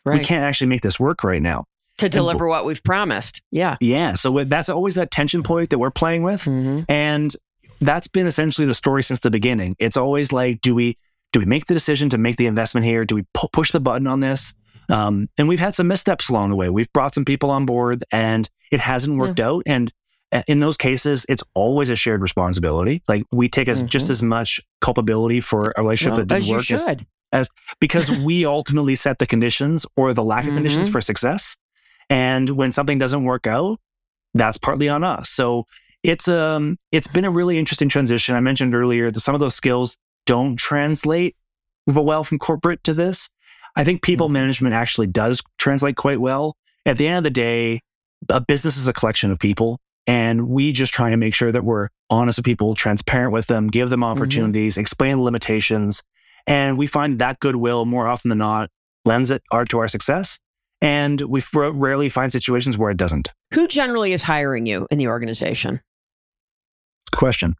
Right. 0.04 0.18
We 0.18 0.24
can't 0.24 0.44
actually 0.44 0.68
make 0.68 0.80
this 0.80 0.98
work 0.98 1.22
right 1.22 1.42
now. 1.42 1.64
To 1.98 2.08
deliver 2.08 2.44
and, 2.44 2.50
what 2.50 2.64
we've 2.64 2.82
promised. 2.82 3.40
Yeah. 3.50 3.76
Yeah. 3.80 4.14
So 4.14 4.44
that's 4.44 4.68
always 4.68 4.96
that 4.96 5.10
tension 5.10 5.42
point 5.42 5.70
that 5.70 5.78
we're 5.78 5.90
playing 5.90 6.22
with. 6.22 6.42
Mm-hmm. 6.42 6.90
And 6.90 7.34
that's 7.80 8.08
been 8.08 8.26
essentially 8.26 8.66
the 8.66 8.74
story 8.74 9.02
since 9.02 9.20
the 9.20 9.30
beginning. 9.30 9.76
It's 9.78 9.96
always 9.96 10.32
like, 10.32 10.60
do 10.60 10.74
we 10.74 10.96
do 11.34 11.40
we 11.40 11.46
make 11.46 11.66
the 11.66 11.74
decision 11.74 12.08
to 12.10 12.16
make 12.16 12.36
the 12.36 12.46
investment 12.46 12.86
here? 12.86 13.04
Do 13.04 13.16
we 13.16 13.24
pu- 13.34 13.48
push 13.52 13.72
the 13.72 13.80
button 13.80 14.06
on 14.06 14.20
this? 14.20 14.54
Um, 14.88 15.28
and 15.36 15.48
we've 15.48 15.58
had 15.58 15.74
some 15.74 15.88
missteps 15.88 16.28
along 16.28 16.50
the 16.50 16.56
way. 16.56 16.70
We've 16.70 16.90
brought 16.92 17.12
some 17.12 17.24
people 17.24 17.50
on 17.50 17.66
board 17.66 18.04
and 18.12 18.48
it 18.70 18.78
hasn't 18.78 19.18
worked 19.18 19.40
yeah. 19.40 19.48
out. 19.48 19.64
And 19.66 19.92
uh, 20.30 20.42
in 20.46 20.60
those 20.60 20.76
cases, 20.76 21.26
it's 21.28 21.42
always 21.54 21.90
a 21.90 21.96
shared 21.96 22.22
responsibility. 22.22 23.02
Like 23.08 23.24
we 23.32 23.48
take 23.48 23.66
as 23.66 23.78
mm-hmm. 23.78 23.88
just 23.88 24.10
as 24.10 24.22
much 24.22 24.60
culpability 24.80 25.40
for 25.40 25.72
a 25.76 25.82
relationship 25.82 26.18
well, 26.18 26.26
that 26.26 26.40
didn't 26.40 26.54
work 26.54 26.70
as, 26.70 27.04
as, 27.32 27.48
because 27.80 28.16
we 28.24 28.46
ultimately 28.46 28.94
set 28.94 29.18
the 29.18 29.26
conditions 29.26 29.84
or 29.96 30.14
the 30.14 30.22
lack 30.22 30.44
of 30.44 30.50
mm-hmm. 30.50 30.58
conditions 30.58 30.88
for 30.88 31.00
success. 31.00 31.56
And 32.08 32.48
when 32.50 32.70
something 32.70 32.98
doesn't 32.98 33.24
work 33.24 33.48
out, 33.48 33.80
that's 34.34 34.58
partly 34.58 34.88
on 34.88 35.02
us. 35.02 35.30
So 35.30 35.66
it's 36.04 36.28
um 36.28 36.78
it's 36.92 37.08
been 37.08 37.24
a 37.24 37.30
really 37.30 37.58
interesting 37.58 37.88
transition. 37.88 38.36
I 38.36 38.40
mentioned 38.40 38.72
earlier 38.72 39.10
that 39.10 39.20
some 39.20 39.34
of 39.34 39.40
those 39.40 39.56
skills 39.56 39.96
don't 40.26 40.56
translate 40.56 41.36
well 41.86 42.24
from 42.24 42.38
corporate 42.38 42.82
to 42.84 42.94
this. 42.94 43.30
I 43.76 43.84
think 43.84 44.02
people 44.02 44.26
mm-hmm. 44.26 44.34
management 44.34 44.74
actually 44.74 45.08
does 45.08 45.42
translate 45.58 45.96
quite 45.96 46.20
well. 46.20 46.56
At 46.86 46.98
the 46.98 47.06
end 47.06 47.18
of 47.18 47.24
the 47.24 47.30
day, 47.30 47.80
a 48.28 48.40
business 48.40 48.76
is 48.76 48.88
a 48.88 48.92
collection 48.92 49.30
of 49.30 49.38
people. 49.38 49.80
And 50.06 50.48
we 50.48 50.72
just 50.72 50.92
try 50.92 51.10
and 51.10 51.20
make 51.20 51.34
sure 51.34 51.50
that 51.50 51.64
we're 51.64 51.88
honest 52.10 52.38
with 52.38 52.44
people, 52.44 52.74
transparent 52.74 53.32
with 53.32 53.46
them, 53.46 53.68
give 53.68 53.90
them 53.90 54.00
mm-hmm. 54.00 54.10
opportunities, 54.10 54.74
mm-hmm. 54.74 54.82
explain 54.82 55.16
the 55.16 55.22
limitations. 55.22 56.02
And 56.46 56.76
we 56.76 56.86
find 56.86 57.18
that 57.20 57.40
goodwill 57.40 57.86
more 57.86 58.06
often 58.06 58.28
than 58.28 58.38
not 58.38 58.70
lends 59.06 59.30
it 59.30 59.42
art 59.50 59.70
to 59.70 59.78
our 59.78 59.88
success. 59.88 60.38
And 60.82 61.20
we 61.22 61.42
rarely 61.54 62.10
find 62.10 62.30
situations 62.30 62.76
where 62.76 62.90
it 62.90 62.98
doesn't. 62.98 63.30
Who 63.54 63.66
generally 63.66 64.12
is 64.12 64.22
hiring 64.22 64.66
you 64.66 64.86
in 64.90 64.98
the 64.98 65.08
organization? 65.08 65.80
Question. 67.12 67.56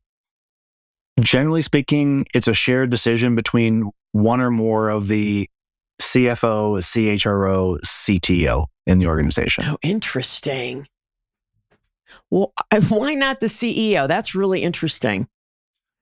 Generally 1.20 1.62
speaking, 1.62 2.26
it's 2.34 2.48
a 2.48 2.54
shared 2.54 2.90
decision 2.90 3.34
between 3.34 3.90
one 4.12 4.40
or 4.40 4.50
more 4.50 4.90
of 4.90 5.06
the 5.08 5.48
CFO, 6.00 6.78
CHRO, 6.78 7.78
CTO 7.80 8.66
in 8.86 8.98
the 8.98 9.06
organization. 9.06 9.64
Oh, 9.64 9.78
interesting. 9.82 10.88
Well, 12.30 12.52
why 12.88 13.14
not 13.14 13.40
the 13.40 13.46
CEO? 13.46 14.08
That's 14.08 14.34
really 14.34 14.62
interesting. 14.62 15.28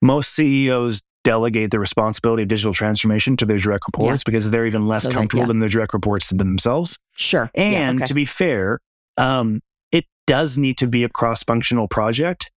Most 0.00 0.34
CEOs 0.34 1.02
delegate 1.24 1.70
the 1.70 1.78
responsibility 1.78 2.42
of 2.42 2.48
digital 2.48 2.72
transformation 2.72 3.36
to 3.36 3.46
their 3.46 3.58
direct 3.58 3.84
reports 3.86 4.22
yeah. 4.22 4.30
because 4.30 4.50
they're 4.50 4.66
even 4.66 4.86
less 4.86 5.04
so 5.04 5.10
comfortable 5.12 5.42
yeah. 5.42 5.48
than 5.48 5.60
their 5.60 5.68
direct 5.68 5.94
reports 5.94 6.28
to 6.28 6.34
themselves. 6.34 6.98
Sure. 7.12 7.50
And 7.54 7.72
yeah, 7.72 8.04
okay. 8.04 8.06
to 8.06 8.14
be 8.14 8.24
fair, 8.24 8.80
um, 9.16 9.60
it 9.92 10.04
does 10.26 10.58
need 10.58 10.78
to 10.78 10.86
be 10.86 11.04
a 11.04 11.08
cross 11.08 11.42
functional 11.42 11.86
project. 11.86 12.50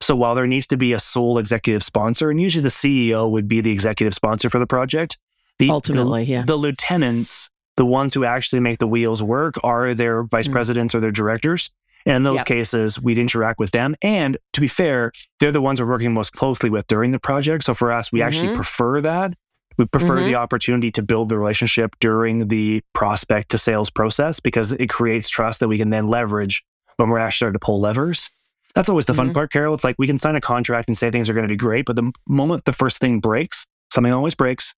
So 0.00 0.16
while 0.16 0.34
there 0.34 0.46
needs 0.46 0.66
to 0.68 0.76
be 0.76 0.92
a 0.92 0.98
sole 0.98 1.38
executive 1.38 1.82
sponsor, 1.82 2.30
and 2.30 2.40
usually 2.40 2.62
the 2.62 2.68
CEO 2.68 3.30
would 3.30 3.48
be 3.48 3.60
the 3.60 3.70
executive 3.70 4.14
sponsor 4.14 4.48
for 4.48 4.58
the 4.58 4.66
project, 4.66 5.18
the, 5.58 5.70
ultimately, 5.70 6.24
the, 6.24 6.30
yeah. 6.30 6.42
the 6.42 6.56
lieutenants, 6.56 7.50
the 7.76 7.84
ones 7.84 8.14
who 8.14 8.24
actually 8.24 8.60
make 8.60 8.78
the 8.78 8.86
wheels 8.86 9.22
work, 9.22 9.56
are 9.62 9.94
their 9.94 10.22
vice 10.22 10.48
mm. 10.48 10.52
presidents 10.52 10.94
or 10.94 11.00
their 11.00 11.10
directors. 11.10 11.70
And 12.06 12.16
in 12.16 12.22
those 12.22 12.36
yep. 12.36 12.46
cases, 12.46 13.00
we'd 13.00 13.18
interact 13.18 13.58
with 13.58 13.72
them. 13.72 13.94
And 14.00 14.38
to 14.54 14.60
be 14.62 14.68
fair, 14.68 15.12
they're 15.38 15.52
the 15.52 15.60
ones 15.60 15.80
we're 15.80 15.86
working 15.86 16.14
most 16.14 16.32
closely 16.32 16.70
with 16.70 16.86
during 16.86 17.10
the 17.10 17.18
project. 17.18 17.64
So 17.64 17.74
for 17.74 17.92
us, 17.92 18.10
we 18.10 18.20
mm-hmm. 18.20 18.26
actually 18.26 18.54
prefer 18.54 19.02
that. 19.02 19.34
We 19.76 19.86
prefer 19.86 20.16
mm-hmm. 20.16 20.26
the 20.26 20.34
opportunity 20.34 20.90
to 20.92 21.02
build 21.02 21.28
the 21.28 21.38
relationship 21.38 21.94
during 22.00 22.48
the 22.48 22.82
prospect 22.94 23.50
to 23.50 23.58
sales 23.58 23.90
process 23.90 24.40
because 24.40 24.72
it 24.72 24.88
creates 24.88 25.28
trust 25.28 25.60
that 25.60 25.68
we 25.68 25.78
can 25.78 25.90
then 25.90 26.06
leverage 26.06 26.64
when 26.96 27.08
we're 27.08 27.18
actually 27.18 27.36
starting 27.36 27.60
to 27.60 27.64
pull 27.64 27.80
levers. 27.80 28.30
That's 28.74 28.88
always 28.88 29.06
the 29.06 29.14
fun 29.14 29.26
mm-hmm. 29.26 29.34
part, 29.34 29.52
Carol. 29.52 29.74
It's 29.74 29.84
like 29.84 29.96
we 29.98 30.06
can 30.06 30.18
sign 30.18 30.36
a 30.36 30.40
contract 30.40 30.88
and 30.88 30.96
say 30.96 31.10
things 31.10 31.28
are 31.28 31.34
going 31.34 31.46
to 31.46 31.52
be 31.52 31.56
great, 31.56 31.86
but 31.86 31.96
the 31.96 32.12
moment 32.28 32.64
the 32.64 32.72
first 32.72 32.98
thing 32.98 33.20
breaks, 33.20 33.66
something 33.92 34.12
always 34.12 34.34
breaks. 34.34 34.74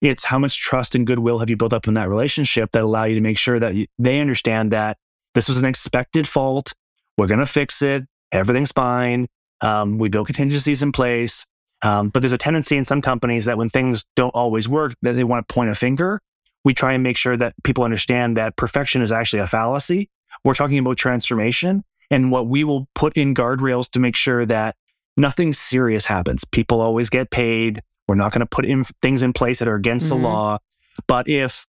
It's 0.00 0.24
how 0.24 0.38
much 0.38 0.60
trust 0.60 0.94
and 0.94 1.06
goodwill 1.06 1.38
have 1.38 1.50
you 1.50 1.56
built 1.56 1.72
up 1.72 1.86
in 1.86 1.94
that 1.94 2.08
relationship 2.08 2.72
that 2.72 2.82
allow 2.82 3.04
you 3.04 3.14
to 3.14 3.20
make 3.20 3.38
sure 3.38 3.58
that 3.60 3.74
you, 3.74 3.86
they 3.98 4.20
understand 4.20 4.72
that 4.72 4.96
this 5.34 5.48
was 5.48 5.58
an 5.58 5.64
expected 5.64 6.26
fault. 6.26 6.72
We're 7.18 7.28
going 7.28 7.40
to 7.40 7.46
fix 7.46 7.82
it. 7.82 8.04
Everything's 8.32 8.72
fine. 8.72 9.28
Um, 9.60 9.98
we 9.98 10.08
build 10.08 10.26
contingencies 10.26 10.82
in 10.82 10.92
place. 10.92 11.46
Um, 11.82 12.10
but 12.10 12.20
there's 12.20 12.32
a 12.32 12.38
tendency 12.38 12.76
in 12.76 12.84
some 12.84 13.02
companies 13.02 13.44
that 13.44 13.58
when 13.58 13.68
things 13.68 14.04
don't 14.14 14.30
always 14.30 14.68
work, 14.68 14.94
that 15.02 15.12
they 15.12 15.24
want 15.24 15.46
to 15.46 15.52
point 15.52 15.70
a 15.70 15.74
finger. 15.74 16.20
We 16.64 16.74
try 16.74 16.92
and 16.92 17.02
make 17.02 17.16
sure 17.16 17.36
that 17.36 17.54
people 17.64 17.82
understand 17.82 18.36
that 18.36 18.56
perfection 18.56 19.02
is 19.02 19.10
actually 19.10 19.40
a 19.40 19.48
fallacy. 19.48 20.08
We're 20.44 20.54
talking 20.54 20.78
about 20.78 20.96
transformation 20.96 21.84
and 22.12 22.30
what 22.30 22.46
we 22.46 22.62
will 22.62 22.86
put 22.94 23.16
in 23.16 23.34
guardrails 23.34 23.88
to 23.90 23.98
make 23.98 24.14
sure 24.14 24.44
that 24.44 24.76
nothing 25.16 25.52
serious 25.54 26.06
happens. 26.06 26.44
People 26.44 26.80
always 26.80 27.08
get 27.08 27.30
paid. 27.30 27.82
We're 28.06 28.16
not 28.16 28.32
going 28.32 28.40
to 28.40 28.46
put 28.46 28.66
in 28.66 28.84
things 29.00 29.22
in 29.22 29.32
place 29.32 29.58
that 29.60 29.66
are 29.66 29.74
against 29.74 30.06
mm-hmm. 30.06 30.22
the 30.22 30.28
law. 30.28 30.58
But 31.08 31.26
if 31.26 31.66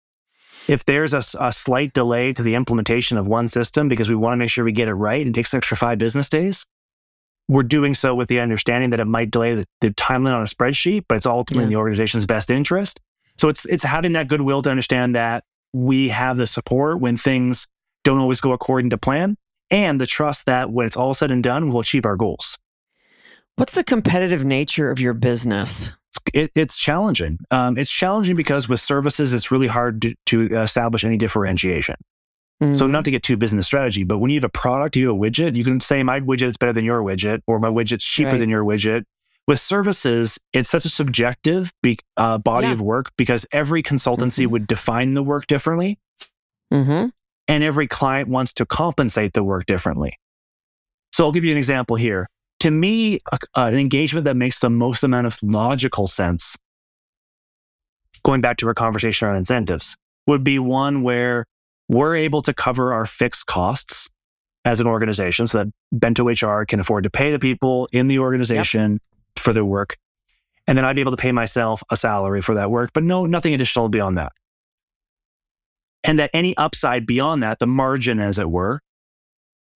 if 0.68 0.86
there's 0.86 1.14
a, 1.14 1.24
a, 1.40 1.52
slight 1.52 1.94
delay 1.94 2.32
to 2.32 2.44
the 2.44 2.54
implementation 2.54 3.18
of 3.18 3.28
one 3.28 3.48
system 3.48 3.88
because 3.88 4.08
we 4.08 4.16
want 4.16 4.34
to 4.34 4.38
make 4.38 4.50
sure 4.50 4.64
we 4.64 4.72
get 4.72 4.88
it 4.88 4.94
right 4.94 5.26
and 5.26 5.36
it 5.36 5.38
takes 5.38 5.52
an 5.52 5.58
extra 5.58 5.76
five 5.76 5.98
business 5.98 6.30
days, 6.30 6.66
we're 7.48 7.64
doing 7.64 7.94
so 7.96 8.14
with 8.14 8.30
the 8.30 8.40
understanding 8.40 8.92
that 8.92 9.00
it 9.00 9.06
might 9.06 9.32
delay 9.32 9.56
the, 9.56 9.66
the 9.82 9.90
timeline 9.90 10.36
on 10.36 10.42
a 10.42 10.46
spreadsheet, 10.46 11.06
but 11.10 11.16
it's 11.16 11.26
ultimately 11.26 11.64
yeah. 11.64 11.68
in 11.68 11.70
the 11.72 11.78
organization's 11.78 12.26
best 12.26 12.50
interest. 12.50 13.02
So 13.38 13.50
it's 13.50 13.66
it's 13.66 13.84
having 13.84 14.14
that 14.14 14.30
goodwill 14.30 14.62
to 14.62 14.70
understand 14.70 15.16
that 15.16 15.44
we 15.74 16.10
have 16.10 16.38
the 16.38 16.48
support 16.48 17.02
when 17.02 17.18
things 17.18 17.68
don't 18.06 18.20
always 18.20 18.40
go 18.40 18.54
according 18.54 18.92
to 18.92 18.98
plan 18.98 19.36
and 19.72 20.00
the 20.00 20.06
trust 20.06 20.46
that 20.46 20.72
when 20.72 20.86
it's 20.86 20.98
all 20.98 21.14
said 21.14 21.32
and 21.32 21.44
done, 21.44 21.70
we'll 21.70 21.82
achieve 21.82 22.06
our 22.06 22.16
goals. 22.16 22.58
What's 23.56 23.76
the 23.76 23.84
competitive 23.84 24.46
nature 24.46 24.90
of 24.90 25.00
your 25.00 25.14
business? 25.14 25.92
It, 26.34 26.52
it's 26.56 26.78
challenging. 26.78 27.40
Um, 27.52 27.78
it's 27.78 27.92
challenging 27.92 28.36
because 28.36 28.70
with 28.70 28.80
services, 28.80 29.34
it's 29.34 29.52
really 29.52 29.68
hard 29.68 30.02
to, 30.02 30.16
to 30.28 30.48
establish 30.62 31.04
any 31.04 31.18
differentiation. 31.18 31.96
Mm-hmm. 32.62 32.74
So, 32.74 32.88
not 32.88 33.06
to 33.06 33.12
get 33.12 33.24
too 33.24 33.38
business 33.38 33.66
strategy, 33.66 34.04
but 34.04 34.18
when 34.20 34.32
you 34.32 34.38
have 34.38 34.44
a 34.44 34.50
product, 34.50 34.96
you 34.96 35.08
have 35.08 35.16
a 35.16 35.20
widget, 35.20 35.56
you 35.56 35.64
can 35.64 35.80
say 35.80 36.04
my 36.04 36.20
widget 36.20 36.48
is 36.48 36.58
better 36.58 36.74
than 36.74 36.84
your 36.86 37.02
widget, 37.02 37.42
or 37.48 37.60
my 37.60 37.70
widget's 37.70 38.04
cheaper 38.04 38.32
right. 38.32 38.38
than 38.38 38.50
your 38.50 38.64
widget. 38.64 39.04
With 39.48 39.60
services, 39.60 40.38
it's 40.54 40.70
such 40.70 40.86
a 40.86 40.90
subjective 40.90 41.74
be, 41.82 41.98
uh, 42.18 42.38
body 42.38 42.68
yeah. 42.68 42.74
of 42.74 42.82
work 42.82 43.12
because 43.18 43.46
every 43.52 43.82
consultancy 43.82 44.44
mm-hmm. 44.44 44.52
would 44.52 44.68
define 44.68 45.16
the 45.16 45.24
work 45.24 45.48
differently. 45.48 46.00
Mm-hmm 46.72 47.08
and 47.50 47.64
every 47.64 47.88
client 47.88 48.30
wants 48.30 48.54
to 48.54 48.66
compensate 48.66 49.34
the 49.34 49.44
work 49.44 49.66
differently. 49.66 50.18
So 51.12 51.26
I'll 51.26 51.32
give 51.32 51.44
you 51.44 51.52
an 51.52 51.58
example 51.58 51.96
here. 51.98 52.30
To 52.62 52.72
me, 52.72 53.20
a, 53.32 53.40
an 53.56 53.76
engagement 53.76 54.26
that 54.26 54.38
makes 54.38 54.60
the 54.60 54.70
most 54.70 55.04
amount 55.04 55.28
of 55.28 55.42
logical 55.42 56.08
sense, 56.08 56.56
going 58.24 58.40
back 58.40 58.58
to 58.58 58.68
our 58.68 58.74
conversation 58.74 59.28
around 59.28 59.38
incentives, 59.38 59.98
would 60.28 60.44
be 60.44 60.60
one 60.60 61.02
where 61.02 61.46
we're 61.88 62.16
able 62.16 62.44
to 62.44 62.54
cover 62.54 62.94
our 62.94 63.08
fixed 63.08 63.48
costs 63.48 64.10
as 64.64 64.80
an 64.80 64.86
organization 64.86 65.48
so 65.48 65.58
that 65.58 65.68
Bento 65.92 66.26
HR 66.28 66.66
can 66.66 66.80
afford 66.80 67.04
to 67.06 67.10
pay 67.10 67.32
the 67.32 67.40
people 67.40 67.90
in 67.92 68.08
the 68.08 68.20
organization 68.20 68.92
yep. 68.92 69.02
for 69.38 69.54
their 69.54 69.66
work. 69.66 69.98
And 70.68 70.78
then 70.78 70.86
I'd 70.86 70.96
be 70.96 71.02
able 71.02 71.16
to 71.16 71.22
pay 71.22 71.32
myself 71.32 71.82
a 71.90 71.98
salary 71.98 72.42
for 72.42 72.54
that 72.56 72.70
work, 72.70 72.92
but 72.94 73.04
no, 73.04 73.26
nothing 73.26 73.56
additional 73.56 73.90
beyond 73.90 74.20
that 74.20 74.34
and 76.04 76.20
that 76.20 76.30
any 76.34 76.56
upside 76.58 77.06
beyond 77.06 77.44
that, 77.44 77.60
the 77.60 77.68
margin, 77.68 78.20
as 78.20 78.40
it 78.40 78.50
were, 78.50 78.82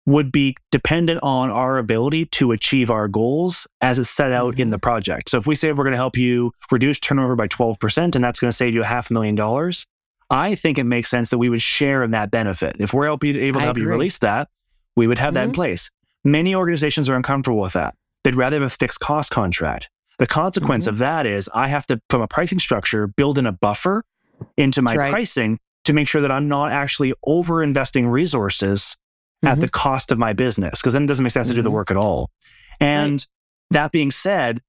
would 0.06 0.32
be 0.32 0.56
dependent 0.72 1.20
on 1.22 1.50
our 1.52 1.78
ability 1.78 2.26
to 2.26 2.52
achieve 2.52 2.90
our 2.90 3.08
goals 3.08 3.68
as 3.82 4.00
it's 4.00 4.10
set 4.10 4.32
out 4.32 4.54
mm-hmm. 4.54 4.62
in 4.62 4.70
the 4.72 4.80
project. 4.80 5.30
So 5.30 5.38
if 5.38 5.46
we 5.46 5.56
say 5.56 5.72
we're 5.72 5.84
going 5.84 5.92
to 5.92 5.98
help 5.98 6.18
you 6.18 6.52
reduce 6.72 7.00
turnover 7.00 7.36
by 7.36 7.48
12% 7.48 8.16
and 8.16 8.24
that's 8.24 8.40
going 8.40 8.50
to 8.50 8.56
save 8.56 8.74
you 8.74 8.82
a 8.82 8.86
half 8.86 9.10
a 9.10 9.14
million 9.14 9.36
dollars, 9.36 9.86
I 10.30 10.56
think 10.56 10.78
it 10.78 10.84
makes 10.84 11.10
sense 11.10 11.30
that 11.30 11.38
we 11.38 11.50
would 11.50 11.62
share 11.62 12.04
in 12.04 12.12
that 12.12 12.32
benefit. 12.32 12.78
If 12.80 12.94
we're 12.94 13.06
able 13.06 13.20
to 13.20 13.60
help 13.60 13.78
you 13.78 13.88
release 13.88 14.20
that, 14.20 14.50
we 14.96 15.08
would 15.08 15.18
have 15.18 15.30
mm-hmm. 15.30 15.36
that 15.36 15.44
in 15.44 15.50
mm-hmm. 15.50 15.56
place. 15.56 15.92
Many 16.24 16.56
organizations 16.56 17.08
are 17.08 17.16
uncomfortable 17.16 17.60
with 17.60 17.74
that. 17.74 17.96
They'd 18.24 18.36
rather 18.36 18.58
have 18.58 18.64
a 18.64 18.70
fixed 18.70 19.00
cost 19.00 19.32
contract. 19.32 19.90
The 20.18 20.28
consequence 20.28 20.86
mm-hmm. 20.86 20.96
of 20.96 21.00
that 21.00 21.26
is 21.26 21.50
I 21.54 21.68
have 21.68 21.88
to, 21.88 22.02
from 22.10 22.22
a 22.22 22.28
pricing 22.28 22.60
structure, 22.60 23.08
build 23.08 23.38
in 23.38 23.46
a 23.46 23.52
buffer 23.52 24.04
into 24.58 24.82
my 24.82 24.96
right. 24.96 25.12
pricing 25.12 25.60
to 25.90 25.94
make 25.94 26.08
sure 26.08 26.22
that 26.22 26.32
I'm 26.32 26.48
not 26.48 26.72
actually 26.72 27.14
over 27.24 27.64
investing 27.64 28.08
resources 28.08 28.96
mm-hmm. 29.44 29.52
at 29.52 29.60
the 29.60 29.68
cost 29.68 30.12
of 30.12 30.20
my 30.20 30.34
business, 30.34 30.80
because 30.80 30.94
then 30.94 31.04
it 31.04 31.08
doesn't 31.08 31.24
make 31.24 31.32
sense 31.32 31.48
mm-hmm. 31.48 31.54
to 31.54 31.56
do 31.58 31.62
the 31.64 31.70
mm-hmm. 31.70 31.76
work 31.76 31.92
at 31.92 31.98
all. 31.98 32.30
And 32.80 33.14
right. 33.14 33.28
that 33.72 33.92
being 33.92 34.12
said, 34.12 34.62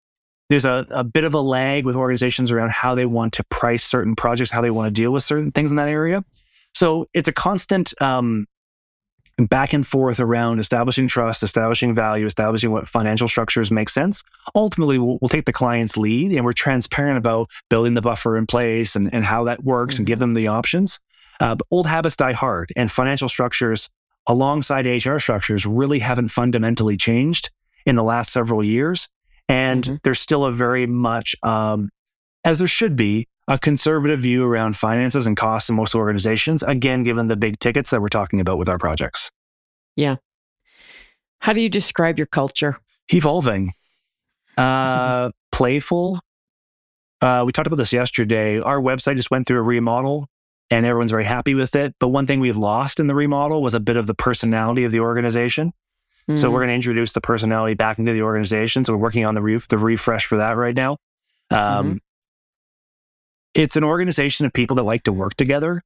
there's 0.49 0.65
a, 0.65 0.87
a 0.91 1.05
bit 1.05 1.25
of 1.25 1.35
a 1.35 1.41
lag 1.41 1.85
with 1.85 1.95
organizations 1.95 2.51
around 2.51 2.73
how 2.73 2.95
they 2.95 3.07
want 3.07 3.35
to 3.35 3.45
price 3.51 3.85
certain 3.85 4.17
projects, 4.17 4.51
how 4.51 4.63
they 4.63 4.71
want 4.71 4.87
to 4.87 5.01
deal 5.01 5.13
with 5.13 5.23
certain 5.23 5.53
things 5.53 5.71
in 5.71 5.77
that 5.77 5.89
area. 5.89 6.25
So 6.75 7.07
it's 7.13 7.29
a 7.29 7.33
constant 7.33 7.93
um, 8.01 8.47
back 9.37 9.73
and 9.73 9.87
forth 9.87 10.19
around 10.19 10.59
establishing 10.59 11.07
trust, 11.07 11.43
establishing 11.43 11.95
value, 11.95 12.27
establishing 12.27 12.73
what 12.73 12.89
financial 12.89 13.29
structures 13.29 13.71
make 13.71 13.91
sense. 13.91 14.23
Ultimately, 14.55 14.99
we'll, 14.99 15.19
we'll 15.21 15.29
take 15.29 15.45
the 15.45 15.53
client's 15.53 15.97
lead 15.97 16.33
and 16.33 16.45
we're 16.45 16.53
transparent 16.53 17.19
about 17.19 17.49
building 17.69 17.95
the 17.95 18.03
buffer 18.03 18.37
in 18.37 18.47
place 18.47 18.97
and, 18.97 19.13
and 19.15 19.25
how 19.25 19.45
that 19.45 19.63
works 19.63 19.95
mm-hmm. 19.95 20.01
and 20.01 20.07
give 20.07 20.19
them 20.19 20.35
the 20.35 20.49
options. 20.49 20.99
Uh, 21.41 21.55
but 21.55 21.67
old 21.71 21.87
habits 21.87 22.17
die 22.17 22.33
hard, 22.33 22.71
and 22.77 22.93
financial 22.93 23.29
structures 23.29 23.89
alongside 24.27 24.87
HR 24.87 25.19
structures 25.19 25.65
really 25.67 25.99
haven't 25.99 26.29
fundamentally 26.29 26.97
changed 26.97 27.51
in 27.87 27.97
the 27.97 28.03
last 28.03 28.31
several 28.31 28.63
years. 28.63 29.09
And 29.49 29.83
mm-hmm. 29.83 29.95
there's 30.05 30.21
still 30.21 30.45
a 30.45 30.53
very 30.53 30.87
much, 30.87 31.35
um, 31.43 31.91
as 32.45 32.59
there 32.59 32.69
should 32.69 32.95
be, 32.95 33.27
a 33.49 33.59
conservative 33.59 34.21
view 34.21 34.45
around 34.45 34.77
finances 34.77 35.27
and 35.27 35.37
costs 35.37 35.69
in 35.69 35.75
most 35.75 35.95
organizations, 35.95 36.63
again, 36.63 37.03
given 37.03 37.27
the 37.27 37.37
big 37.37 37.59
tickets 37.59 37.91
that 37.91 38.01
we're 38.01 38.09
talking 38.09 38.39
about 38.39 38.59
with 38.59 38.69
our 38.69 38.79
projects. 38.79 39.31
Yeah. 39.97 40.17
How 41.41 41.53
do 41.53 41.61
you 41.61 41.69
describe 41.69 42.19
your 42.19 42.27
culture? 42.27 42.79
Evolving, 43.13 43.73
uh, 44.57 45.31
playful. 45.53 46.21
Uh, 47.21 47.43
we 47.45 47.51
talked 47.51 47.67
about 47.67 47.77
this 47.77 47.93
yesterday. 47.93 48.61
Our 48.61 48.81
website 48.81 49.17
just 49.17 49.31
went 49.33 49.49
through 49.49 49.59
a 49.59 49.63
remodel 49.63 50.29
and 50.71 50.87
everyone's 50.87 51.11
very 51.11 51.25
happy 51.25 51.55
with 51.55 51.75
it. 51.75 51.95
But 51.99 52.09
one 52.09 52.27
thing 52.27 52.41
we've 52.41 52.57
lost 52.57 53.01
in 53.01 53.07
the 53.07 53.15
remodel 53.15 53.63
was 53.63 53.75
a 53.75 53.81
bit 53.81 53.97
of 53.97 54.07
the 54.07 54.15
personality 54.15 54.85
of 54.85 54.93
the 54.93 55.01
organization. 55.01 55.73
Mm-hmm. 56.29 56.37
So 56.37 56.51
we're 56.51 56.61
going 56.61 56.69
to 56.69 56.75
introduce 56.75 57.13
the 57.13 57.21
personality 57.21 57.75
back 57.75 57.99
into 57.99 58.13
the 58.13 58.23
organization. 58.23 58.85
So 58.85 58.93
we're 58.93 59.01
working 59.01 59.25
on 59.25 59.35
the 59.35 59.43
re- 59.43 59.61
the 59.69 59.79
refresh 59.79 60.27
for 60.27 60.39
that 60.39 60.57
right 60.57 60.77
now. 60.77 60.93
Um, 61.51 61.59
mm-hmm. 61.59 61.97
It's 63.55 63.77
an 63.77 63.83
organization 63.83 64.47
of 64.47 64.53
people 64.53 64.77
that 64.77 64.85
like 64.85 65.03
to 65.05 65.13
work 65.13 65.35
together. 65.35 65.83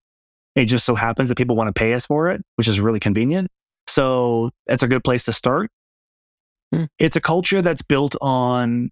It 0.54 0.66
just 0.66 0.84
so 0.84 0.94
happens 0.94 1.30
that 1.30 1.38
people 1.38 1.56
want 1.56 1.68
to 1.68 1.78
pay 1.78 1.94
us 1.94 2.06
for 2.06 2.30
it, 2.30 2.42
which 2.56 2.68
is 2.68 2.78
really 2.78 3.00
convenient. 3.00 3.50
So 3.86 4.50
it's 4.66 4.82
a 4.82 4.88
good 4.88 5.02
place 5.02 5.24
to 5.24 5.32
start. 5.32 5.70
Mm. 6.74 6.88
It's 6.98 7.16
a 7.16 7.20
culture 7.20 7.62
that's 7.62 7.82
built 7.82 8.14
on 8.20 8.90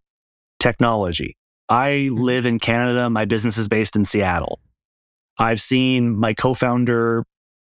technology. 0.58 1.36
I 1.68 2.08
hmm. 2.10 2.16
live 2.16 2.46
in 2.46 2.58
Canada. 2.58 3.08
My 3.10 3.24
business 3.24 3.56
is 3.56 3.68
based 3.68 3.96
in 3.96 4.04
Seattle. 4.04 4.60
I've 5.42 5.60
seen 5.60 6.16
my 6.16 6.34
co 6.34 6.54
founder 6.54 7.24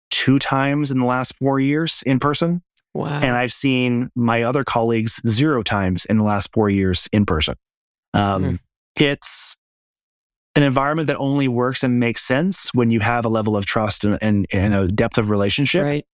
two 0.09 0.39
times 0.39 0.91
in 0.91 0.99
the 0.99 1.05
last 1.05 1.33
four 1.37 1.59
years 1.59 2.03
in 2.05 2.19
person. 2.19 2.61
Wow. 2.93 3.19
And 3.21 3.35
I've 3.35 3.53
seen 3.53 4.09
my 4.15 4.43
other 4.43 4.63
colleagues 4.63 5.21
zero 5.27 5.61
times 5.61 6.05
in 6.05 6.17
the 6.17 6.23
last 6.23 6.49
four 6.53 6.69
years 6.69 7.07
in 7.11 7.25
person. 7.25 7.55
Um, 8.13 8.43
mm. 8.43 8.59
It's 8.95 9.55
an 10.55 10.63
environment 10.63 11.05
that 11.07 11.17
only 11.17 11.47
works 11.47 11.83
and 11.83 11.99
makes 11.99 12.23
sense 12.23 12.73
when 12.73 12.89
you 12.89 12.99
have 12.99 13.25
a 13.25 13.29
level 13.29 13.55
of 13.55 13.67
trust 13.67 14.03
and, 14.03 14.17
and, 14.21 14.47
and 14.51 14.73
a 14.73 14.87
depth 14.87 15.19
of 15.19 15.29
relationship 15.29 15.83
right. 15.83 16.05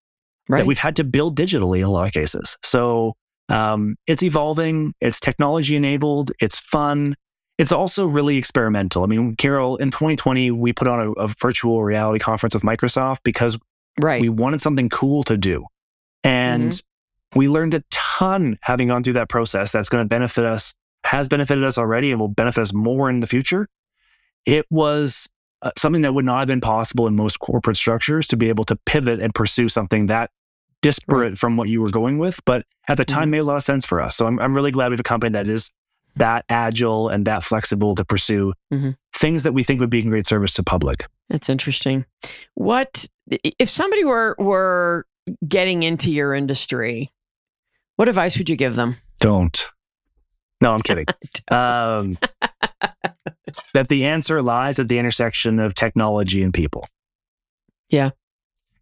Right. 0.48 0.58
that 0.58 0.66
we've 0.66 0.78
had 0.78 0.96
to 0.96 1.04
build 1.04 1.38
digitally 1.38 1.78
in 1.78 1.84
a 1.84 1.90
lot 1.90 2.08
of 2.08 2.12
cases. 2.12 2.58
So 2.64 3.14
um, 3.48 3.94
it's 4.08 4.24
evolving, 4.24 4.94
it's 5.00 5.20
technology 5.20 5.76
enabled, 5.76 6.32
it's 6.40 6.58
fun. 6.58 7.14
It's 7.59 7.72
also 7.72 8.07
really 8.07 8.36
experimental. 8.36 9.05
I 9.05 9.07
mean, 9.07 9.36
Carol, 9.36 9.76
in 9.76 9.90
2020, 9.90 10.50
we 10.50 10.72
put 10.72 10.88
on 10.88 11.00
a, 11.00 11.12
a 11.12 11.28
virtual 11.28 11.84
reality 11.84 12.18
conference 12.18 12.55
with 12.55 12.62
Microsoft 12.62 13.18
because 13.24 13.59
right. 14.00 14.20
we 14.20 14.28
wanted 14.28 14.61
something 14.61 14.88
cool 14.88 15.22
to 15.24 15.36
do. 15.36 15.66
And 16.24 16.72
mm-hmm. 16.72 17.38
we 17.38 17.48
learned 17.48 17.74
a 17.74 17.84
ton 17.90 18.59
having 18.62 18.88
gone 18.88 19.05
through 19.05 19.12
that 19.14 19.28
process 19.28 19.70
that's 19.70 19.88
going 19.88 20.05
to 20.05 20.09
benefit 20.09 20.44
us, 20.44 20.74
has 21.05 21.28
benefited 21.28 21.62
us 21.62 21.78
already, 21.78 22.11
and 22.11 22.18
will 22.18 22.28
benefit 22.28 22.62
us 22.62 22.72
more 22.72 23.11
in 23.11 23.20
the 23.20 23.26
future 23.26 23.68
it 24.46 24.66
was 24.70 25.28
uh, 25.62 25.70
something 25.76 26.03
that 26.03 26.14
would 26.14 26.24
not 26.24 26.40
have 26.40 26.48
been 26.48 26.61
possible 26.61 27.07
in 27.07 27.16
most 27.16 27.38
corporate 27.38 27.76
structures 27.76 28.26
to 28.28 28.36
be 28.36 28.48
able 28.48 28.64
to 28.64 28.76
pivot 28.86 29.20
and 29.20 29.34
pursue 29.34 29.68
something 29.68 30.07
that 30.07 30.30
disparate 30.80 31.30
right. 31.30 31.38
from 31.38 31.57
what 31.57 31.68
you 31.68 31.80
were 31.80 31.90
going 31.90 32.18
with. 32.18 32.40
But 32.44 32.64
at 32.88 32.96
the 32.96 33.05
time, 33.05 33.24
mm-hmm. 33.24 33.30
made 33.30 33.38
a 33.38 33.44
lot 33.44 33.57
of 33.57 33.62
sense 33.62 33.84
for 33.86 34.00
us. 34.00 34.16
So 34.16 34.26
I'm, 34.26 34.38
I'm 34.40 34.55
really 34.55 34.72
glad 34.72 34.88
we 34.88 34.94
have 34.94 35.00
a 35.00 35.05
company 35.05 35.32
that 35.32 35.46
is 35.46 35.70
that 36.16 36.44
agile 36.48 37.08
and 37.08 37.26
that 37.26 37.42
flexible 37.42 37.94
to 37.94 38.04
pursue 38.04 38.52
mm-hmm. 38.72 38.90
things 39.14 39.42
that 39.42 39.52
we 39.52 39.62
think 39.62 39.80
would 39.80 39.90
be 39.90 40.00
in 40.00 40.08
great 40.08 40.26
service 40.26 40.54
to 40.54 40.62
public. 40.62 41.06
That's 41.28 41.48
interesting. 41.48 42.04
What 42.54 43.08
if 43.58 43.68
somebody 43.68 44.04
were 44.04 44.36
were 44.38 45.06
getting 45.46 45.82
into 45.82 46.10
your 46.10 46.34
industry? 46.34 47.10
What 47.96 48.08
advice 48.08 48.38
would 48.38 48.50
you 48.50 48.56
give 48.56 48.74
them? 48.74 48.96
Don't. 49.18 49.66
No, 50.60 50.72
I'm 50.72 50.82
kidding. 50.82 51.06
um, 51.50 52.18
that 53.74 53.88
the 53.88 54.04
answer 54.04 54.42
lies 54.42 54.78
at 54.78 54.88
the 54.88 54.98
intersection 54.98 55.58
of 55.58 55.74
technology 55.74 56.42
and 56.42 56.52
people. 56.52 56.86
Yeah. 57.88 58.10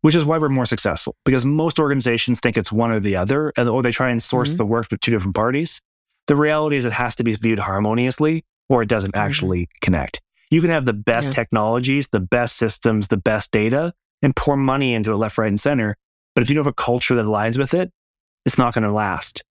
Which 0.02 0.14
is 0.14 0.24
why 0.24 0.38
we're 0.38 0.48
more 0.48 0.66
successful 0.66 1.14
because 1.24 1.44
most 1.44 1.78
organizations 1.78 2.40
think 2.40 2.56
it's 2.56 2.72
one 2.72 2.90
or 2.90 3.00
the 3.00 3.16
other, 3.16 3.52
or 3.58 3.82
they 3.82 3.90
try 3.90 4.10
and 4.10 4.22
source 4.22 4.50
mm-hmm. 4.50 4.58
the 4.58 4.66
work 4.66 4.86
with 4.90 5.00
two 5.00 5.10
different 5.10 5.34
parties. 5.34 5.82
The 6.30 6.36
reality 6.36 6.76
is 6.76 6.84
it 6.84 6.92
has 6.92 7.16
to 7.16 7.24
be 7.24 7.34
viewed 7.34 7.58
harmoniously 7.58 8.44
or 8.68 8.82
it 8.82 8.88
doesn't 8.88 9.14
mm-hmm. 9.14 9.26
actually 9.26 9.68
connect. 9.80 10.20
You 10.52 10.60
can 10.60 10.70
have 10.70 10.84
the 10.84 10.92
best 10.92 11.26
yeah. 11.26 11.32
technologies, 11.32 12.06
the 12.06 12.20
best 12.20 12.54
systems, 12.56 13.08
the 13.08 13.16
best 13.16 13.50
data, 13.50 13.92
and 14.22 14.36
pour 14.36 14.56
money 14.56 14.94
into 14.94 15.10
it 15.10 15.16
left, 15.16 15.38
right, 15.38 15.48
and 15.48 15.58
center. 15.58 15.96
But 16.36 16.42
if 16.42 16.48
you 16.48 16.54
don't 16.54 16.62
have 16.64 16.70
a 16.70 16.74
culture 16.74 17.16
that 17.16 17.24
aligns 17.24 17.58
with 17.58 17.74
it, 17.74 17.90
it's 18.46 18.58
not 18.58 18.74
going 18.74 18.84
to 18.84 18.92
last. 18.92 19.42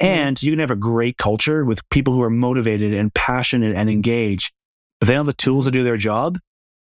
Mm-hmm. 0.00 0.06
And 0.06 0.42
you 0.42 0.50
can 0.52 0.60
have 0.60 0.70
a 0.70 0.76
great 0.76 1.18
culture 1.18 1.62
with 1.62 1.86
people 1.90 2.14
who 2.14 2.22
are 2.22 2.30
motivated 2.30 2.94
and 2.94 3.12
passionate 3.12 3.76
and 3.76 3.90
engaged. 3.90 4.50
If 5.02 5.08
they 5.08 5.12
don't 5.12 5.26
have 5.26 5.26
the 5.26 5.34
tools 5.34 5.66
to 5.66 5.70
do 5.70 5.84
their 5.84 5.98
job, 5.98 6.38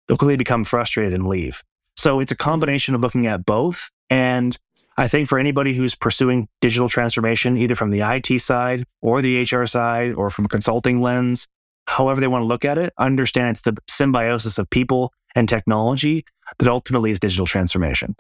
they'll 0.07 0.17
quickly 0.17 0.37
become 0.37 0.65
frustrated 0.65 1.15
and 1.15 1.27
leave. 1.27 1.63
So 1.97 2.19
it's 2.19 2.31
a 2.31 2.35
mm-hmm. 2.35 2.47
combination 2.47 2.93
of 2.93 3.01
looking 3.01 3.25
at 3.25 3.43
both. 3.43 3.89
And 4.07 4.55
I 4.97 5.07
think 5.07 5.29
for 5.29 5.39
anybody 5.39 5.73
who's 5.73 5.95
pursuing 5.95 6.47
digital 6.59 6.89
transformation, 6.89 7.57
either 7.57 7.75
from 7.75 7.91
the 7.91 8.01
IT 8.01 8.39
side 8.41 8.85
or 9.01 9.21
the 9.21 9.43
HR 9.43 9.65
side 9.65 10.13
or 10.13 10.29
from 10.29 10.45
a 10.45 10.49
consulting 10.49 11.01
lens, 11.01 11.47
however 11.87 12.19
they 12.19 12.27
want 12.27 12.41
to 12.41 12.47
look 12.47 12.65
at 12.65 12.77
it, 12.77 12.93
understand 12.97 13.51
it's 13.51 13.61
the 13.61 13.75
symbiosis 13.87 14.57
of 14.57 14.69
people 14.69 15.13
and 15.35 15.47
technology 15.47 16.25
that 16.59 16.67
ultimately 16.67 17.11
is 17.11 17.19
digital 17.19 17.45
transformation. 17.45 18.15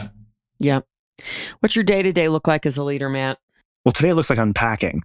Yeah. 0.59 0.81
What's 1.59 1.75
your 1.75 1.83
day 1.83 2.01
to 2.01 2.13
day 2.13 2.29
look 2.29 2.47
like 2.47 2.65
as 2.65 2.77
a 2.77 2.83
leader, 2.83 3.09
Matt? 3.09 3.37
Well, 3.83 3.91
today 3.91 4.09
it 4.09 4.15
looks 4.15 4.29
like 4.29 4.39
unpacking. 4.39 5.01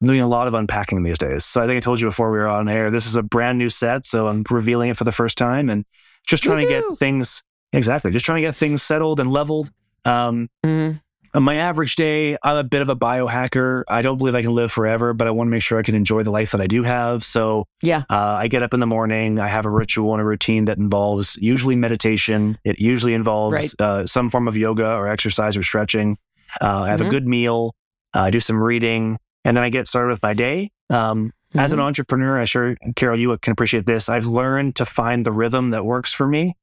I'm 0.00 0.06
doing 0.06 0.20
a 0.20 0.28
lot 0.28 0.48
of 0.48 0.54
unpacking 0.54 1.02
these 1.04 1.18
days. 1.18 1.44
So 1.44 1.62
I 1.62 1.66
think 1.66 1.76
I 1.76 1.80
told 1.80 2.00
you 2.00 2.06
before 2.06 2.30
we 2.30 2.38
were 2.38 2.48
on 2.48 2.68
air, 2.68 2.90
this 2.90 3.06
is 3.06 3.16
a 3.16 3.22
brand 3.22 3.58
new 3.58 3.70
set. 3.70 4.04
So 4.04 4.26
I'm 4.28 4.44
revealing 4.50 4.90
it 4.90 4.96
for 4.96 5.04
the 5.04 5.12
first 5.12 5.38
time 5.38 5.70
and 5.70 5.84
just 6.26 6.42
trying 6.42 6.66
Woo-hoo! 6.66 6.82
to 6.82 6.88
get 6.90 6.98
things, 6.98 7.42
exactly, 7.72 8.10
just 8.10 8.24
trying 8.24 8.42
to 8.42 8.48
get 8.48 8.56
things 8.56 8.82
settled 8.82 9.20
and 9.20 9.30
leveled. 9.30 9.70
Um, 10.06 10.48
mm. 10.64 11.00
On 11.34 11.42
my 11.42 11.56
average 11.56 11.96
day, 11.96 12.34
I'm 12.42 12.56
a 12.56 12.64
bit 12.64 12.80
of 12.80 12.88
a 12.88 12.96
biohacker. 12.96 13.82
I 13.88 14.00
don't 14.00 14.16
believe 14.16 14.34
I 14.34 14.40
can 14.40 14.54
live 14.54 14.72
forever, 14.72 15.12
but 15.12 15.26
I 15.26 15.32
want 15.32 15.48
to 15.48 15.50
make 15.50 15.62
sure 15.62 15.78
I 15.78 15.82
can 15.82 15.94
enjoy 15.94 16.22
the 16.22 16.30
life 16.30 16.52
that 16.52 16.62
I 16.62 16.66
do 16.66 16.82
have. 16.82 17.24
So 17.24 17.66
yeah, 17.82 18.04
uh, 18.08 18.36
I 18.38 18.48
get 18.48 18.62
up 18.62 18.72
in 18.72 18.80
the 18.80 18.86
morning. 18.86 19.38
I 19.38 19.48
have 19.48 19.66
a 19.66 19.70
ritual 19.70 20.12
and 20.12 20.22
a 20.22 20.24
routine 20.24 20.64
that 20.64 20.78
involves 20.78 21.36
usually 21.36 21.76
meditation. 21.76 22.56
It 22.64 22.78
usually 22.78 23.12
involves 23.12 23.52
right. 23.52 23.74
uh, 23.78 24.06
some 24.06 24.30
form 24.30 24.48
of 24.48 24.56
yoga 24.56 24.94
or 24.94 25.08
exercise 25.08 25.58
or 25.58 25.62
stretching. 25.62 26.16
Uh, 26.62 26.82
I 26.82 26.88
have 26.88 27.00
mm-hmm. 27.00 27.08
a 27.08 27.10
good 27.10 27.28
meal. 27.28 27.74
Uh, 28.14 28.20
I 28.20 28.30
do 28.30 28.40
some 28.40 28.62
reading, 28.62 29.18
and 29.44 29.54
then 29.54 29.64
I 29.64 29.68
get 29.68 29.88
started 29.88 30.08
with 30.08 30.22
my 30.22 30.32
day. 30.32 30.70
Um, 30.88 31.26
mm-hmm. 31.26 31.58
As 31.58 31.72
an 31.72 31.78
mm-hmm. 31.78 31.86
entrepreneur, 31.86 32.40
I'm 32.40 32.46
sure, 32.46 32.76
Carol, 32.94 33.20
you 33.20 33.36
can 33.38 33.52
appreciate 33.52 33.84
this. 33.84 34.08
I've 34.08 34.26
learned 34.26 34.76
to 34.76 34.86
find 34.86 35.26
the 35.26 35.32
rhythm 35.32 35.70
that 35.70 35.84
works 35.84 36.14
for 36.14 36.26
me. 36.26 36.56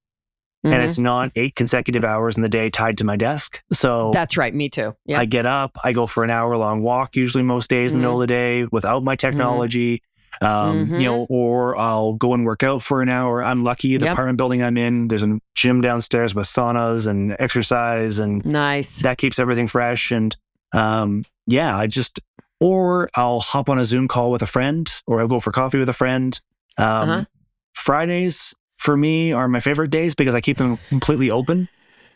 Mm-hmm. 0.66 0.74
And 0.74 0.84
it's 0.84 0.98
not 0.98 1.32
eight 1.36 1.56
consecutive 1.56 2.06
hours 2.06 2.38
in 2.38 2.42
the 2.42 2.50
day 2.50 2.70
tied 2.70 2.98
to 3.00 3.04
my 3.04 3.18
desk. 3.18 3.62
So 3.74 4.12
that's 4.14 4.38
right. 4.38 4.54
Me 4.54 4.70
too. 4.70 4.96
Yeah. 5.06 5.20
I 5.20 5.26
get 5.26 5.46
up, 5.46 5.78
I 5.84 5.92
go 5.92 6.08
for 6.08 6.24
an 6.24 6.30
hour 6.30 6.56
long 6.56 6.82
walk, 6.82 7.18
usually 7.18 7.44
most 7.44 7.70
days 7.70 7.92
in 7.92 8.00
the 8.00 8.04
middle 8.04 8.22
of 8.22 8.28
the 8.28 8.34
day 8.34 8.66
without 8.72 9.04
my 9.04 9.16
mm-hmm. 9.16 9.28
technology. 9.28 10.02
Um, 10.42 10.96
you 10.96 11.06
know, 11.06 11.28
or 11.30 11.78
I'll 11.78 12.14
go 12.14 12.34
and 12.34 12.44
work 12.44 12.64
out 12.64 12.82
for 12.82 13.04
an 13.04 13.10
hour. 13.10 13.44
I'm 13.44 13.64
lucky 13.64 13.98
the 13.98 14.06
yep. 14.06 14.14
apartment 14.14 14.38
building 14.38 14.64
I'm 14.64 14.78
in, 14.78 15.08
there's 15.08 15.22
a 15.22 15.40
gym 15.54 15.82
downstairs 15.82 16.34
with 16.34 16.48
saunas 16.48 17.06
and 17.06 17.36
exercise 17.40 18.18
and 18.18 18.44
nice. 18.44 19.00
That 19.02 19.20
keeps 19.20 19.38
everything 19.38 19.68
fresh. 19.68 20.12
And 20.12 20.36
um, 20.74 21.24
yeah, 21.46 21.78
I 21.78 21.86
just, 21.86 22.20
or 22.60 23.10
I'll 23.16 23.42
hop 23.42 23.70
on 23.70 23.78
a 23.78 23.86
Zoom 23.86 24.08
call 24.08 24.32
with 24.32 24.42
a 24.42 24.48
friend, 24.48 24.92
or 25.06 25.20
I'll 25.20 25.28
go 25.28 25.40
for 25.40 25.52
coffee 25.52 25.78
with 25.78 25.90
a 25.90 25.94
friend. 25.94 26.40
Um, 26.78 26.86
uh-huh. 26.86 27.26
Fridays 27.74 28.56
for 28.84 28.98
me 28.98 29.32
are 29.32 29.48
my 29.48 29.60
favorite 29.60 29.90
days 29.90 30.14
because 30.14 30.36
I 30.36 30.42
keep 30.42 30.58
them 30.58 30.78
completely 30.90 31.32
open. 31.32 31.70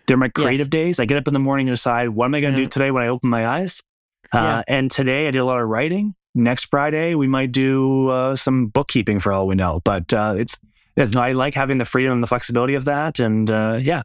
They're 0.05 0.17
my 0.17 0.29
creative 0.29 0.67
yes. 0.67 0.71
days. 0.71 0.99
I 0.99 1.05
get 1.05 1.17
up 1.17 1.27
in 1.27 1.33
the 1.33 1.39
morning 1.39 1.67
and 1.67 1.73
decide 1.73 2.09
what 2.09 2.25
am 2.25 2.35
I 2.35 2.41
going 2.41 2.53
to 2.53 2.59
yeah. 2.59 2.65
do 2.65 2.69
today 2.69 2.91
when 2.91 3.03
I 3.03 3.07
open 3.07 3.29
my 3.29 3.47
eyes. 3.47 3.81
Uh, 4.33 4.39
yeah. 4.39 4.63
And 4.67 4.91
today 4.91 5.27
I 5.27 5.31
did 5.31 5.39
a 5.39 5.45
lot 5.45 5.59
of 5.59 5.67
writing. 5.67 6.13
Next 6.35 6.65
Friday 6.65 7.15
we 7.15 7.27
might 7.27 7.51
do 7.51 8.09
uh, 8.09 8.35
some 8.35 8.67
bookkeeping 8.67 9.19
for 9.19 9.31
all 9.31 9.47
we 9.47 9.55
know. 9.55 9.79
But 9.83 10.13
uh, 10.13 10.35
it's, 10.37 10.57
it's, 10.95 11.15
I 11.15 11.31
like 11.31 11.53
having 11.53 11.77
the 11.77 11.85
freedom 11.85 12.13
and 12.13 12.21
the 12.21 12.27
flexibility 12.27 12.75
of 12.75 12.85
that. 12.85 13.19
And 13.19 13.49
uh, 13.49 13.79
yeah, 13.81 14.01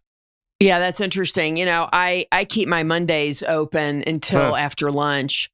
yeah, 0.63 0.79
that's 0.79 1.01
interesting. 1.01 1.57
You 1.57 1.67
know, 1.67 1.89
I 1.93 2.27
I 2.31 2.45
keep 2.45 2.69
my 2.69 2.85
Mondays 2.85 3.43
open 3.43 4.05
until 4.07 4.53
huh. 4.53 4.57
after 4.57 4.93
lunch 4.93 5.51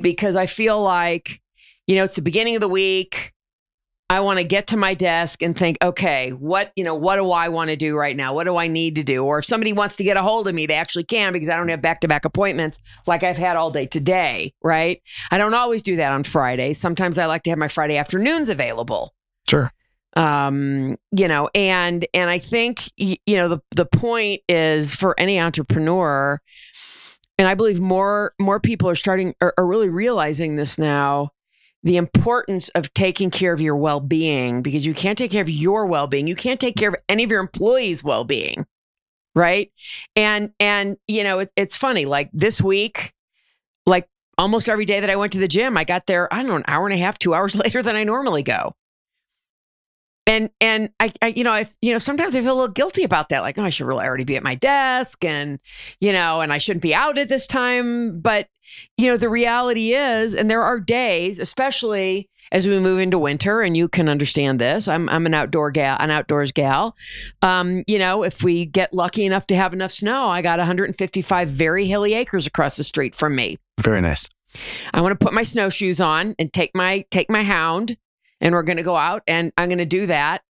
because 0.00 0.36
I 0.36 0.46
feel 0.46 0.80
like, 0.80 1.40
you 1.88 1.96
know, 1.96 2.04
it's 2.04 2.14
the 2.14 2.22
beginning 2.22 2.54
of 2.54 2.60
the 2.60 2.68
week. 2.68 3.33
I 4.10 4.20
want 4.20 4.38
to 4.38 4.44
get 4.44 4.66
to 4.68 4.76
my 4.76 4.92
desk 4.92 5.42
and 5.42 5.56
think, 5.56 5.78
okay, 5.80 6.30
what, 6.30 6.72
you 6.76 6.84
know, 6.84 6.94
what 6.94 7.16
do 7.16 7.30
I 7.30 7.48
want 7.48 7.70
to 7.70 7.76
do 7.76 7.96
right 7.96 8.14
now? 8.14 8.34
What 8.34 8.44
do 8.44 8.56
I 8.56 8.68
need 8.68 8.96
to 8.96 9.02
do? 9.02 9.24
Or 9.24 9.38
if 9.38 9.46
somebody 9.46 9.72
wants 9.72 9.96
to 9.96 10.04
get 10.04 10.18
a 10.18 10.22
hold 10.22 10.46
of 10.46 10.54
me, 10.54 10.66
they 10.66 10.74
actually 10.74 11.04
can 11.04 11.32
because 11.32 11.48
I 11.48 11.56
don't 11.56 11.68
have 11.68 11.80
back 11.80 12.00
to 12.02 12.08
back 12.08 12.26
appointments 12.26 12.78
like 13.06 13.22
I've 13.22 13.38
had 13.38 13.56
all 13.56 13.70
day 13.70 13.86
today, 13.86 14.52
right? 14.62 15.00
I 15.30 15.38
don't 15.38 15.54
always 15.54 15.82
do 15.82 15.96
that 15.96 16.12
on 16.12 16.22
Fridays. 16.22 16.78
Sometimes 16.78 17.18
I 17.18 17.26
like 17.26 17.44
to 17.44 17.50
have 17.50 17.58
my 17.58 17.68
Friday 17.68 17.96
afternoons 17.96 18.50
available. 18.50 19.14
Sure. 19.48 19.70
Um, 20.16 20.96
you 21.10 21.26
know, 21.26 21.48
and 21.54 22.06
and 22.14 22.30
I 22.30 22.38
think 22.38 22.88
you 22.96 23.18
know 23.26 23.48
the 23.48 23.60
the 23.74 23.86
point 23.86 24.42
is 24.48 24.94
for 24.94 25.18
any 25.18 25.40
entrepreneur, 25.40 26.40
and 27.36 27.48
I 27.48 27.54
believe 27.54 27.80
more 27.80 28.32
more 28.40 28.60
people 28.60 28.88
are 28.88 28.94
starting 28.94 29.34
are, 29.40 29.52
are 29.58 29.66
really 29.66 29.88
realizing 29.88 30.54
this 30.54 30.78
now 30.78 31.30
the 31.84 31.96
importance 31.98 32.70
of 32.70 32.92
taking 32.94 33.30
care 33.30 33.52
of 33.52 33.60
your 33.60 33.76
well 33.76 34.00
being 34.00 34.62
because 34.62 34.84
you 34.84 34.94
can't 34.94 35.16
take 35.16 35.30
care 35.30 35.42
of 35.42 35.50
your 35.50 35.86
well 35.86 36.06
being. 36.06 36.26
You 36.26 36.34
can't 36.34 36.58
take 36.58 36.76
care 36.76 36.88
of 36.88 36.96
any 37.08 37.22
of 37.22 37.30
your 37.30 37.40
employees' 37.40 38.02
well 38.02 38.24
being. 38.24 38.66
Right. 39.36 39.70
And, 40.16 40.52
and, 40.58 40.96
you 41.06 41.24
know, 41.24 41.40
it, 41.40 41.52
it's 41.56 41.76
funny, 41.76 42.04
like 42.04 42.30
this 42.32 42.62
week, 42.62 43.12
like 43.84 44.08
almost 44.38 44.68
every 44.68 44.84
day 44.84 45.00
that 45.00 45.10
I 45.10 45.16
went 45.16 45.32
to 45.32 45.38
the 45.38 45.48
gym, 45.48 45.76
I 45.76 45.84
got 45.84 46.06
there, 46.06 46.32
I 46.32 46.38
don't 46.38 46.48
know, 46.48 46.56
an 46.56 46.64
hour 46.66 46.86
and 46.86 46.94
a 46.94 46.98
half, 46.98 47.18
two 47.18 47.34
hours 47.34 47.54
later 47.64 47.82
than 47.82 47.96
I 47.96 48.04
normally 48.04 48.42
go 48.42 48.74
and 50.26 50.50
and 50.60 50.90
I, 51.00 51.12
I, 51.20 51.28
you 51.28 51.44
know 51.44 51.52
I 51.52 51.66
you 51.82 51.92
know 51.92 51.98
sometimes 51.98 52.34
I 52.34 52.40
feel 52.40 52.54
a 52.54 52.60
little 52.60 52.72
guilty 52.72 53.04
about 53.04 53.28
that 53.28 53.40
like 53.40 53.58
oh 53.58 53.64
I 53.64 53.70
should 53.70 53.86
really 53.86 54.06
already 54.06 54.24
be 54.24 54.36
at 54.36 54.42
my 54.42 54.54
desk 54.54 55.24
and 55.24 55.58
you 56.00 56.12
know 56.12 56.40
and 56.40 56.52
I 56.52 56.58
shouldn't 56.58 56.82
be 56.82 56.94
out 56.94 57.18
at 57.18 57.28
this 57.28 57.46
time. 57.46 58.20
But 58.20 58.48
you 58.96 59.06
know 59.06 59.16
the 59.16 59.28
reality 59.28 59.94
is 59.94 60.34
and 60.34 60.50
there 60.50 60.62
are 60.62 60.80
days 60.80 61.38
especially 61.38 62.30
as 62.52 62.66
we 62.68 62.78
move 62.78 62.98
into 62.98 63.18
winter 63.18 63.60
and 63.60 63.76
you 63.76 63.88
can 63.88 64.08
understand 64.08 64.58
this 64.58 64.88
I'm 64.88 65.08
I'm 65.08 65.26
an 65.26 65.34
outdoor 65.34 65.70
gal 65.70 65.96
an 66.00 66.10
outdoors 66.10 66.52
gal 66.52 66.96
um 67.42 67.84
you 67.86 67.98
know 67.98 68.22
if 68.22 68.42
we 68.42 68.64
get 68.64 68.94
lucky 68.94 69.24
enough 69.26 69.46
to 69.48 69.56
have 69.56 69.74
enough 69.74 69.92
snow 69.92 70.28
I 70.28 70.40
got 70.40 70.58
155 70.58 71.48
very 71.48 71.84
hilly 71.84 72.14
acres 72.14 72.46
across 72.46 72.76
the 72.76 72.84
street 72.84 73.14
from 73.14 73.36
me. 73.36 73.58
Very 73.80 74.00
nice. 74.00 74.28
I 74.92 75.00
want 75.00 75.18
to 75.18 75.24
put 75.24 75.34
my 75.34 75.42
snowshoes 75.42 76.00
on 76.00 76.34
and 76.38 76.52
take 76.52 76.70
my 76.74 77.04
take 77.10 77.28
my 77.28 77.42
hound 77.42 77.96
and 78.40 78.54
we're 78.54 78.62
going 78.62 78.76
to 78.76 78.82
go 78.82 78.96
out 78.96 79.22
and 79.26 79.52
I'm 79.56 79.68
going 79.68 79.78
to 79.78 79.84
do 79.84 80.06
that, 80.06 80.42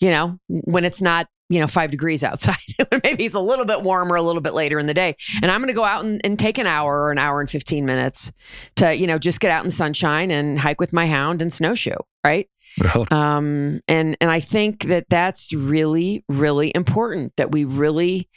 you 0.00 0.10
know, 0.10 0.38
when 0.48 0.84
it's 0.84 1.00
not, 1.00 1.28
you 1.48 1.58
know, 1.58 1.66
five 1.66 1.90
degrees 1.90 2.22
outside. 2.22 2.56
Maybe 3.04 3.24
it's 3.24 3.34
a 3.34 3.40
little 3.40 3.64
bit 3.64 3.82
warmer 3.82 4.14
a 4.14 4.22
little 4.22 4.40
bit 4.40 4.54
later 4.54 4.78
in 4.78 4.86
the 4.86 4.94
day. 4.94 5.16
And 5.42 5.50
I'm 5.50 5.60
going 5.60 5.68
to 5.68 5.74
go 5.74 5.84
out 5.84 6.04
and, 6.04 6.20
and, 6.24 6.38
take 6.38 6.58
an 6.58 6.66
hour 6.66 7.02
or 7.02 7.12
an 7.12 7.18
hour 7.18 7.40
and 7.40 7.50
15 7.50 7.84
minutes 7.84 8.30
to, 8.76 8.94
you 8.94 9.06
know, 9.06 9.18
just 9.18 9.40
get 9.40 9.50
out 9.50 9.64
in 9.64 9.66
the 9.66 9.72
sunshine 9.72 10.30
and 10.30 10.58
hike 10.58 10.80
with 10.80 10.92
my 10.92 11.06
hound 11.06 11.42
and 11.42 11.52
snowshoe. 11.52 11.96
Right. 12.24 12.48
Um, 13.10 13.80
and, 13.88 14.16
and 14.20 14.30
I 14.30 14.38
think 14.38 14.84
that 14.84 15.06
that's 15.08 15.52
really, 15.52 16.24
really 16.28 16.70
important 16.74 17.32
that 17.36 17.50
we 17.50 17.64
really, 17.64 18.28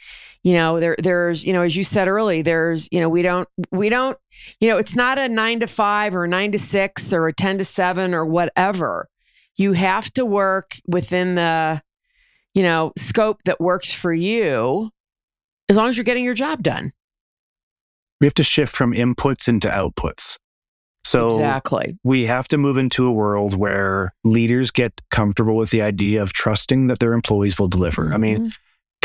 you 0.44 0.52
know 0.52 0.78
there 0.78 0.94
there's 0.98 1.44
you 1.44 1.52
know 1.52 1.62
as 1.62 1.76
you 1.76 1.82
said 1.82 2.06
early 2.06 2.42
there's 2.42 2.88
you 2.92 3.00
know 3.00 3.08
we 3.08 3.22
don't 3.22 3.48
we 3.72 3.88
don't 3.88 4.16
you 4.60 4.68
know 4.68 4.76
it's 4.76 4.94
not 4.94 5.18
a 5.18 5.28
9 5.28 5.60
to 5.60 5.66
5 5.66 6.14
or 6.14 6.26
9 6.28 6.52
to 6.52 6.58
6 6.58 7.12
or 7.12 7.26
a 7.26 7.32
10 7.32 7.58
to 7.58 7.64
7 7.64 8.14
or 8.14 8.24
whatever 8.24 9.08
you 9.56 9.72
have 9.72 10.12
to 10.12 10.24
work 10.24 10.76
within 10.86 11.34
the 11.34 11.82
you 12.52 12.62
know 12.62 12.92
scope 12.96 13.42
that 13.44 13.60
works 13.60 13.92
for 13.92 14.12
you 14.12 14.90
as 15.68 15.76
long 15.76 15.88
as 15.88 15.96
you're 15.96 16.04
getting 16.04 16.24
your 16.24 16.34
job 16.34 16.62
done 16.62 16.92
we 18.20 18.26
have 18.26 18.34
to 18.34 18.44
shift 18.44 18.72
from 18.74 18.92
inputs 18.92 19.48
into 19.48 19.68
outputs 19.68 20.38
so 21.04 21.28
exactly. 21.28 21.98
we 22.02 22.24
have 22.26 22.48
to 22.48 22.56
move 22.56 22.78
into 22.78 23.06
a 23.06 23.12
world 23.12 23.54
where 23.54 24.14
leaders 24.24 24.70
get 24.70 25.02
comfortable 25.10 25.54
with 25.54 25.70
the 25.70 25.82
idea 25.82 26.22
of 26.22 26.32
trusting 26.32 26.86
that 26.86 26.98
their 26.98 27.12
employees 27.12 27.58
will 27.58 27.68
deliver. 27.68 28.04
Mm-hmm. 28.04 28.14
I 28.14 28.16
mean, 28.16 28.38
mm-hmm. 28.38 28.48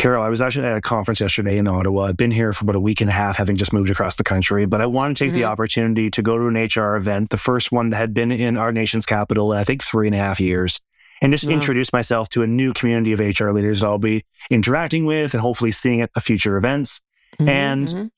Carol, 0.00 0.24
I 0.24 0.30
was 0.30 0.40
actually 0.40 0.66
at 0.66 0.78
a 0.78 0.80
conference 0.80 1.20
yesterday 1.20 1.58
in 1.58 1.68
Ottawa. 1.68 2.04
I've 2.04 2.16
been 2.16 2.30
here 2.30 2.54
for 2.54 2.64
about 2.64 2.74
a 2.74 2.80
week 2.80 3.02
and 3.02 3.10
a 3.10 3.12
half, 3.12 3.36
having 3.36 3.56
just 3.56 3.70
moved 3.70 3.90
across 3.90 4.16
the 4.16 4.24
country, 4.24 4.64
but 4.64 4.80
I 4.80 4.86
wanted 4.86 5.18
to 5.18 5.24
take 5.24 5.32
mm-hmm. 5.32 5.40
the 5.40 5.44
opportunity 5.44 6.10
to 6.10 6.22
go 6.22 6.38
to 6.38 6.46
an 6.46 6.54
HR 6.56 6.96
event, 6.96 7.28
the 7.28 7.36
first 7.36 7.70
one 7.70 7.90
that 7.90 7.96
had 7.96 8.14
been 8.14 8.32
in 8.32 8.56
our 8.56 8.72
nation's 8.72 9.04
capital 9.04 9.52
in, 9.52 9.58
I 9.58 9.64
think, 9.64 9.84
three 9.84 10.08
and 10.08 10.14
a 10.14 10.18
half 10.18 10.40
years, 10.40 10.80
and 11.20 11.30
just 11.30 11.44
introduce 11.44 11.92
myself 11.92 12.30
to 12.30 12.42
a 12.42 12.46
new 12.46 12.72
community 12.72 13.12
of 13.12 13.20
HR 13.20 13.50
leaders 13.50 13.80
that 13.80 13.86
I'll 13.88 13.98
be 13.98 14.22
interacting 14.48 15.04
with 15.04 15.34
and 15.34 15.42
hopefully 15.42 15.70
seeing 15.70 16.00
at 16.00 16.10
future 16.22 16.56
events. 16.56 17.02
Mm-hmm. 17.38 17.48
And 17.50 18.10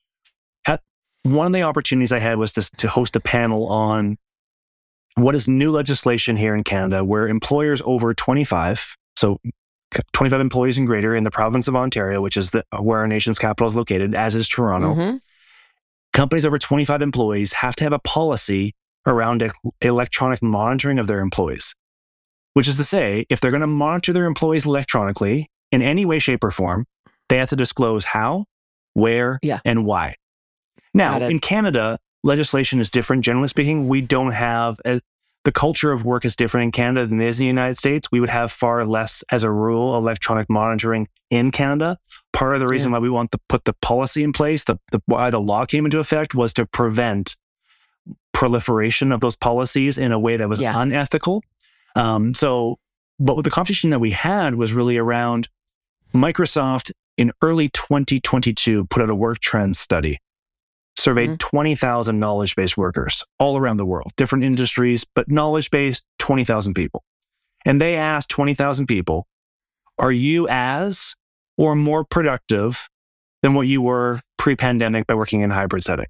at 0.65 0.81
one 1.23 1.47
of 1.47 1.53
the 1.53 1.63
opportunities 1.63 2.13
I 2.13 2.19
had 2.19 2.37
was 2.37 2.53
to, 2.53 2.61
to 2.77 2.87
host 2.87 3.17
a 3.17 3.19
panel 3.19 3.67
on 3.67 4.17
what 5.15 5.35
is 5.35 5.49
new 5.49 5.69
legislation 5.69 6.37
here 6.37 6.55
in 6.55 6.63
Canada 6.63 7.03
where 7.03 7.27
employers 7.27 7.81
over 7.83 8.13
25, 8.13 8.95
so 9.17 9.41
25 10.13 10.39
employees 10.39 10.77
and 10.77 10.87
greater 10.87 11.15
in 11.15 11.23
the 11.23 11.31
province 11.31 11.67
of 11.67 11.75
Ontario, 11.75 12.21
which 12.21 12.37
is 12.37 12.51
the, 12.51 12.63
where 12.79 12.99
our 12.99 13.07
nation's 13.07 13.39
capital 13.39 13.67
is 13.67 13.75
located, 13.75 14.15
as 14.15 14.35
is 14.35 14.47
Toronto. 14.47 14.93
Mm-hmm. 14.93 15.17
Companies 16.13 16.45
over 16.45 16.59
25 16.59 17.01
employees 17.01 17.53
have 17.53 17.75
to 17.77 17.83
have 17.83 17.93
a 17.93 17.99
policy 17.99 18.75
around 19.05 19.43
electronic 19.81 20.41
monitoring 20.41 20.99
of 20.99 21.07
their 21.07 21.19
employees, 21.19 21.73
which 22.53 22.67
is 22.67 22.77
to 22.77 22.83
say, 22.83 23.25
if 23.29 23.39
they're 23.39 23.51
going 23.51 23.61
to 23.61 23.67
monitor 23.67 24.13
their 24.13 24.25
employees 24.25 24.65
electronically 24.65 25.49
in 25.71 25.81
any 25.81 26.05
way, 26.05 26.19
shape, 26.19 26.43
or 26.43 26.51
form, 26.51 26.85
they 27.29 27.37
have 27.37 27.49
to 27.49 27.55
disclose 27.55 28.05
how, 28.05 28.45
where, 28.93 29.39
yeah. 29.41 29.59
and 29.65 29.85
why. 29.85 30.15
Now, 30.93 31.19
in 31.19 31.39
Canada, 31.39 31.97
legislation 32.23 32.79
is 32.79 32.91
different. 32.91 33.25
Generally 33.25 33.47
speaking, 33.47 33.87
we 33.87 34.01
don't 34.01 34.31
have 34.31 34.79
a, 34.85 35.01
the 35.43 35.51
culture 35.51 35.91
of 35.91 36.05
work 36.05 36.25
is 36.25 36.35
different 36.35 36.65
in 36.65 36.71
Canada 36.71 37.05
than 37.05 37.21
it 37.21 37.27
is 37.27 37.39
in 37.39 37.43
the 37.43 37.47
United 37.47 37.77
States. 37.77 38.07
We 38.11 38.19
would 38.19 38.29
have 38.29 38.51
far 38.51 38.85
less, 38.85 39.23
as 39.31 39.43
a 39.43 39.51
rule, 39.51 39.97
electronic 39.97 40.49
monitoring 40.49 41.07
in 41.29 41.51
Canada. 41.51 41.99
Part 42.31 42.55
of 42.55 42.61
the 42.61 42.67
reason 42.67 42.91
yeah. 42.91 42.97
why 42.97 43.01
we 43.01 43.09
want 43.09 43.31
to 43.33 43.39
put 43.49 43.65
the 43.65 43.73
policy 43.73 44.23
in 44.23 44.31
place, 44.31 44.63
the, 44.63 44.79
the 44.91 45.01
why 45.05 45.29
the 45.29 45.41
law 45.41 45.65
came 45.65 45.85
into 45.85 45.99
effect, 45.99 46.33
was 46.33 46.53
to 46.53 46.65
prevent 46.65 47.35
proliferation 48.31 49.11
of 49.11 49.19
those 49.19 49.35
policies 49.35 49.97
in 49.97 50.11
a 50.11 50.19
way 50.19 50.37
that 50.37 50.49
was 50.49 50.61
yeah. 50.61 50.79
unethical. 50.79 51.43
Um, 51.95 52.33
so, 52.33 52.79
but 53.19 53.35
with 53.35 53.45
the 53.45 53.51
conversation 53.51 53.89
that 53.91 53.99
we 53.99 54.11
had 54.11 54.55
was 54.55 54.73
really 54.73 54.97
around 54.97 55.49
Microsoft 56.13 56.91
in 57.17 57.31
early 57.41 57.69
2022 57.69 58.85
put 58.85 59.01
out 59.01 59.09
a 59.09 59.15
work 59.15 59.39
trends 59.39 59.79
study 59.79 60.19
surveyed 60.97 61.29
mm-hmm. 61.29 61.57
20,000 61.57 62.19
knowledge 62.19 62.55
based 62.55 62.77
workers 62.77 63.23
all 63.39 63.57
around 63.57 63.77
the 63.77 63.85
world, 63.85 64.11
different 64.15 64.43
industries, 64.43 65.05
but 65.15 65.29
knowledge 65.29 65.71
based 65.71 66.05
20,000 66.19 66.73
people. 66.73 67.03
And 67.65 67.79
they 67.79 67.95
asked 67.95 68.29
20,000 68.29 68.87
people, 68.87 69.27
are 69.97 70.11
you 70.11 70.47
as 70.49 71.15
or 71.57 71.75
more 71.75 72.03
productive 72.03 72.89
than 73.41 73.53
what 73.53 73.67
you 73.67 73.81
were 73.81 74.21
pre 74.37 74.55
pandemic 74.55 75.07
by 75.07 75.13
working 75.13 75.41
in 75.41 75.51
a 75.51 75.53
hybrid 75.53 75.83
setting? 75.83 76.07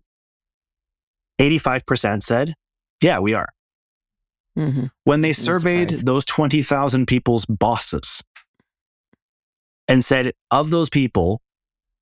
85% 1.40 2.24
said, 2.24 2.56
yeah, 3.02 3.20
we 3.20 3.34
are. 3.34 3.50
Mm-hmm. 4.58 4.86
When 5.04 5.22
they 5.22 5.34
surveyed 5.34 5.90
those 5.90 6.26
20,000 6.26 7.08
people's 7.08 7.46
bosses 7.46 8.24
and 9.88 10.06
said, 10.06 10.34
of 10.52 10.70
those 10.70 10.90
people, 10.90 11.42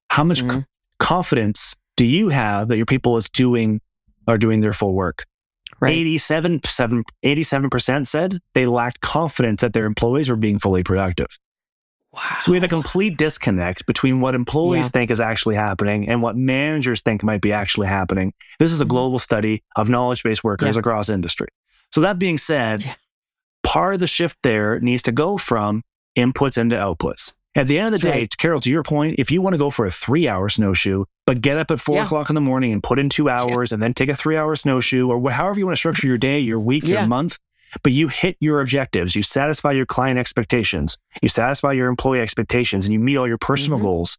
how 0.09 0.23
much 0.23 0.43
mm-hmm. 0.43 0.59
c- 0.59 0.65
confidence 0.99 1.75
do 1.98 2.06
you 2.06 2.30
have 2.30 2.68
that 2.70 2.78
your 2.78 2.86
people 2.86 3.18
is 3.18 3.30
doing 3.30 3.82
are 4.28 4.38
doing 4.38 4.62
their 4.62 4.74
full 4.74 4.94
work? 4.94 5.26
Right. 5.80 5.98
87, 5.98 6.60
87% 6.60 8.08
said 8.08 8.39
they 8.54 8.68
lacked 8.68 9.02
confidence 9.02 9.62
that 9.62 9.74
their 9.74 9.86
employees 9.86 10.30
were 10.30 10.36
being 10.36 10.60
fully 10.60 10.84
productive. 10.84 11.39
Wow. 12.14 12.38
So 12.42 12.52
we 12.52 12.58
have 12.58 12.64
a 12.64 12.68
complete 12.68 13.18
disconnect 13.18 13.86
between 13.86 14.20
what 14.20 14.36
employees 14.36 14.88
yeah. 14.88 14.89
think 14.89 15.12
is 15.12 15.22
actually 15.22 15.56
happening 15.56 16.10
and 16.10 16.22
what 16.22 16.36
managers 16.36 17.02
think 17.02 17.24
might 17.24 17.42
be 17.42 17.54
actually 17.54 17.88
happening. 17.88 18.34
This 18.60 18.74
is 18.74 18.82
a 18.82 18.84
mm-hmm. 18.84 18.92
global 18.92 19.20
study 19.20 19.64
of 19.76 19.89
knowledge 19.89 20.22
based 20.22 20.44
workers 20.44 20.76
yeah. 20.76 20.80
across 20.80 21.10
industry. 21.10 21.48
So 21.92 22.02
that 22.02 22.20
being 22.20 22.38
said, 22.38 22.84
yeah. 22.84 22.96
part 23.64 23.94
of 23.94 24.02
the 24.02 24.08
shift 24.08 24.38
there 24.44 24.80
needs 24.82 25.04
to 25.04 25.12
go 25.12 25.38
from 25.38 25.84
inputs 26.18 26.58
into 26.58 26.76
outputs. 26.76 27.34
At 27.54 27.68
the 27.68 27.78
end 27.78 27.93
of 27.93 27.99
the 27.99 28.08
day, 28.08 28.20
right. 28.20 28.38
Carol, 28.38 28.62
to 28.62 28.70
your 28.70 28.84
point, 28.84 29.16
if 29.20 29.30
you 29.30 29.41
want 29.41 29.54
to 29.54 29.58
go 29.58 29.70
for 29.70 29.86
a 29.86 29.91
three 29.91 30.28
hour 30.28 30.47
snowshoe, 30.47 31.04
but 31.26 31.41
get 31.41 31.58
up 31.58 31.70
at 31.70 31.82
four 31.82 31.95
yeah. 31.95 32.06
o'clock 32.06 32.30
in 32.30 32.36
the 32.36 32.41
morning 32.41 32.72
and 32.72 32.82
put 32.82 32.97
in 32.97 33.10
two 33.10 33.30
hours 33.30 33.72
yeah. 33.72 33.76
and 33.76 33.84
then 33.84 33.93
take 33.93 34.10
a 34.10 34.16
three 34.16 34.38
hour 34.38 34.56
snowshoe 34.56 35.10
or 35.10 35.30
however 35.32 35.60
you 35.60 35.66
want 35.66 35.76
to 35.76 35.80
structure 35.80 36.08
your 36.08 36.18
day, 36.18 36.39
your 36.39 36.60
week, 36.60 36.84
yeah. 36.84 36.99
your 36.99 37.08
month, 37.08 37.38
but 37.84 37.91
you 37.91 38.08
hit 38.08 38.38
your 38.39 38.62
objectives, 38.62 39.16
you 39.16 39.24
satisfy 39.24 39.72
your 39.72 39.86
client 39.86 40.18
expectations, 40.18 40.97
you 41.22 41.28
satisfy 41.28 41.74
your 41.74 41.88
employee 41.88 42.22
expectations, 42.22 42.86
and 42.86 42.93
you 42.93 42.99
meet 42.99 43.18
all 43.18 43.28
your 43.28 43.38
personal 43.38 43.80
mm-hmm. 43.80 43.88
goals. 43.88 44.18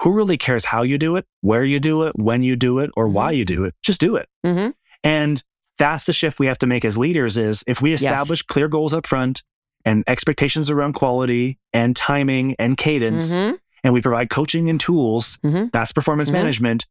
Who 0.00 0.12
really 0.12 0.36
cares 0.36 0.64
how 0.64 0.82
you 0.82 0.98
do 0.98 1.14
it, 1.14 1.24
where 1.40 1.62
you 1.62 1.78
do 1.78 2.02
it, 2.02 2.16
when 2.16 2.42
you 2.42 2.56
do 2.56 2.80
it, 2.80 2.90
or 2.96 3.06
mm-hmm. 3.06 3.14
why 3.14 3.30
you 3.30 3.44
do 3.44 3.64
it? 3.64 3.74
Just 3.82 4.00
do 4.00 4.16
it. 4.16 4.28
Mm-hmm. 4.44 4.70
And 5.04 5.42
that's 5.78 6.04
the 6.04 6.12
shift 6.12 6.38
we 6.38 6.46
have 6.46 6.58
to 6.58 6.66
make 6.66 6.84
as 6.84 6.98
leaders 6.98 7.36
is 7.36 7.62
if 7.66 7.80
we 7.80 7.92
establish 7.92 8.40
yes. 8.40 8.46
clear 8.46 8.68
goals 8.68 8.92
up 8.92 9.06
front, 9.06 9.42
and 9.84 10.04
expectations 10.06 10.70
around 10.70 10.94
quality 10.94 11.58
and 11.72 11.94
timing 11.94 12.56
and 12.58 12.76
cadence, 12.76 13.34
mm-hmm. 13.34 13.56
and 13.82 13.94
we 13.94 14.00
provide 14.00 14.30
coaching 14.30 14.70
and 14.70 14.80
tools, 14.80 15.38
mm-hmm. 15.44 15.66
that's 15.72 15.92
performance 15.92 16.28
mm-hmm. 16.28 16.38
management. 16.38 16.86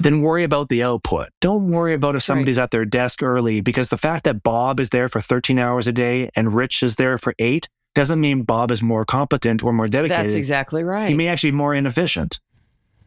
then 0.00 0.22
worry 0.22 0.44
about 0.44 0.68
the 0.68 0.82
output. 0.82 1.28
Don't 1.40 1.70
worry 1.72 1.92
about 1.92 2.14
if 2.14 2.22
somebody's 2.22 2.56
right. 2.56 2.64
at 2.64 2.70
their 2.70 2.84
desk 2.84 3.20
early 3.20 3.60
because 3.60 3.88
the 3.88 3.98
fact 3.98 4.22
that 4.24 4.44
Bob 4.44 4.78
is 4.78 4.90
there 4.90 5.08
for 5.08 5.20
13 5.20 5.58
hours 5.58 5.88
a 5.88 5.92
day 5.92 6.30
and 6.36 6.52
Rich 6.52 6.84
is 6.84 6.96
there 6.96 7.18
for 7.18 7.34
eight 7.40 7.68
doesn't 7.96 8.20
mean 8.20 8.42
Bob 8.42 8.70
is 8.70 8.80
more 8.80 9.04
competent 9.04 9.62
or 9.64 9.72
more 9.72 9.88
dedicated. 9.88 10.26
That's 10.26 10.34
exactly 10.36 10.84
right. 10.84 11.08
He 11.08 11.14
may 11.14 11.26
actually 11.26 11.50
be 11.50 11.56
more 11.56 11.74
inefficient. 11.74 12.38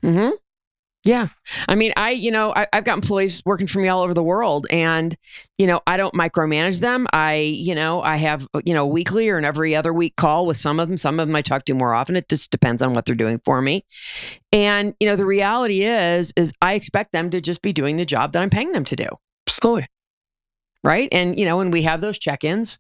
Mm-hmm. 0.04 0.32
Yeah. 1.04 1.30
I 1.68 1.74
mean, 1.74 1.94
I, 1.98 2.12
you 2.12 2.30
know, 2.30 2.54
I, 2.54 2.68
have 2.72 2.84
got 2.84 2.94
employees 2.94 3.42
working 3.44 3.66
for 3.66 3.80
me 3.80 3.88
all 3.88 4.04
over 4.04 4.14
the 4.14 4.22
world 4.22 4.68
and, 4.70 5.18
you 5.58 5.66
know, 5.66 5.82
I 5.88 5.98
don't 5.98 6.14
micromanage 6.14 6.80
them. 6.80 7.08
I, 7.12 7.38
you 7.38 7.74
know, 7.74 8.04
I 8.04 8.18
have, 8.18 8.48
you 8.66 8.76
know, 8.76 8.86
weekly 8.86 9.28
or 9.28 9.40
an 9.40 9.46
every 9.46 9.76
other 9.76 9.94
week 9.94 10.16
call 10.16 10.46
with 10.46 10.58
some 10.58 10.80
of 10.80 10.90
them. 10.90 10.98
Some 10.98 11.20
of 11.20 11.28
them 11.28 11.36
I 11.36 11.42
talk 11.42 11.66
to 11.66 11.74
more 11.74 11.96
often. 11.96 12.16
It 12.16 12.30
just 12.30 12.52
depends 12.52 12.84
on 12.84 12.94
what 12.94 13.06
they're 13.06 13.16
doing 13.16 13.42
for 13.44 13.64
me. 13.64 13.84
And, 14.52 14.94
you 15.00 15.08
know, 15.08 15.16
the 15.16 15.26
reality 15.26 15.84
is, 15.84 16.34
is 16.36 16.54
I 16.62 16.76
expect 16.76 17.14
them 17.14 17.32
to 17.32 17.42
just 17.42 17.64
be 17.64 17.74
doing 17.74 17.98
the 17.98 18.06
job 18.06 18.34
that 18.34 18.44
I'm 18.44 18.52
paying 18.52 18.72
them 18.72 18.86
to 18.86 18.96
do. 18.96 19.08
Slowly. 19.48 19.88
Right. 20.84 21.10
And, 21.12 21.38
you 21.38 21.46
know, 21.46 21.58
when 21.58 21.72
we 21.72 21.82
have 21.82 22.02
those 22.02 22.20
check 22.20 22.44
ins 22.44 22.78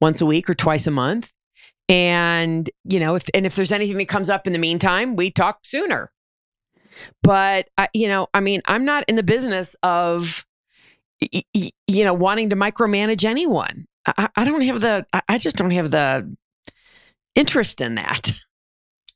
once 0.00 0.20
a 0.20 0.26
week 0.26 0.50
or 0.50 0.54
twice 0.54 0.88
a 0.88 0.92
month, 0.92 1.32
and, 1.88 2.68
you 2.84 2.98
know, 2.98 3.14
if, 3.14 3.28
and 3.34 3.46
if 3.46 3.54
there's 3.54 3.72
anything 3.72 3.98
that 3.98 4.08
comes 4.08 4.30
up 4.30 4.46
in 4.46 4.52
the 4.52 4.58
meantime, 4.58 5.14
we 5.14 5.30
talk 5.30 5.58
sooner 5.64 6.11
but, 7.22 7.68
I, 7.78 7.88
you 7.92 8.08
know, 8.08 8.28
I 8.34 8.40
mean, 8.40 8.62
I'm 8.66 8.84
not 8.84 9.04
in 9.08 9.16
the 9.16 9.22
business 9.22 9.76
of, 9.82 10.44
you 11.20 12.04
know, 12.04 12.14
wanting 12.14 12.50
to 12.50 12.56
micromanage 12.56 13.24
anyone. 13.24 13.86
I, 14.06 14.28
I 14.36 14.44
don't 14.44 14.62
have 14.62 14.80
the, 14.80 15.06
I 15.28 15.38
just 15.38 15.56
don't 15.56 15.70
have 15.70 15.90
the 15.90 16.34
interest 17.34 17.80
in 17.80 17.94
that. 17.94 18.32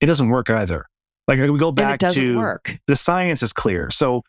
It 0.01 0.07
doesn't 0.07 0.29
work 0.29 0.51
either. 0.51 0.87
Like 1.27 1.39
we 1.39 1.59
go 1.59 1.73
back 1.73 1.99
to 1.99 2.37
work. 2.37 2.79
the 2.87 2.97
science 2.97 3.43
is 3.43 3.53
clear. 3.53 3.91
So 3.91 4.23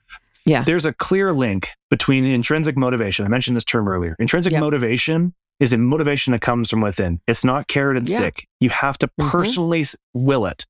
yeah. 0.46 0.64
there's 0.64 0.86
a 0.86 0.94
clear 0.94 1.32
link 1.32 1.70
between 1.92 2.26
intrinsic 2.26 2.76
motivation. 2.76 3.26
I 3.26 3.30
mentioned 3.30 3.56
this 3.56 3.64
term 3.64 3.88
earlier. 3.88 4.16
Intrinsic 4.18 4.54
yep. 4.54 4.62
motivation 4.62 5.34
is 5.60 5.74
a 5.74 5.78
motivation 5.78 6.32
that 6.32 6.42
comes 6.42 6.70
from 6.70 6.82
within. 6.82 7.22
It's 7.28 7.44
not 7.44 7.68
carrot 7.68 7.98
and 7.98 8.10
yeah. 8.10 8.18
stick. 8.18 8.48
You 8.60 8.70
have 8.70 8.98
to 9.00 9.08
mm-hmm. 9.08 9.30
personally 9.30 9.86
will 10.14 10.46
it. 10.46 10.66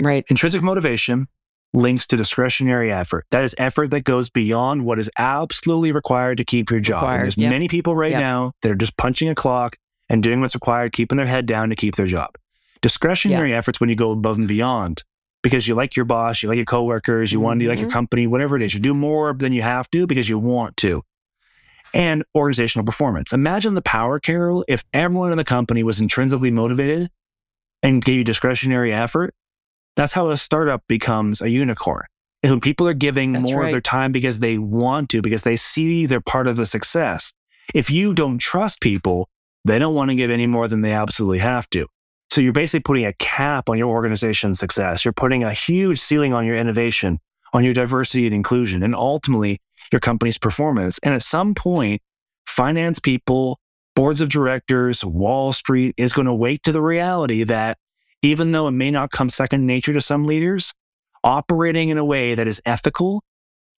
Right. 0.00 0.24
Intrinsic 0.28 0.62
motivation 0.62 1.28
links 1.72 2.06
to 2.08 2.16
discretionary 2.16 2.92
effort. 2.92 3.26
That 3.30 3.44
is 3.44 3.54
effort 3.58 3.90
that 3.90 4.04
goes 4.04 4.30
beyond 4.30 4.84
what 4.84 4.98
is 4.98 5.10
absolutely 5.18 5.92
required 5.92 6.38
to 6.38 6.44
keep 6.44 6.70
your 6.70 6.80
job. 6.80 7.04
And 7.04 7.22
there's 7.24 7.36
yep. 7.36 7.50
many 7.50 7.68
people 7.68 7.94
right 7.94 8.10
yep. 8.10 8.20
now 8.20 8.52
that 8.62 8.72
are 8.72 8.76
just 8.76 8.96
punching 8.96 9.28
a 9.28 9.34
clock 9.34 9.76
and 10.08 10.22
doing 10.22 10.40
what's 10.40 10.54
required, 10.54 10.92
keeping 10.92 11.16
their 11.16 11.26
head 11.26 11.46
down 11.46 11.70
to 11.70 11.76
keep 11.76 11.96
their 11.96 12.06
job. 12.06 12.30
Discretionary 12.82 13.50
yep. 13.50 13.58
efforts 13.58 13.78
when 13.78 13.88
you 13.88 13.94
go 13.94 14.10
above 14.10 14.38
and 14.38 14.48
beyond 14.48 15.04
because 15.42 15.68
you 15.68 15.74
like 15.74 15.96
your 15.96 16.04
boss, 16.04 16.42
you 16.42 16.48
like 16.48 16.56
your 16.56 16.64
coworkers, 16.64 17.32
you 17.32 17.38
mm-hmm. 17.38 17.44
want 17.44 17.60
to 17.60 17.68
like 17.68 17.78
your 17.78 17.88
mm-hmm. 17.88 17.94
company, 17.94 18.26
whatever 18.26 18.56
it 18.56 18.62
is. 18.62 18.74
You 18.74 18.80
do 18.80 18.94
more 18.94 19.32
than 19.32 19.52
you 19.52 19.62
have 19.62 19.90
to 19.90 20.06
because 20.06 20.28
you 20.28 20.38
want 20.38 20.76
to. 20.78 21.02
And 21.92 22.24
organizational 22.36 22.84
performance. 22.84 23.32
Imagine 23.32 23.74
the 23.74 23.82
power, 23.82 24.20
Carol, 24.20 24.64
if 24.68 24.84
everyone 24.92 25.32
in 25.32 25.38
the 25.38 25.44
company 25.44 25.82
was 25.82 26.00
intrinsically 26.00 26.50
motivated 26.50 27.10
and 27.82 28.04
gave 28.04 28.18
you 28.18 28.24
discretionary 28.24 28.92
effort 28.92 29.34
that's 30.00 30.14
how 30.14 30.30
a 30.30 30.36
startup 30.36 30.82
becomes 30.88 31.42
a 31.42 31.50
unicorn. 31.50 32.04
And 32.42 32.52
when 32.52 32.60
people 32.60 32.88
are 32.88 32.94
giving 32.94 33.32
That's 33.32 33.50
more 33.50 33.60
right. 33.60 33.66
of 33.66 33.72
their 33.72 33.82
time 33.82 34.12
because 34.12 34.38
they 34.38 34.56
want 34.56 35.10
to, 35.10 35.20
because 35.20 35.42
they 35.42 35.56
see 35.56 36.06
they're 36.06 36.22
part 36.22 36.46
of 36.46 36.56
the 36.56 36.64
success. 36.64 37.34
If 37.74 37.90
you 37.90 38.14
don't 38.14 38.38
trust 38.38 38.80
people, 38.80 39.28
they 39.66 39.78
don't 39.78 39.94
want 39.94 40.10
to 40.10 40.14
give 40.14 40.30
any 40.30 40.46
more 40.46 40.68
than 40.68 40.80
they 40.80 40.92
absolutely 40.92 41.40
have 41.40 41.68
to. 41.70 41.86
So 42.30 42.40
you're 42.40 42.54
basically 42.54 42.80
putting 42.80 43.04
a 43.04 43.12
cap 43.12 43.68
on 43.68 43.76
your 43.76 43.88
organization's 43.88 44.58
success. 44.58 45.04
You're 45.04 45.12
putting 45.12 45.44
a 45.44 45.52
huge 45.52 46.00
ceiling 46.00 46.32
on 46.32 46.46
your 46.46 46.56
innovation, 46.56 47.18
on 47.52 47.62
your 47.62 47.74
diversity 47.74 48.24
and 48.24 48.34
inclusion, 48.34 48.82
and 48.82 48.94
ultimately 48.94 49.60
your 49.92 50.00
company's 50.00 50.38
performance. 50.38 50.98
And 51.02 51.12
at 51.12 51.22
some 51.22 51.54
point, 51.54 52.00
finance 52.46 53.00
people, 53.00 53.58
boards 53.94 54.22
of 54.22 54.30
directors, 54.30 55.04
Wall 55.04 55.52
Street 55.52 55.94
is 55.98 56.14
going 56.14 56.26
to 56.26 56.34
wake 56.34 56.62
to 56.62 56.72
the 56.72 56.80
reality 56.80 57.44
that 57.44 57.76
even 58.22 58.52
though 58.52 58.68
it 58.68 58.72
may 58.72 58.90
not 58.90 59.10
come 59.10 59.30
second 59.30 59.66
nature 59.66 59.92
to 59.92 60.00
some 60.00 60.26
leaders, 60.26 60.72
operating 61.24 61.88
in 61.88 61.98
a 61.98 62.04
way 62.04 62.34
that 62.34 62.46
is 62.46 62.60
ethical 62.64 63.22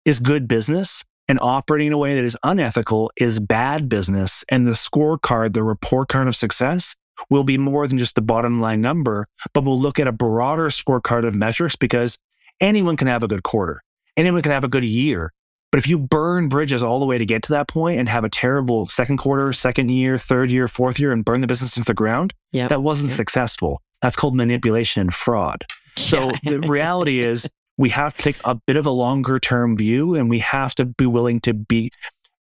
is 0.05 0.18
good 0.18 0.49
business 0.49 1.05
and 1.28 1.38
operating 1.41 1.88
in 1.88 1.93
a 1.93 1.99
way 1.99 2.14
that 2.14 2.24
is 2.24 2.36
unethical 2.43 3.11
is 3.16 3.38
bad 3.38 3.88
business. 3.88 4.45
And 4.49 4.66
the 4.66 4.72
scorecard, 4.72 5.53
the 5.53 5.62
report 5.62 6.09
card 6.09 6.28
of 6.28 6.36
success 6.36 6.97
will 7.28 7.45
be 7.45 7.59
more 7.59 7.86
than 7.86 7.99
just 7.99 8.14
the 8.14 8.22
bottom 8.22 8.61
line 8.61 8.80
number, 8.80 9.26
but 9.53 9.64
we'll 9.64 9.80
look 9.80 9.99
at 9.99 10.09
a 10.09 10.12
broader 10.12 10.68
scorecard 10.68 11.26
of 11.26 11.34
metrics 11.34 11.76
because 11.76 12.18
anyone 12.61 12.97
can 12.97 13.09
have 13.09 13.22
a 13.22 13.28
good 13.28 13.43
quarter. 13.43 13.82
Anyone 14.16 14.43
can 14.43 14.53
have 14.53 14.64
a 14.64 14.68
good 14.68 14.84
year. 14.84 15.32
But 15.70 15.78
if 15.78 15.86
you 15.86 15.99
burn 15.99 16.49
bridges 16.49 16.82
all 16.82 16.99
the 16.99 17.07
way 17.07 17.16
to 17.16 17.24
get 17.24 17.43
to 17.45 17.53
that 17.53 17.68
point 17.68 18.01
and 18.01 18.09
have 18.09 18.24
a 18.24 18.28
terrible 18.28 18.86
second 18.86 19.18
quarter, 19.18 19.53
second 19.53 19.91
year, 19.91 20.18
third 20.18 20.51
year, 20.51 20.66
fourth 20.66 20.99
year, 20.99 21.12
and 21.12 21.24
burn 21.24 21.43
the 21.43 21.47
business 21.47 21.76
into 21.76 21.86
the 21.86 21.95
ground, 21.95 22.34
yep. 22.51 22.70
that 22.70 22.82
wasn't 22.82 23.11
yep. 23.11 23.16
successful. 23.16 23.80
That's 24.03 24.17
called 24.17 24.35
manipulation 24.35 25.01
and 25.03 25.15
fraud. 25.15 25.65
So 25.97 26.33
yeah. 26.43 26.53
the 26.53 26.61
reality 26.61 27.21
is 27.21 27.49
we 27.77 27.91
have 27.91 28.17
to 28.17 28.23
take 28.23 28.37
a 28.45 28.55
bit 28.55 28.77
of 28.77 28.87
a 28.87 28.91
longer 28.91 29.39
term 29.39 29.77
view 29.77 30.15
and 30.15 30.29
we 30.29 30.39
have 30.41 30.75
to 30.77 30.85
be 30.85 31.07
willing 31.07 31.41
to 31.41 31.55
be 31.55 31.91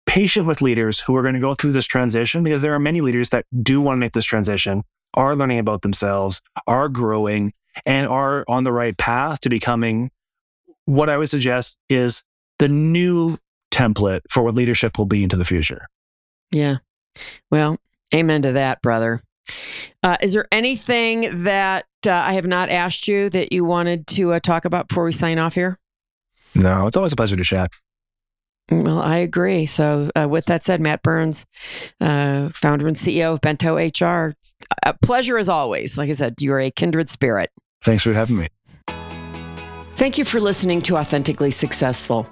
patient 0.06 0.46
with 0.46 0.62
leaders 0.62 1.00
who 1.00 1.16
are 1.16 1.22
going 1.22 1.34
to 1.34 1.40
go 1.40 1.54
through 1.54 1.72
this 1.72 1.86
transition 1.86 2.44
because 2.44 2.62
there 2.62 2.74
are 2.74 2.80
many 2.80 3.02
leaders 3.02 3.30
that 3.30 3.46
do 3.64 3.82
want 3.82 3.98
to 3.98 4.00
make 4.00 4.14
this 4.14 4.26
transition, 4.26 4.84
are 5.14 5.36
learning 5.36 5.60
about 5.60 5.82
themselves, 5.82 6.42
are 6.68 6.90
growing, 6.90 7.54
and 7.86 8.08
are 8.08 8.44
on 8.48 8.64
the 8.64 8.72
right 8.72 8.98
path 8.98 9.40
to 9.42 9.50
becoming 9.50 10.12
what 10.86 11.10
I 11.10 11.18
would 11.18 11.30
suggest 11.30 11.78
is 11.90 12.24
the 12.60 12.68
new 12.68 13.38
template 13.72 14.22
for 14.30 14.44
what 14.44 14.56
leadership 14.56 14.98
will 14.98 15.06
be 15.06 15.24
into 15.24 15.36
the 15.36 15.46
future. 15.46 15.88
Yeah. 16.52 16.78
Well, 17.50 17.78
amen 18.14 18.44
to 18.44 18.52
that, 18.54 18.82
brother. 18.82 19.20
Uh, 20.02 20.18
is 20.22 20.34
there 20.34 20.46
anything 20.52 21.44
that 21.44 21.86
uh, 22.06 22.12
I 22.12 22.34
have 22.34 22.46
not 22.46 22.70
asked 22.70 23.08
you 23.08 23.30
that 23.30 23.54
you 23.54 23.66
wanted 23.66 24.08
to 24.08 24.34
uh, 24.34 24.40
talk 24.40 24.66
about 24.66 24.88
before 24.88 25.06
we 25.06 25.12
sign 25.12 25.38
off 25.38 25.56
here? 25.56 25.78
No, 26.56 26.88
it's 26.88 26.98
always 26.98 27.14
a 27.14 27.16
pleasure 27.16 27.36
to 27.36 27.44
chat. 27.44 27.72
Well, 28.72 29.00
I 29.00 29.18
agree. 29.18 29.66
So, 29.66 30.10
uh, 30.16 30.28
with 30.30 30.46
that 30.46 30.64
said, 30.64 30.80
Matt 30.80 31.04
Burns, 31.04 31.46
uh, 32.00 32.50
founder 32.56 32.88
and 32.88 32.96
CEO 32.96 33.34
of 33.34 33.42
Bento 33.42 33.76
HR, 33.76 34.36
a 34.84 34.94
pleasure 35.02 35.38
as 35.38 35.50
always. 35.50 35.98
Like 35.98 36.10
I 36.10 36.14
said, 36.14 36.36
you 36.40 36.54
are 36.54 36.60
a 36.60 36.72
kindred 36.72 37.10
spirit. 37.10 37.52
Thanks 37.82 38.04
for 38.04 38.14
having 38.14 38.38
me. 38.38 38.48
Thank 39.96 40.18
you 40.18 40.26
for 40.26 40.40
listening 40.40 40.82
to 40.84 40.98
Authentically 40.98 41.52
Successful. 41.52 42.28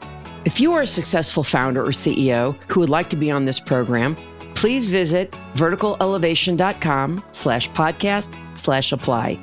If 0.46 0.60
you 0.60 0.74
are 0.74 0.82
a 0.82 0.88
successful 0.88 1.44
founder 1.44 1.84
or 1.84 1.90
CEO 1.90 2.58
who 2.68 2.80
would 2.80 2.90
like 2.90 3.10
to 3.12 3.16
be 3.16 3.30
on 3.30 3.46
this 3.46 3.60
program, 3.60 4.18
please 4.62 4.86
visit 4.86 5.32
verticalelevation.com 5.56 7.24
slash 7.32 7.68
podcast 7.72 8.32
slash 8.56 8.92
apply. 8.92 9.40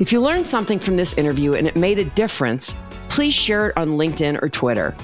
If 0.00 0.12
you 0.12 0.20
learned 0.20 0.48
something 0.48 0.80
from 0.80 0.96
this 0.96 1.16
interview 1.16 1.54
and 1.54 1.64
it 1.64 1.76
made 1.76 2.00
a 2.00 2.06
difference, 2.06 2.74
please 3.08 3.32
share 3.32 3.68
it 3.68 3.76
on 3.76 3.90
LinkedIn 3.90 4.42
or 4.42 4.48
Twitter. 4.48 4.96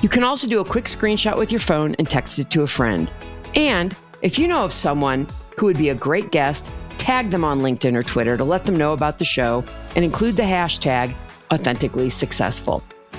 You 0.00 0.08
can 0.08 0.24
also 0.24 0.46
do 0.46 0.60
a 0.60 0.64
quick 0.64 0.86
screenshot 0.86 1.36
with 1.36 1.52
your 1.52 1.60
phone 1.60 1.96
and 1.96 2.08
text 2.08 2.38
it 2.38 2.50
to 2.52 2.62
a 2.62 2.66
friend. 2.66 3.10
And 3.54 3.94
if 4.22 4.38
you 4.38 4.48
know 4.48 4.64
of 4.64 4.72
someone 4.72 5.26
who 5.58 5.66
would 5.66 5.76
be 5.76 5.90
a 5.90 5.94
great 5.94 6.30
guest, 6.30 6.72
tag 6.96 7.30
them 7.30 7.44
on 7.44 7.60
LinkedIn 7.60 7.94
or 7.94 8.02
Twitter 8.02 8.38
to 8.38 8.44
let 8.44 8.64
them 8.64 8.76
know 8.76 8.94
about 8.94 9.18
the 9.18 9.24
show 9.26 9.64
and 9.96 10.04
include 10.04 10.36
the 10.36 10.44
hashtag 10.44 11.14
authentically 11.52 12.08
successful. 12.08 12.82